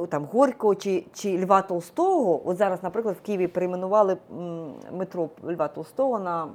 там, 0.08 0.24
Горького 0.24 0.74
чи, 0.74 1.04
чи 1.14 1.44
Льва 1.44 1.62
Толстого, 1.62 2.48
от 2.48 2.56
зараз, 2.56 2.82
наприклад, 2.82 3.16
в 3.22 3.26
Києві 3.26 3.46
перейменували 3.46 4.16
метро 4.92 5.28
Льва 5.48 5.68
Толстого 5.68 6.18
на 6.18 6.48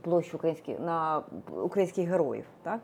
площу 0.00 0.36
українських, 0.36 0.80
на 0.80 1.22
українських 1.64 2.08
героїв. 2.08 2.44
Так? 2.62 2.80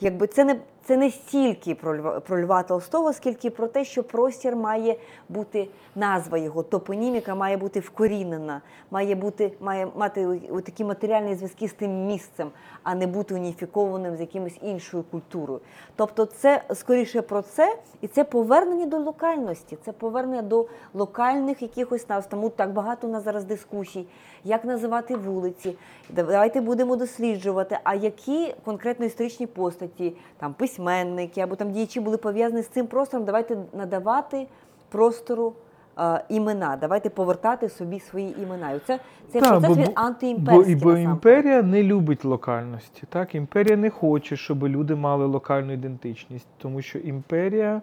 Якби 0.00 0.26
це 0.26 0.44
не, 0.44 0.56
це 0.88 0.96
не 0.96 1.10
стільки 1.10 1.74
про 1.74 1.98
Льва, 1.98 2.20
про 2.20 2.44
Льва 2.44 2.62
Толстого, 2.62 3.12
скільки 3.12 3.50
про 3.50 3.68
те, 3.68 3.84
що 3.84 4.02
простір 4.02 4.56
має 4.56 4.96
бути 5.28 5.68
назва 5.94 6.38
його, 6.38 6.62
топоніміка 6.62 7.34
має 7.34 7.56
бути 7.56 7.80
вкорінена, 7.80 8.60
має 8.90 9.14
бути, 9.14 9.52
має 9.60 9.88
мати 9.96 10.40
такі 10.64 10.84
матеріальні 10.84 11.34
зв'язки 11.34 11.68
з 11.68 11.72
тим 11.72 12.06
місцем, 12.06 12.50
а 12.82 12.94
не 12.94 13.06
бути 13.06 13.34
уніфікованим 13.34 14.16
з 14.16 14.20
якимось 14.20 14.58
іншою 14.62 15.04
культурою. 15.10 15.60
Тобто, 15.96 16.24
це 16.24 16.62
скоріше 16.74 17.22
про 17.22 17.42
це, 17.42 17.76
і 18.00 18.08
це 18.08 18.24
повернення 18.24 18.86
до 18.86 18.98
локальності, 18.98 19.78
це 19.84 19.92
повернення 19.92 20.42
до 20.42 20.66
локальних 20.94 21.62
якихось 21.62 22.08
назв. 22.08 22.28
Тому 22.28 22.48
так 22.48 22.72
багато 22.72 23.06
у 23.06 23.10
нас 23.10 23.24
зараз 23.24 23.44
дискусій, 23.44 24.06
як 24.44 24.64
називати 24.64 25.16
вулиці. 25.16 25.76
Давайте 26.10 26.60
будемо 26.60 26.96
досліджувати, 26.96 27.78
а 27.84 27.94
які 27.94 28.54
конкретно 28.64 29.06
історичні 29.06 29.46
постаті, 29.46 30.16
там 30.38 30.54
письменники 30.82 31.40
або 31.40 31.56
там 31.56 31.72
діячі 31.72 32.00
були 32.00 32.16
пов'язані 32.16 32.62
з 32.62 32.68
цим 32.68 32.86
простором. 32.86 33.26
Давайте 33.26 33.56
надавати 33.72 34.46
простору. 34.88 35.52
е, 36.00 36.24
Імена, 36.28 36.76
давайте 36.80 37.10
повертати 37.10 37.68
собі 37.68 38.00
свої 38.00 38.42
імена. 38.42 38.70
І 38.72 38.78
це 38.86 38.98
цей 39.28 39.40
Так, 39.40 39.50
процес 39.50 39.68
бо- 39.76 39.82
він 39.82 39.92
бо, 39.94 40.00
антиімперський. 40.00 40.72
і- 40.74 40.76
бо 40.76 40.96
імперія 40.96 41.62
не 41.62 41.82
любить 41.82 42.24
локальності. 42.24 43.02
Так? 43.08 43.34
Імперія 43.34 43.76
не 43.76 43.90
хоче, 43.90 44.36
щоб 44.36 44.66
люди 44.66 44.94
мали 44.94 45.26
локальну 45.26 45.72
ідентичність, 45.72 46.46
тому 46.58 46.82
що 46.82 46.98
імперія 46.98 47.82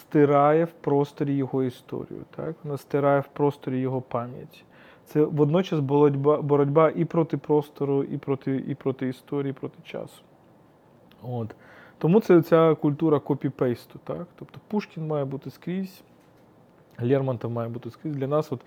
стирає 0.00 0.64
в 0.64 0.72
просторі 0.72 1.34
його 1.34 1.62
історію. 1.62 2.20
Так? 2.36 2.54
Вона 2.64 2.78
стирає 2.78 3.20
в 3.20 3.26
просторі 3.32 3.78
його 3.80 4.00
пам'ять. 4.00 4.64
Це 5.04 5.24
водночас 5.24 5.80
боротьба, 5.80 6.42
боротьба 6.42 6.90
і 6.96 7.04
проти 7.04 7.36
простору, 7.36 8.02
і 8.02 8.18
проти, 8.18 8.56
і 8.68 8.74
проти 8.74 9.08
історії, 9.08 9.50
і 9.50 9.60
проти 9.60 9.78
часу. 9.84 10.22
От. 11.22 11.54
Тому 12.02 12.20
це 12.20 12.42
ця 12.42 12.74
культура 12.74 13.18
копі-пейсту. 13.18 13.98
Так? 14.04 14.26
Тобто 14.38 14.60
Пушкін 14.68 15.06
має 15.06 15.24
бути 15.24 15.50
скрізь, 15.50 16.02
Лермонтов 17.00 17.50
має 17.50 17.68
бути 17.68 17.90
скрізь. 17.90 18.16
Для 18.16 18.26
нас, 18.26 18.52
от, 18.52 18.60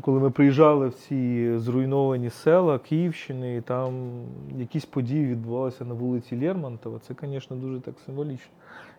коли 0.00 0.20
ми 0.20 0.30
приїжджали 0.30 0.88
в 0.88 0.94
ці 0.94 1.52
зруйновані 1.58 2.30
села 2.30 2.78
Київщини, 2.78 3.56
і 3.56 3.60
там 3.60 4.10
якісь 4.58 4.84
події 4.84 5.26
відбувалися 5.26 5.84
на 5.84 5.94
вулиці 5.94 6.46
Лермонтова, 6.46 6.98
це, 6.98 7.14
звісно, 7.22 7.56
дуже 7.56 7.80
так 7.80 7.94
символічно. 8.06 8.52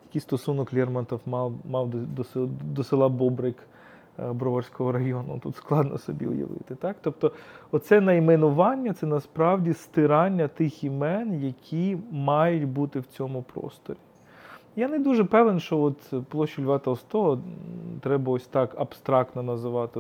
Який 0.06 0.22
стосунок 0.22 0.74
Лермонтов 0.74 1.22
мав, 1.26 1.54
мав 1.66 1.90
до, 1.90 1.98
до, 1.98 2.50
до 2.64 2.84
села 2.84 3.10
Бобрик 3.10 3.58
Броварського 4.34 4.92
району. 4.92 5.40
Тут 5.44 5.56
складно 5.56 5.98
собі 5.98 6.26
уявити. 6.26 6.76
Так? 6.76 6.96
Тобто, 7.02 7.32
оце 7.72 8.02
найменування 8.02 8.94
це 8.94 9.06
насправді 9.06 9.74
стирання 9.74 10.48
тих 10.48 10.84
імен, 10.84 11.44
які 11.44 11.98
мають 12.12 12.68
бути 12.68 13.00
в 13.00 13.06
цьому 13.06 13.42
просторі. 13.42 13.98
Я 14.76 14.88
не 14.88 15.00
дуже 15.00 15.24
певен, 15.24 15.60
що 15.60 15.80
от 15.82 16.14
площу 16.30 16.64
Льва 16.64 16.80
Толстого 16.80 17.40
треба 18.02 18.32
ось 18.32 18.48
так 18.48 18.76
абстрактно 18.78 19.44
називати 19.44 20.00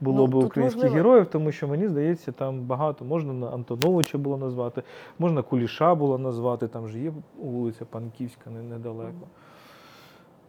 було 0.00 0.18
Ну, 0.18 0.26
би 0.26 0.46
українських 0.46 0.82
можливо. 0.82 0.96
героїв, 0.96 1.26
тому 1.26 1.52
що 1.52 1.68
мені 1.68 1.88
здається, 1.88 2.32
там 2.32 2.60
багато 2.60 3.04
можна 3.04 3.32
на 3.32 3.46
Антоновича 3.50 4.18
було 4.18 4.36
назвати, 4.36 4.82
можна 5.18 5.42
Куліша 5.42 5.94
було 5.94 6.18
назвати, 6.18 6.68
там 6.68 6.88
же 6.88 6.98
є 6.98 7.12
вулиця 7.42 7.84
Панківська 7.84 8.50
не- 8.50 8.62
недалеко. 8.62 9.26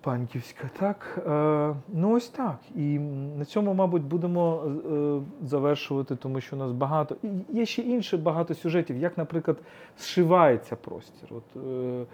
Панківська, 0.03 0.69
так. 0.79 1.19
Е, 1.27 1.75
ну 1.93 2.11
ось 2.11 2.29
так. 2.29 2.57
І 2.75 2.99
на 3.37 3.45
цьому, 3.45 3.73
мабуть, 3.73 4.03
будемо 4.03 4.63
е, 4.65 5.47
завершувати, 5.47 6.15
тому 6.15 6.41
що 6.41 6.55
у 6.55 6.59
нас 6.59 6.71
багато. 6.71 7.15
І 7.23 7.27
є 7.49 7.65
ще 7.65 7.81
інше 7.81 8.17
багато 8.17 8.53
сюжетів, 8.53 8.97
як, 8.97 9.17
наприклад, 9.17 9.57
зшивається 9.97 10.75
простір. 10.75 11.29
От, 11.31 11.43
е, 11.55 12.05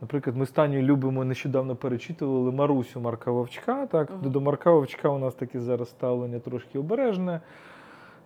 наприклад, 0.00 0.36
ми 0.36 0.46
з 0.46 0.50
Танею 0.50 0.82
любимо 0.82 1.24
нещодавно 1.24 1.76
перечитували 1.76 2.52
Марусю 2.52 3.00
Марка 3.00 3.30
Вовчка. 3.30 3.86
Так? 3.86 4.10
Мгм. 4.10 4.30
До 4.30 4.40
Марка 4.40 4.70
Вовчка 4.70 5.08
у 5.08 5.18
нас 5.18 5.34
таке 5.34 5.60
зараз 5.60 5.88
ставлення 5.88 6.38
трошки 6.38 6.78
обережне. 6.78 7.40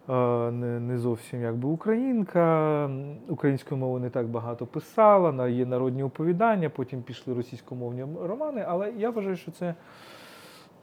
Не, 0.09 0.81
не 0.81 0.99
зовсім 0.99 1.43
якби 1.43 1.69
українка, 1.69 2.91
українською 3.29 3.81
мовою 3.81 4.01
не 4.03 4.11
так 4.11 4.27
багато 4.29 4.67
писала, 4.67 5.33
на- 5.33 5.49
є 5.49 5.67
народні 5.67 6.03
оповідання, 6.03 6.71
потім 6.71 7.03
пішли 7.03 7.35
російськомовні 7.35 8.05
романи, 8.23 8.65
але 8.69 8.93
я 8.99 9.11
вважаю, 9.11 9.37
що 9.37 9.51
це 9.51 9.75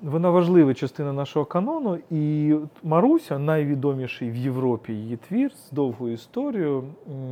вона 0.02 0.30
важлива 0.30 0.74
частина 0.74 1.14
нашого 1.14 1.46
канону. 1.46 1.98
І 2.12 2.56
Маруся, 2.84 3.40
найвідоміший 3.40 4.32
в 4.32 4.36
Європі 4.36 4.94
її 4.94 5.18
твір 5.18 5.52
з 5.56 5.72
довгою 5.72 6.14
історією, 6.14 6.84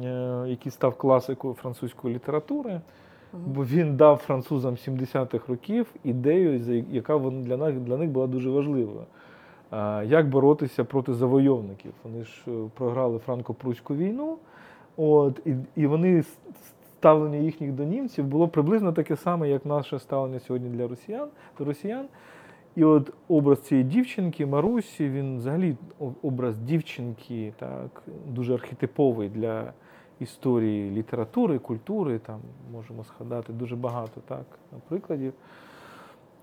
е, 0.03 0.43
який 0.47 0.71
став 0.71 0.95
класикою 0.95 1.53
французької 1.53 2.15
літератури. 2.15 2.81
Бо 3.47 3.65
він 3.65 3.95
дав 3.95 4.17
французам 4.17 4.75
70-х 4.77 5.47
років 5.47 5.85
ідею, 6.03 6.83
яка 6.91 7.19
для 7.19 7.57
них, 7.57 7.79
для 7.79 7.97
них 7.97 8.09
була 8.09 8.27
дуже 8.27 8.49
важливою. 8.49 9.05
А, 9.71 10.03
Як 10.07 10.29
боротися 10.29 10.83
проти 10.83 11.13
завойовників? 11.13 11.91
Вони 12.03 12.23
ж 12.23 12.41
е, 12.47 12.51
програли 12.73 13.17
франко-прусську 13.17 13.95
війну, 13.95 14.37
от, 14.97 15.41
і, 15.45 15.55
і 15.75 15.87
вони 15.87 16.23
ставлення 16.97 17.37
їхніх 17.37 17.71
до 17.71 17.83
німців 17.83 18.25
було 18.25 18.47
приблизно 18.47 18.93
таке 18.93 19.15
саме, 19.15 19.49
як 19.49 19.65
наше 19.65 19.99
ставлення 19.99 20.39
сьогодні 20.39 20.69
для 20.69 20.87
росіян, 20.87 21.29
до 21.59 21.65
росіян. 21.65 22.05
І 22.75 22.83
от 22.83 23.13
образ 23.27 23.61
цієї 23.61 23.87
дівчинки, 23.87 24.45
Марусі, 24.45 25.09
він 25.09 25.37
взагалі 25.37 25.77
образ 26.21 26.57
дівчинки, 26.57 27.53
так, 27.59 28.03
дуже 28.27 28.53
архетиповий 28.53 29.29
для 29.29 29.73
історії 30.19 30.91
літератури, 30.91 31.59
культури. 31.59 32.19
Там 32.19 32.39
можемо 32.71 33.03
згадати 33.03 33.53
дуже 33.53 33.75
багато 33.75 34.21
так, 34.27 34.45
прикладів. 34.87 35.33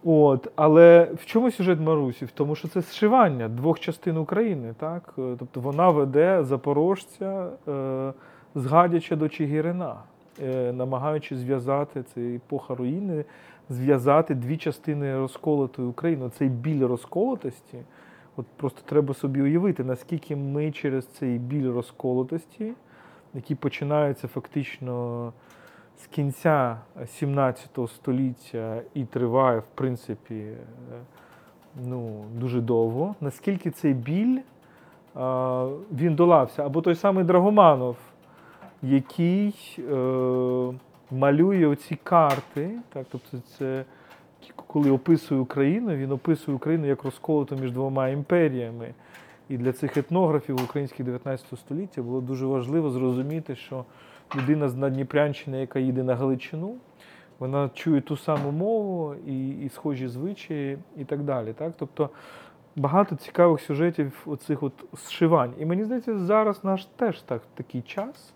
От, 0.05 0.53
але 0.57 1.11
в 1.15 1.27
чому 1.27 1.51
сюжет 1.51 1.81
Марусі? 1.81 2.25
В 2.25 2.31
тому, 2.31 2.55
що 2.55 2.69
це 2.69 2.81
зшивання 2.81 3.49
двох 3.49 3.81
частин 3.81 4.17
України. 4.17 4.75
Так? 4.79 5.15
Е, 5.19 5.35
Тобто 5.39 5.61
вона 5.61 5.91
веде 5.91 6.45
запорожця 6.45 7.49
е, 7.69 8.13
з 8.55 8.89
до 9.11 9.29
Чигирина, 9.29 9.95
е, 10.43 10.73
намагаючи 10.73 11.37
зв'язати 11.37 12.03
це 12.15 12.21
епоха 12.21 12.75
руїни, 12.75 13.25
зв'язати 13.71 14.35
дві 14.35 14.57
частини 14.57 15.19
розколотої 15.19 15.89
України. 15.89 16.31
Цей 16.39 16.49
біль 16.49 16.87
розколотості. 16.87 17.79
От 18.37 18.47
просто 18.57 18.81
треба 18.85 19.15
собі 19.15 19.43
уявити, 19.43 19.85
наскільки 19.85 20.37
ми 20.37 20.73
через 20.73 21.07
цей 21.07 21.39
біль 21.39 21.71
розколотості, 21.71 22.73
який 23.35 23.57
починається 23.57 24.29
фактично 24.29 25.33
з 25.99 26.07
кінця 26.07 26.77
17 27.07 27.79
століття 27.89 28.83
і 28.95 29.05
триває, 29.05 29.59
в 29.59 29.67
принципі, 29.75 30.35
е, 30.35 30.57
ну, 31.85 32.25
дуже 32.35 32.61
довго, 32.61 33.15
наскільки 33.21 33.71
цей 33.71 33.95
біль 33.95 34.39
він 35.93 36.15
долався. 36.15 36.67
Або 36.67 36.81
той 36.81 36.95
самий 36.95 37.25
Драгоманов, 37.25 37.97
який 38.83 39.79
е, 39.79 39.93
малює 41.11 41.67
оці 41.67 41.99
карти, 42.05 42.71
так, 42.93 43.07
тобто 43.11 43.39
це 43.59 43.85
коли 44.67 44.91
описує 44.91 45.41
Україну, 45.41 45.95
він 45.95 46.13
описує 46.13 46.57
Україну 46.57 46.87
як 46.87 47.05
розколоту 47.05 47.57
між 47.57 47.73
двома 47.73 48.09
імперіями. 48.09 48.95
І 49.49 49.57
для 49.57 49.73
цих 49.73 49.97
етнографів 49.97 50.65
українських 50.65 51.07
19 51.07 51.59
століття 51.59 52.03
було 52.03 52.21
дуже 52.21 52.47
важливо 52.47 52.91
зрозуміти, 52.91 53.57
що 53.57 53.85
людина 54.37 54.69
з 54.69 54.77
Надніпрянщини, 54.77 55.61
яка 55.61 55.79
їде 55.79 56.03
на 56.03 56.17
Галичину, 56.17 56.75
вона 57.39 57.71
чує 57.75 58.01
ту 58.01 58.17
саму 58.17 58.51
мову 58.51 59.15
і, 59.27 59.49
і 59.49 59.69
схожі 59.69 60.09
звичаї, 60.09 60.79
і 60.97 61.05
так 61.05 61.23
далі. 61.23 61.53
Так? 61.53 61.73
Тобто 61.79 62.11
багато 62.77 63.17
цікавих 63.17 63.61
сюжетів 63.61 64.27
оцих 64.27 64.63
от 64.63 64.73
зшивань. 64.93 65.53
І 65.59 65.67
мені 65.67 65.85
здається, 65.85 66.19
зараз 66.19 66.65
наш 66.65 66.85
теж 66.85 67.23
так, 67.23 67.43
такий 67.55 67.83
час 67.83 68.33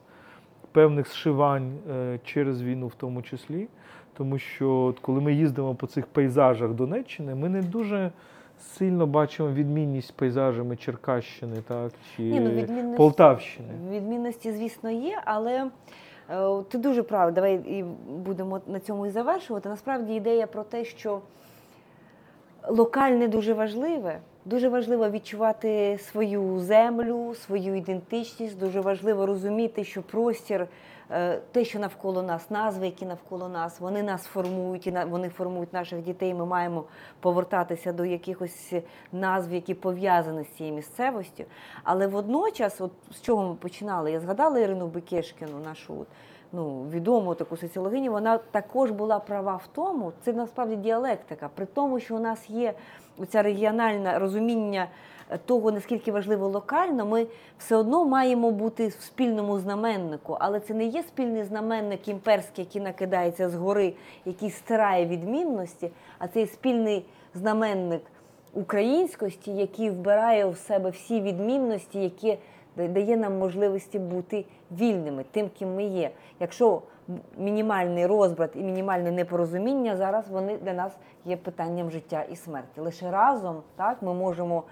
певних 0.73 1.09
зшивань 1.09 1.79
е, 1.91 2.21
через 2.25 2.63
війну, 2.63 2.87
в 2.87 2.95
тому 2.95 3.23
числі. 3.23 3.69
Тому 4.17 4.39
що 4.39 4.95
коли 5.01 5.21
ми 5.21 5.33
їздимо 5.33 5.75
по 5.75 5.87
цих 5.87 6.07
пейзажах 6.07 6.71
Донеччини, 6.71 7.35
ми 7.35 7.49
не 7.49 7.63
дуже 7.63 8.11
сильно 8.61 9.07
бачимо 9.07 9.49
відмінність 9.53 10.17
пейзажами 10.17 10.77
Черкащини, 10.77 11.57
так, 11.69 11.93
чи 12.17 12.23
Ні, 12.23 12.41
ну, 12.41 12.51
відмінності- 12.51 12.97
Полтавщини. 12.97 13.69
Відмінності, 13.91 14.53
звісно, 14.53 14.91
є, 14.91 15.23
але 15.25 15.71
е, 16.31 16.63
ти 16.69 16.79
дуже 16.79 17.03
прав. 17.03 17.35
Давай 17.35 17.55
і 17.55 17.85
будемо 18.09 18.61
на 18.67 18.81
цьому 18.81 19.07
і 19.07 19.11
завершувати. 19.11 19.69
Насправді 19.69 20.15
ідея 20.15 20.47
про 20.47 20.63
те, 20.63 20.85
що 20.85 21.21
локальне 22.69 23.29
дуже 23.29 23.55
важливе, 23.55 24.19
Дуже 24.45 24.69
важливо 24.69 25.11
відчувати 25.11 25.99
свою 26.03 26.59
землю, 26.61 27.35
свою 27.35 27.75
ідентичність. 27.75 28.59
Дуже 28.59 28.81
важливо 28.81 29.27
розуміти, 29.27 29.85
що 29.85 30.03
простір, 30.03 30.67
те, 31.53 31.65
що 31.65 31.79
навколо 31.79 32.23
нас, 32.23 32.51
назви, 32.51 32.87
які 32.87 33.07
навколо 33.07 33.49
нас, 33.49 33.81
вони 33.81 34.03
нас 34.03 34.25
формують 34.25 34.87
і 34.87 34.91
вони 34.91 35.29
формують 35.29 35.73
наших 35.73 36.03
дітей. 36.03 36.35
Ми 36.35 36.47
маємо 36.47 36.85
повертатися 37.21 37.93
до 37.93 38.05
якихось 38.05 38.73
назв, 39.13 39.53
які 39.53 39.75
пов'язані 39.75 40.45
з 40.45 40.49
цією 40.49 40.75
місцевостю. 40.75 41.45
Але 41.85 42.07
водночас, 42.07 42.81
от 42.81 42.93
з 43.11 43.21
чого 43.21 43.49
ми 43.49 43.55
починали, 43.55 44.13
я 44.13 44.21
згадала 44.21 44.59
Ірину 44.59 44.87
Бекешкіну, 44.87 45.59
нашу 45.65 46.07
ну, 46.53 46.87
відому 46.91 47.35
таку 47.35 47.57
соціологиню, 47.57 48.13
вона 48.13 48.39
також 48.39 48.91
була 48.91 49.19
права 49.19 49.57
в 49.57 49.67
тому, 49.67 50.13
це 50.23 50.33
насправді 50.33 50.77
діалектика, 50.77 51.51
при 51.55 51.67
тому, 51.67 52.01
що 52.01 52.17
у 52.17 52.19
нас 52.19 52.51
є 52.51 52.75
оця 53.19 53.43
регіональне 53.43 54.19
розуміння 54.19 54.89
того, 55.37 55.73
наскільки 55.73 56.13
важливо 56.13 56.49
локально, 56.49 57.07
ми 57.07 57.27
все 57.59 57.77
одно 57.77 58.05
маємо 58.05 58.51
бути 58.51 58.89
в 58.89 58.93
спільному 58.93 59.59
знаменнику, 59.59 60.37
але 60.41 60.61
це 60.61 60.75
не 60.75 60.85
є 60.85 61.03
спільний 61.03 61.45
знаменник 61.45 62.09
імперський, 62.09 62.65
який 62.65 62.83
накидається 62.83 63.49
згори, 63.49 63.95
який 64.25 64.51
стирає 64.51 65.07
відмінності, 65.07 65.91
а 66.19 66.29
це 66.29 66.41
є 66.41 66.47
спільний 66.47 67.05
знаменник 67.35 68.03
українськості, 68.55 69.51
який 69.53 69.91
вбирає 69.91 70.47
в 70.47 70.57
себе 70.57 70.91
всі 70.91 71.21
відмінності, 71.21 72.01
які 72.01 72.39
дає 72.77 73.17
нам 73.17 73.39
можливості 73.39 73.99
бути 73.99 74.45
вільними, 74.71 75.25
тим, 75.31 75.51
ким 75.59 75.75
ми 75.75 75.85
є. 75.85 76.11
Якщо 76.41 76.83
мінімальний 77.37 78.07
розбрат 78.07 78.51
і 78.57 78.59
мінімальне 78.59 79.11
непорозуміння 79.11 79.97
зараз 79.97 80.29
вони 80.31 80.59
для 80.59 80.73
нас 80.73 80.93
є 81.25 81.37
питанням 81.37 81.91
життя 81.91 82.25
і 82.33 82.37
смерті. 82.37 82.81
Лише 82.81 83.11
разом 83.11 83.63
так 83.77 84.03
ми 84.03 84.15
можемо 84.15 84.63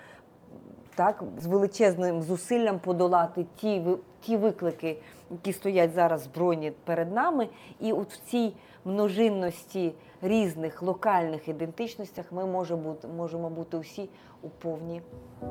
так 0.95 1.22
з 1.38 1.47
величезним 1.47 2.22
зусиллям 2.22 2.78
подолати 2.78 3.47
ті 3.57 3.82
ті 4.20 4.36
виклики, 4.36 4.97
які 5.30 5.53
стоять 5.53 5.93
зараз 5.93 6.22
збройні 6.22 6.72
перед 6.84 7.12
нами, 7.12 7.49
і 7.80 7.93
от 7.93 8.12
в 8.12 8.30
цій 8.30 8.53
множинності 8.84 9.93
різних 10.22 10.82
локальних 10.82 11.49
ідентичностях 11.49 12.32
ми 12.32 12.47
можемо 12.47 12.82
бути, 12.82 13.09
можемо 13.09 13.51
бути 13.51 13.76
усі 13.76 14.09
у 14.43 14.49
повні 14.49 15.03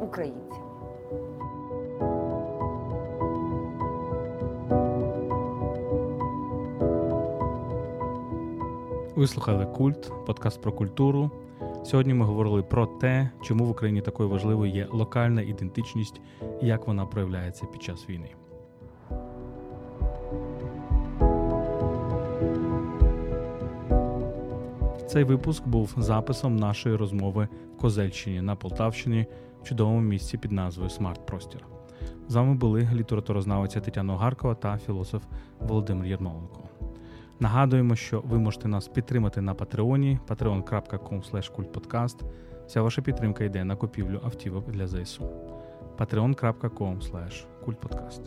українці. 0.02 0.60
Ви 9.16 9.28
слухали 9.28 9.66
культ, 9.66 10.12
подкаст 10.26 10.62
про 10.62 10.72
культуру. 10.72 11.32
Сьогодні 11.84 12.14
ми 12.14 12.26
говорили 12.26 12.64
про 12.64 12.86
те, 12.86 13.30
чому 13.42 13.66
в 13.66 13.70
Україні 13.70 14.02
такою 14.02 14.30
важливою 14.30 14.72
є 14.72 14.88
локальна 14.92 15.42
ідентичність 15.42 16.22
і 16.62 16.68
як 16.68 16.88
вона 16.88 17.06
проявляється 17.06 17.66
під 17.66 17.84
час 17.84 18.10
війни. 18.10 18.30
Цей 25.08 25.24
випуск 25.24 25.68
був 25.68 25.94
записом 25.98 26.56
нашої 26.56 26.96
розмови 26.96 27.48
в 27.76 27.78
Козельщині 27.78 28.42
на 28.42 28.56
Полтавщині 28.56 29.26
в 29.62 29.68
чудовому 29.68 30.02
місці 30.02 30.38
під 30.38 30.52
назвою 30.52 30.90
Смарт 30.90 31.26
Простір. 31.26 31.66
З 32.28 32.36
вами 32.36 32.54
були 32.54 32.90
літературознавиця 32.94 33.80
Тетяна 33.80 34.14
Огаркова 34.14 34.56
та 34.56 34.78
філософ 34.78 35.24
Володимир 35.60 36.06
Єрмоленко. 36.06 36.69
Нагадуємо, 37.40 37.96
що 37.96 38.22
ви 38.26 38.40
можете 38.40 38.68
нас 38.68 38.88
підтримати 38.88 39.42
на 39.42 39.54
Патреоні 39.54 40.20
patreon.com. 40.28 42.16
Вся 42.68 42.82
ваша 42.82 43.02
підтримка 43.02 43.44
йде 43.44 43.64
на 43.64 43.76
купівлю 43.76 44.22
автівок 44.24 44.72
для 44.72 44.88
ЗСУ. 44.88 45.30
patreon.com 45.98 46.98
kultpodcast 47.66 48.22